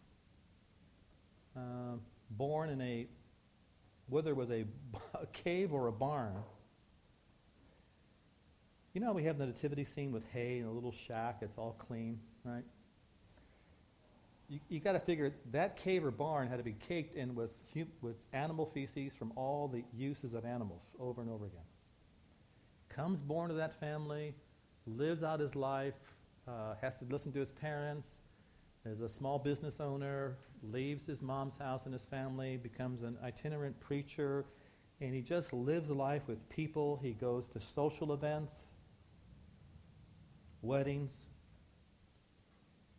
Uh, 1.55 1.97
born 2.31 2.69
in 2.69 2.81
a, 2.81 3.07
whether 4.09 4.31
it 4.31 4.35
was 4.35 4.49
a, 4.49 4.65
a 5.13 5.27
cave 5.27 5.73
or 5.73 5.87
a 5.87 5.91
barn. 5.91 6.33
You 8.93 9.01
know 9.01 9.11
we 9.11 9.23
have 9.23 9.37
the 9.37 9.47
nativity 9.47 9.85
scene 9.85 10.11
with 10.11 10.23
hay 10.31 10.59
and 10.59 10.67
a 10.67 10.71
little 10.71 10.91
shack, 10.91 11.39
it's 11.41 11.57
all 11.57 11.75
clean, 11.79 12.19
right? 12.43 12.63
You, 14.53 14.59
you 14.69 14.79
got 14.79 14.91
to 14.91 14.99
figure 14.99 15.33
that 15.51 15.77
cave 15.77 16.05
or 16.05 16.11
barn 16.11 16.47
had 16.47 16.57
to 16.57 16.63
be 16.63 16.73
caked 16.73 17.15
in 17.15 17.33
with, 17.33 17.59
with 18.01 18.17
animal 18.33 18.67
feces 18.67 19.15
from 19.15 19.33
all 19.35 19.67
the 19.67 19.83
uses 19.91 20.35
of 20.35 20.45
animals 20.45 20.83
over 20.99 21.21
and 21.21 21.31
over 21.31 21.47
again. 21.47 21.65
Comes 22.87 23.23
born 23.23 23.49
to 23.49 23.55
that 23.55 23.79
family, 23.79 24.35
lives 24.85 25.23
out 25.23 25.39
his 25.39 25.55
life, 25.55 25.95
uh, 26.47 26.75
has 26.81 26.99
to 26.99 27.05
listen 27.05 27.31
to 27.31 27.39
his 27.39 27.51
parents, 27.51 28.17
is 28.85 29.01
a 29.01 29.09
small 29.09 29.39
business 29.39 29.79
owner, 29.79 30.37
leaves 30.61 31.07
his 31.07 31.23
mom's 31.23 31.57
house 31.57 31.85
and 31.85 31.93
his 31.93 32.05
family, 32.05 32.55
becomes 32.57 33.01
an 33.01 33.17
itinerant 33.23 33.79
preacher, 33.79 34.45
and 35.01 35.15
he 35.15 35.21
just 35.21 35.51
lives 35.51 35.89
life 35.89 36.27
with 36.27 36.47
people. 36.49 36.99
He 37.01 37.13
goes 37.13 37.49
to 37.49 37.59
social 37.59 38.13
events, 38.13 38.75
weddings. 40.61 41.23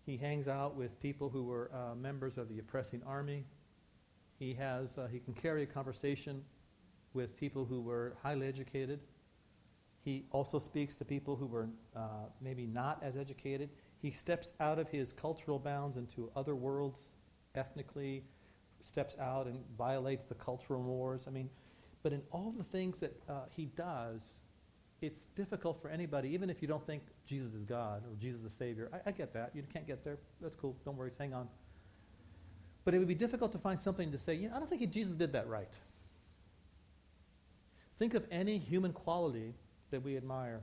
He 0.05 0.17
hangs 0.17 0.49
out 0.49 0.77
with 0.77 1.01
people 1.01 1.31
who 1.31 1.45
were 1.45 1.71
uh, 1.73 1.95
members 1.95 2.37
of 2.37 2.49
the 2.49 2.59
oppressing 2.59 3.03
army. 3.07 3.45
He 4.39 4.53
has 4.55 4.99
uh, 4.99 5.09
he 5.11 5.19
can 5.19 5.35
carry 5.35 5.63
a 5.63 5.67
conversation 5.67 6.43
with 7.15 7.37
people 7.37 7.65
who 7.65 7.81
were 7.81 8.17
highly 8.23 8.47
educated. 8.47 9.01
He 10.05 10.27
also 10.33 10.59
speaks 10.59 10.97
to 10.97 11.05
people 11.05 11.37
who 11.37 11.47
were 11.47 11.69
uh, 11.97 12.29
maybe 12.43 12.67
not 12.67 13.03
as 13.03 13.17
educated. 13.17 13.71
He 14.03 14.11
steps 14.11 14.53
out 14.61 14.79
of 14.79 14.89
his 14.89 15.13
cultural 15.13 15.59
bounds 15.59 15.97
into 15.97 16.31
other 16.37 16.55
worlds 16.55 17.15
ethnically, 17.55 18.25
steps 18.83 19.17
out 19.19 19.47
and 19.47 19.61
violates 19.79 20.27
the 20.27 20.35
cultural 20.35 20.83
wars. 20.83 21.25
I 21.27 21.31
mean, 21.31 21.49
but 22.03 22.13
in 22.13 22.21
all 22.31 22.53
the 22.57 22.65
things 22.65 23.01
that 23.01 23.17
uh, 23.29 23.45
he 23.49 23.67
does, 23.77 24.35
it's 25.05 25.25
difficult 25.37 25.81
for 25.81 25.89
anybody, 25.89 26.31
even 26.31 26.51
if 26.51 26.63
you 26.63 26.69
don't 26.69 26.85
think 26.87 27.03
Jesus 27.27 27.55
is 27.55 27.65
God 27.65 28.03
or 28.07 28.15
Jesus 28.21 28.39
is 28.39 28.45
the 28.45 28.57
Savior. 28.59 28.91
I, 28.93 29.09
I 29.09 29.13
get 29.13 29.33
that. 29.35 29.51
You 29.55 29.63
can't 29.73 29.87
get 29.87 30.05
there. 30.05 30.19
That's 30.41 30.55
cool. 30.55 30.77
Don't 30.85 30.97
worry. 30.97 31.11
Hang 31.19 31.35
on. 31.35 31.49
But 32.85 32.95
it 32.95 32.99
would 32.99 33.09
be 33.09 33.15
difficult 33.15 33.53
to 33.53 33.59
find 33.59 33.81
something 33.81 34.13
to 34.13 34.19
say, 34.19 34.35
yeah, 34.35 34.49
I 34.55 34.59
don't 34.59 34.69
think 34.69 34.89
Jesus 34.91 35.15
did 35.15 35.33
that 35.33 35.49
right. 35.49 35.73
Think 37.99 38.15
of 38.15 38.25
any 38.31 38.59
human 38.59 38.93
quality 38.93 39.55
that 39.91 40.03
we 40.03 40.17
admire. 40.17 40.61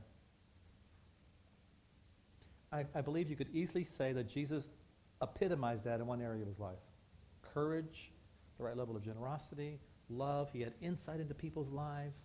I, 2.72 2.86
I 2.94 3.02
believe 3.02 3.30
you 3.30 3.36
could 3.36 3.54
easily 3.54 3.88
say 3.98 4.14
that 4.14 4.28
Jesus 4.28 4.68
epitomized 5.22 5.86
that 5.86 6.00
in 6.00 6.08
one 6.08 6.22
area 6.22 6.42
of 6.42 6.48
his 6.48 6.60
life 6.60 6.80
courage, 7.54 8.12
the 8.58 8.64
right 8.64 8.78
level 8.78 8.96
of 8.96 9.04
generosity, 9.04 9.80
love. 10.10 10.50
He 10.54 10.62
had 10.62 10.74
insight 10.82 11.20
into 11.20 11.34
people's 11.34 11.70
lives. 11.70 12.20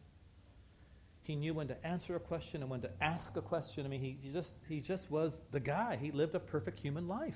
He 1.27 1.35
knew 1.35 1.55
when 1.55 1.67
to 1.67 1.87
answer 1.87 2.15
a 2.15 2.21
question 2.21 2.63
and 2.63 2.71
when 2.71 2.83
to 2.83 2.91
ask 3.01 3.37
a 3.37 3.43
question. 3.43 3.85
I 3.85 3.89
mean, 3.89 4.01
he, 4.01 4.17
he, 4.23 4.31
just, 4.31 4.55
he 4.69 4.79
just 4.79 5.11
was 5.11 5.43
the 5.51 5.59
guy. 5.59 5.99
He 6.01 6.13
lived 6.13 6.37
a 6.37 6.39
perfect 6.39 6.79
human 6.79 7.09
life. 7.09 7.35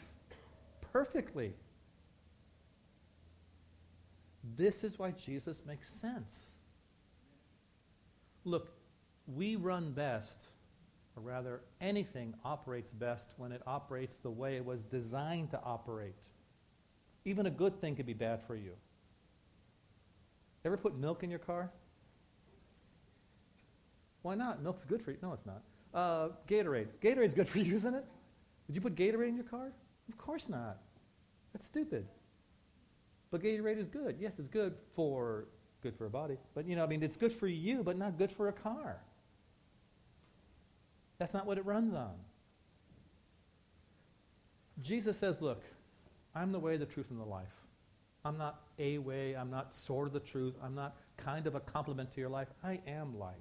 Perfectly. 0.93 1.55
This 4.57 4.85
is 4.85 4.97
why 4.97 5.11
Jesus 5.11 5.65
makes 5.67 5.91
sense. 5.91 6.53
Look, 8.45 8.71
we 9.27 9.57
run 9.57 9.91
best, 9.91 10.39
or 11.17 11.25
rather, 11.25 11.61
anything 11.81 12.35
operates 12.45 12.93
best 12.93 13.31
when 13.39 13.51
it 13.51 13.61
operates 13.67 14.19
the 14.19 14.31
way 14.31 14.55
it 14.55 14.65
was 14.65 14.85
designed 14.85 15.51
to 15.51 15.61
operate. 15.65 16.15
Even 17.25 17.47
a 17.47 17.51
good 17.51 17.81
thing 17.81 17.97
could 17.97 18.07
be 18.07 18.15
bad 18.15 18.41
for 18.47 18.55
you. 18.55 18.75
Ever 20.65 20.77
put 20.77 20.97
milk 20.97 21.25
in 21.25 21.31
your 21.31 21.41
car? 21.41 21.73
Why 24.23 24.35
not? 24.35 24.63
Milk's 24.63 24.85
good 24.85 25.03
for 25.03 25.11
you. 25.11 25.19
No, 25.23 25.33
it's 25.33 25.47
not. 25.47 25.63
Uh, 25.93 26.29
Gatorade. 26.47 26.89
Gatorade's 27.03 27.35
good 27.35 27.49
for 27.49 27.59
you, 27.59 27.75
isn't 27.75 27.95
it? 27.95 28.05
Would 28.67 28.75
you 28.75 28.81
put 28.81 28.95
Gatorade 28.95 29.29
in 29.29 29.37
your 29.37 29.45
car? 29.45 29.73
Of 30.09 30.19
course 30.19 30.49
not. 30.49 30.79
That's 31.53 31.67
stupid. 31.67 32.07
But 33.31 33.43
Gatorade 33.43 33.79
is 33.79 33.87
good. 33.87 34.17
Yes, 34.21 34.35
it's 34.39 34.49
good 34.49 34.75
for 34.95 35.47
good 35.83 35.97
for 35.97 36.07
a 36.07 36.11
body. 36.11 36.37
But 36.55 36.67
you 36.67 36.77
know, 36.77 36.85
I 36.85 36.87
mean, 36.87 37.03
it's 37.03 37.17
good 37.17 37.33
for 37.33 37.49
you, 37.49 37.83
but 37.83 37.97
not 37.97 38.19
good 38.19 38.31
for 38.31 38.49
a 38.49 38.53
car. 38.53 38.99
That's 41.19 41.35
not 41.35 41.47
what 41.47 41.59
it 41.59 41.65
runs 41.65 41.95
on. 41.95 42.15
Jesus 44.81 45.19
says, 45.19 45.41
Look, 45.41 45.63
I'm 46.35 46.53
the 46.53 46.59
way, 46.59 46.77
the 46.77 46.87
truth, 46.87 47.11
and 47.11 47.21
the 47.21 47.25
life. 47.25 47.55
I'm 48.25 48.37
not 48.37 48.61
a 48.79 48.99
way. 48.99 49.35
I'm 49.35 49.51
not 49.51 49.75
sort 49.75 50.07
of 50.07 50.13
the 50.13 50.21
truth. 50.21 50.55
I'm 50.63 50.75
not 50.75 50.97
kind 51.17 51.47
of 51.47 51.55
a 51.55 51.61
complement 51.61 52.11
to 52.13 52.21
your 52.21 52.29
life. 52.29 52.49
I 52.63 52.81
am 52.87 53.19
life. 53.19 53.35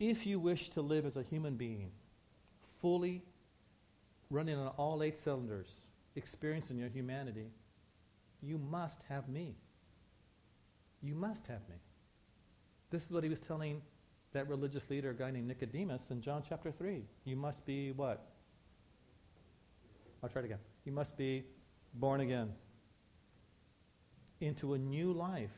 If 0.00 0.26
you 0.26 0.40
wish 0.40 0.70
to 0.70 0.80
live 0.80 1.04
as 1.04 1.18
a 1.18 1.22
human 1.22 1.56
being, 1.56 1.90
fully 2.80 3.22
running 4.30 4.56
on 4.56 4.68
all 4.78 5.02
eight 5.02 5.18
cylinders, 5.18 5.82
experiencing 6.16 6.78
your 6.78 6.88
humanity, 6.88 7.50
you 8.42 8.56
must 8.56 9.00
have 9.10 9.28
me. 9.28 9.56
You 11.02 11.14
must 11.14 11.46
have 11.48 11.60
me. 11.68 11.76
This 12.90 13.04
is 13.04 13.10
what 13.10 13.22
he 13.22 13.28
was 13.28 13.40
telling 13.40 13.82
that 14.32 14.48
religious 14.48 14.88
leader, 14.88 15.10
a 15.10 15.14
guy 15.14 15.30
named 15.30 15.48
Nicodemus, 15.48 16.10
in 16.10 16.22
John 16.22 16.42
chapter 16.48 16.72
3. 16.72 17.04
You 17.24 17.36
must 17.36 17.66
be 17.66 17.92
what? 17.92 18.26
I'll 20.22 20.30
try 20.30 20.40
it 20.40 20.46
again. 20.46 20.58
You 20.84 20.92
must 20.92 21.16
be 21.16 21.44
born 21.94 22.20
again 22.20 22.52
into 24.40 24.72
a 24.72 24.78
new 24.78 25.12
life 25.12 25.54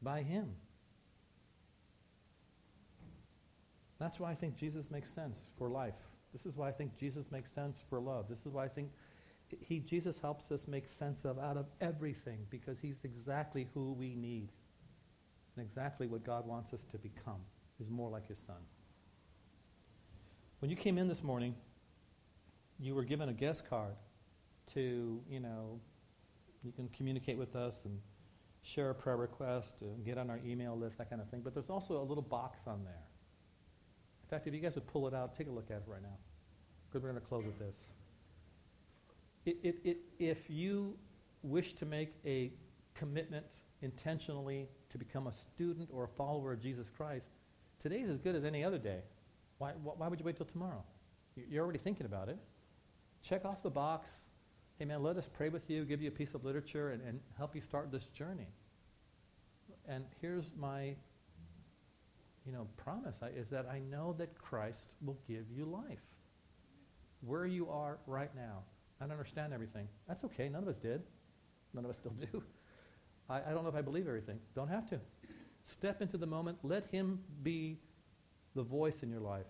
by 0.00 0.22
him. 0.22 0.54
That's 3.98 4.18
why 4.18 4.30
I 4.30 4.34
think 4.34 4.56
Jesus 4.56 4.90
makes 4.90 5.10
sense 5.10 5.46
for 5.56 5.68
life. 5.68 5.94
This 6.32 6.46
is 6.46 6.56
why 6.56 6.68
I 6.68 6.72
think 6.72 6.96
Jesus 6.96 7.30
makes 7.30 7.52
sense 7.52 7.80
for 7.88 8.00
love. 8.00 8.26
This 8.28 8.40
is 8.40 8.48
why 8.48 8.64
I 8.64 8.68
think 8.68 8.90
he, 9.60 9.78
Jesus 9.78 10.18
helps 10.18 10.50
us 10.50 10.66
make 10.66 10.88
sense 10.88 11.24
of 11.24 11.38
out 11.38 11.56
of 11.56 11.66
everything 11.80 12.38
because 12.50 12.78
he's 12.78 12.96
exactly 13.04 13.68
who 13.72 13.92
we 13.92 14.14
need 14.14 14.50
and 15.56 15.64
exactly 15.64 16.06
what 16.06 16.24
God 16.24 16.46
wants 16.46 16.72
us 16.72 16.84
to 16.86 16.98
become 16.98 17.40
is 17.80 17.90
more 17.90 18.10
like 18.10 18.26
his 18.26 18.38
son. 18.38 18.56
When 20.58 20.70
you 20.70 20.76
came 20.76 20.98
in 20.98 21.08
this 21.08 21.22
morning, 21.22 21.54
you 22.80 22.94
were 22.94 23.04
given 23.04 23.28
a 23.28 23.32
guest 23.32 23.68
card 23.68 23.94
to, 24.72 25.20
you 25.28 25.40
know, 25.40 25.78
you 26.62 26.72
can 26.72 26.88
communicate 26.88 27.38
with 27.38 27.54
us 27.54 27.84
and 27.84 28.00
share 28.62 28.90
a 28.90 28.94
prayer 28.94 29.16
request 29.16 29.76
and 29.82 30.04
get 30.04 30.16
on 30.16 30.30
our 30.30 30.40
email 30.44 30.76
list, 30.76 30.98
that 30.98 31.10
kind 31.10 31.20
of 31.20 31.28
thing. 31.28 31.42
But 31.44 31.54
there's 31.54 31.70
also 31.70 32.00
a 32.00 32.02
little 32.02 32.22
box 32.22 32.60
on 32.66 32.82
there. 32.82 33.02
In 34.24 34.28
fact, 34.30 34.46
if 34.46 34.54
you 34.54 34.60
guys 34.60 34.74
would 34.74 34.86
pull 34.86 35.06
it 35.06 35.14
out, 35.14 35.36
take 35.36 35.48
a 35.48 35.50
look 35.50 35.70
at 35.70 35.76
it 35.76 35.84
right 35.86 36.02
now, 36.02 36.16
because 36.88 37.02
we're 37.02 37.10
going 37.10 37.20
to 37.20 37.28
close 37.28 37.44
with 37.44 37.58
this. 37.58 37.76
It, 39.44 39.58
it, 39.62 39.76
it, 39.84 39.98
if 40.18 40.48
you 40.48 40.96
wish 41.42 41.74
to 41.74 41.84
make 41.84 42.14
a 42.24 42.50
commitment 42.94 43.44
intentionally 43.82 44.66
to 44.90 44.96
become 44.96 45.26
a 45.26 45.32
student 45.32 45.90
or 45.92 46.04
a 46.04 46.08
follower 46.08 46.52
of 46.54 46.62
Jesus 46.62 46.88
Christ, 46.96 47.26
today's 47.82 48.08
as 48.08 48.18
good 48.18 48.34
as 48.34 48.44
any 48.44 48.64
other 48.64 48.78
day. 48.78 49.00
Why, 49.58 49.72
wh- 49.72 50.00
why 50.00 50.08
would 50.08 50.18
you 50.18 50.24
wait 50.24 50.38
till 50.38 50.46
tomorrow? 50.46 50.82
You- 51.36 51.44
You're 51.50 51.62
already 51.64 51.78
thinking 51.78 52.06
about 52.06 52.30
it. 52.30 52.38
Check 53.22 53.44
off 53.44 53.62
the 53.62 53.70
box. 53.70 54.24
Hey, 54.78 54.86
man, 54.86 55.02
let 55.02 55.18
us 55.18 55.28
pray 55.36 55.50
with 55.50 55.68
you, 55.68 55.84
give 55.84 56.00
you 56.00 56.08
a 56.08 56.12
piece 56.12 56.32
of 56.32 56.44
literature, 56.44 56.90
and, 56.92 57.02
and 57.02 57.20
help 57.36 57.54
you 57.54 57.60
start 57.60 57.92
this 57.92 58.06
journey. 58.06 58.48
And 59.86 60.04
here's 60.22 60.50
my, 60.58 60.94
you 62.46 62.52
know, 62.52 62.66
promise 62.76 63.16
is 63.34 63.48
that 63.50 63.66
I 63.70 63.78
know 63.78 64.14
that 64.18 64.36
Christ 64.38 64.92
will 65.02 65.18
give 65.26 65.44
you 65.54 65.64
life. 65.64 66.02
Where 67.22 67.46
you 67.46 67.68
are 67.70 67.98
right 68.06 68.34
now. 68.36 68.62
I 69.00 69.04
don't 69.04 69.12
understand 69.12 69.52
everything. 69.52 69.88
That's 70.06 70.24
okay. 70.24 70.48
None 70.48 70.62
of 70.62 70.68
us 70.68 70.76
did. 70.76 71.02
None 71.72 71.84
of 71.84 71.90
us 71.90 71.96
still 71.96 72.12
do. 72.32 72.42
I, 73.28 73.40
I 73.40 73.50
don't 73.50 73.62
know 73.62 73.70
if 73.70 73.74
I 73.74 73.82
believe 73.82 74.06
everything. 74.06 74.38
Don't 74.54 74.68
have 74.68 74.88
to. 74.90 75.00
Step 75.64 76.02
into 76.02 76.18
the 76.18 76.26
moment. 76.26 76.58
Let 76.62 76.86
Him 76.90 77.20
be 77.42 77.78
the 78.54 78.62
voice 78.62 79.02
in 79.02 79.10
your 79.10 79.20
life. 79.20 79.46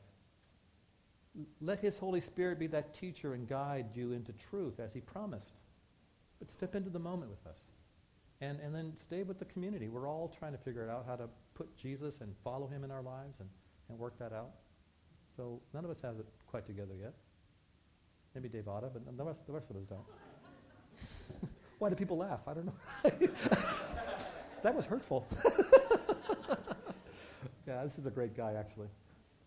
Let 1.60 1.80
His 1.80 1.98
Holy 1.98 2.20
Spirit 2.20 2.60
be 2.60 2.68
that 2.68 2.94
teacher 2.94 3.34
and 3.34 3.48
guide 3.48 3.86
you 3.94 4.12
into 4.12 4.32
truth 4.32 4.78
as 4.78 4.94
He 4.94 5.00
promised. 5.00 5.58
But 6.38 6.50
step 6.50 6.76
into 6.76 6.90
the 6.90 7.00
moment 7.00 7.30
with 7.30 7.44
us. 7.50 7.60
And, 8.40 8.60
and 8.60 8.74
then 8.74 8.92
stay 9.02 9.24
with 9.24 9.40
the 9.40 9.44
community. 9.46 9.88
We're 9.88 10.08
all 10.08 10.32
trying 10.38 10.52
to 10.52 10.58
figure 10.58 10.84
it 10.84 10.90
out 10.90 11.04
how 11.08 11.16
to 11.16 11.28
put 11.54 11.76
Jesus 11.76 12.20
and 12.20 12.34
follow 12.42 12.66
Him 12.66 12.84
in 12.84 12.90
our 12.90 13.02
lives 13.02 13.40
and, 13.40 13.48
and 13.88 13.98
work 13.98 14.18
that 14.18 14.32
out. 14.32 14.50
So 15.36 15.60
none 15.72 15.84
of 15.84 15.90
us 15.90 16.00
has 16.02 16.18
it 16.18 16.26
quite 16.46 16.66
together 16.66 16.94
yet. 17.00 17.14
Maybe 18.34 18.48
Otta, 18.66 18.88
but 18.92 19.16
the 19.16 19.24
rest, 19.24 19.46
the 19.46 19.52
rest 19.52 19.70
of 19.70 19.76
us 19.76 19.84
don't. 19.84 20.04
Why 21.78 21.88
do 21.88 21.94
people 21.94 22.16
laugh? 22.16 22.40
I 22.48 22.54
don't 22.54 22.66
know. 22.66 22.74
that 24.62 24.74
was 24.74 24.84
hurtful. 24.84 25.26
yeah, 27.66 27.84
this 27.84 27.96
is 27.98 28.06
a 28.06 28.10
great 28.10 28.36
guy, 28.36 28.54
actually. 28.54 28.88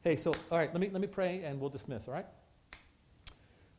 Hey, 0.03 0.15
so, 0.15 0.33
all 0.51 0.57
right, 0.57 0.71
let 0.71 0.79
me, 0.79 0.89
let 0.89 1.01
me 1.01 1.07
pray 1.07 1.43
and 1.43 1.59
we'll 1.59 1.69
dismiss, 1.69 2.07
all 2.07 2.13
right? 2.13 2.25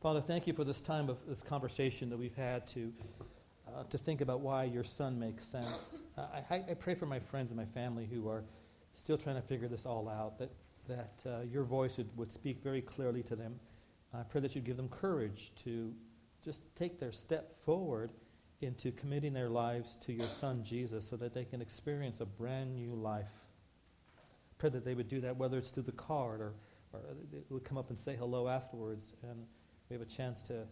Father, 0.01 0.21
thank 0.21 0.45
you 0.45 0.53
for 0.53 0.63
this 0.63 0.79
time 0.79 1.09
of 1.09 1.17
this 1.27 1.41
conversation 1.41 2.09
that 2.09 2.17
we've 2.17 2.35
had 2.35 2.67
to, 2.67 2.93
uh, 3.79 3.83
to 3.89 3.97
think 3.97 4.21
about 4.21 4.41
why 4.41 4.65
your 4.65 4.83
son 4.83 5.17
makes 5.19 5.45
sense. 5.45 6.01
Uh, 6.17 6.25
I, 6.49 6.55
I 6.69 6.73
pray 6.73 6.95
for 6.95 7.05
my 7.05 7.19
friends 7.19 7.49
and 7.49 7.57
my 7.57 7.65
family 7.65 8.07
who 8.11 8.27
are 8.27 8.43
still 8.93 9.17
trying 9.17 9.35
to 9.35 9.41
figure 9.41 9.67
this 9.67 9.85
all 9.85 10.09
out, 10.09 10.37
that, 10.39 10.51
that 10.87 11.13
uh, 11.25 11.41
your 11.43 11.63
voice 11.63 11.97
would, 11.97 12.09
would 12.17 12.31
speak 12.31 12.61
very 12.61 12.81
clearly 12.81 13.23
to 13.23 13.35
them. 13.35 13.59
I 14.13 14.23
pray 14.23 14.41
that 14.41 14.55
you'd 14.55 14.65
give 14.65 14.77
them 14.77 14.89
courage 14.89 15.51
to 15.63 15.93
just 16.43 16.61
take 16.75 16.99
their 16.99 17.11
step 17.11 17.63
forward 17.63 18.11
into 18.61 18.91
committing 18.91 19.33
their 19.33 19.49
lives 19.49 19.95
to 20.05 20.11
your 20.11 20.27
son 20.27 20.63
Jesus 20.63 21.07
so 21.07 21.15
that 21.17 21.33
they 21.33 21.45
can 21.45 21.61
experience 21.61 22.19
a 22.19 22.25
brand 22.25 22.75
new 22.75 22.93
life. 22.93 23.31
Pray 24.57 24.69
that 24.71 24.83
they 24.83 24.95
would 24.95 25.07
do 25.07 25.21
that 25.21 25.37
whether 25.37 25.57
it's 25.57 25.69
through 25.69 25.83
the 25.83 25.91
card 25.93 26.41
or, 26.41 26.53
or 26.91 26.99
they 27.31 27.39
would 27.49 27.63
come 27.63 27.77
up 27.77 27.89
and 27.89 27.99
say 27.99 28.15
hello 28.17 28.49
afterwards 28.49 29.13
and 29.23 29.45
we 29.89 29.93
have 29.93 30.01
a 30.01 30.09
chance 30.09 30.43
to 30.43 30.65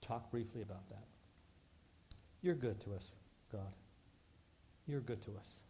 talk 0.00 0.30
briefly 0.30 0.62
about 0.62 0.88
that. 0.90 1.04
You're 2.42 2.54
good 2.54 2.80
to 2.82 2.94
us, 2.94 3.12
God. 3.52 3.72
You're 4.86 5.00
good 5.00 5.22
to 5.22 5.30
us. 5.38 5.60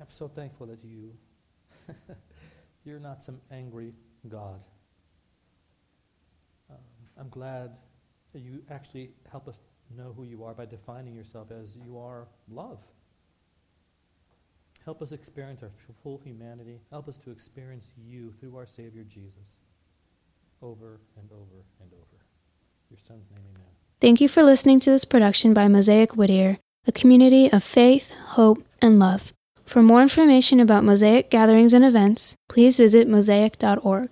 I'm 0.00 0.06
so 0.08 0.28
thankful 0.28 0.66
that 0.66 0.82
you 0.82 1.12
you're 2.84 3.00
not 3.00 3.22
some 3.22 3.40
angry 3.50 3.92
God. 4.28 4.60
Um, 6.70 6.76
I'm 7.18 7.28
glad 7.28 7.72
that 8.32 8.40
you 8.40 8.62
actually 8.70 9.10
help 9.30 9.48
us 9.48 9.60
know 9.96 10.14
who 10.16 10.24
you 10.24 10.44
are 10.44 10.54
by 10.54 10.66
defining 10.66 11.14
yourself 11.14 11.48
as 11.50 11.76
you 11.76 11.98
are 11.98 12.28
love. 12.48 12.82
Help 14.84 15.02
us 15.02 15.12
experience 15.12 15.62
our 15.62 15.70
full 16.02 16.20
humanity. 16.24 16.80
Help 16.90 17.08
us 17.08 17.18
to 17.18 17.30
experience 17.30 17.92
you 17.96 18.32
through 18.40 18.56
our 18.56 18.66
Savior 18.66 19.04
Jesus 19.04 19.58
over 20.62 21.00
and 21.18 21.30
over 21.32 21.64
and 21.82 21.92
over. 21.92 22.19
Your 22.90 22.98
Son's 22.98 23.30
name, 23.30 23.40
amen. 23.48 23.68
Thank 24.00 24.20
you 24.20 24.28
for 24.28 24.42
listening 24.42 24.80
to 24.80 24.90
this 24.90 25.04
production 25.04 25.54
by 25.54 25.68
Mosaic 25.68 26.16
Whittier, 26.16 26.58
a 26.88 26.92
community 26.92 27.48
of 27.52 27.62
faith, 27.62 28.10
hope, 28.10 28.64
and 28.82 28.98
love. 28.98 29.32
For 29.64 29.80
more 29.80 30.02
information 30.02 30.58
about 30.58 30.82
Mosaic 30.82 31.30
gatherings 31.30 31.72
and 31.72 31.84
events, 31.84 32.34
please 32.48 32.76
visit 32.76 33.06
mosaic.org. 33.06 34.10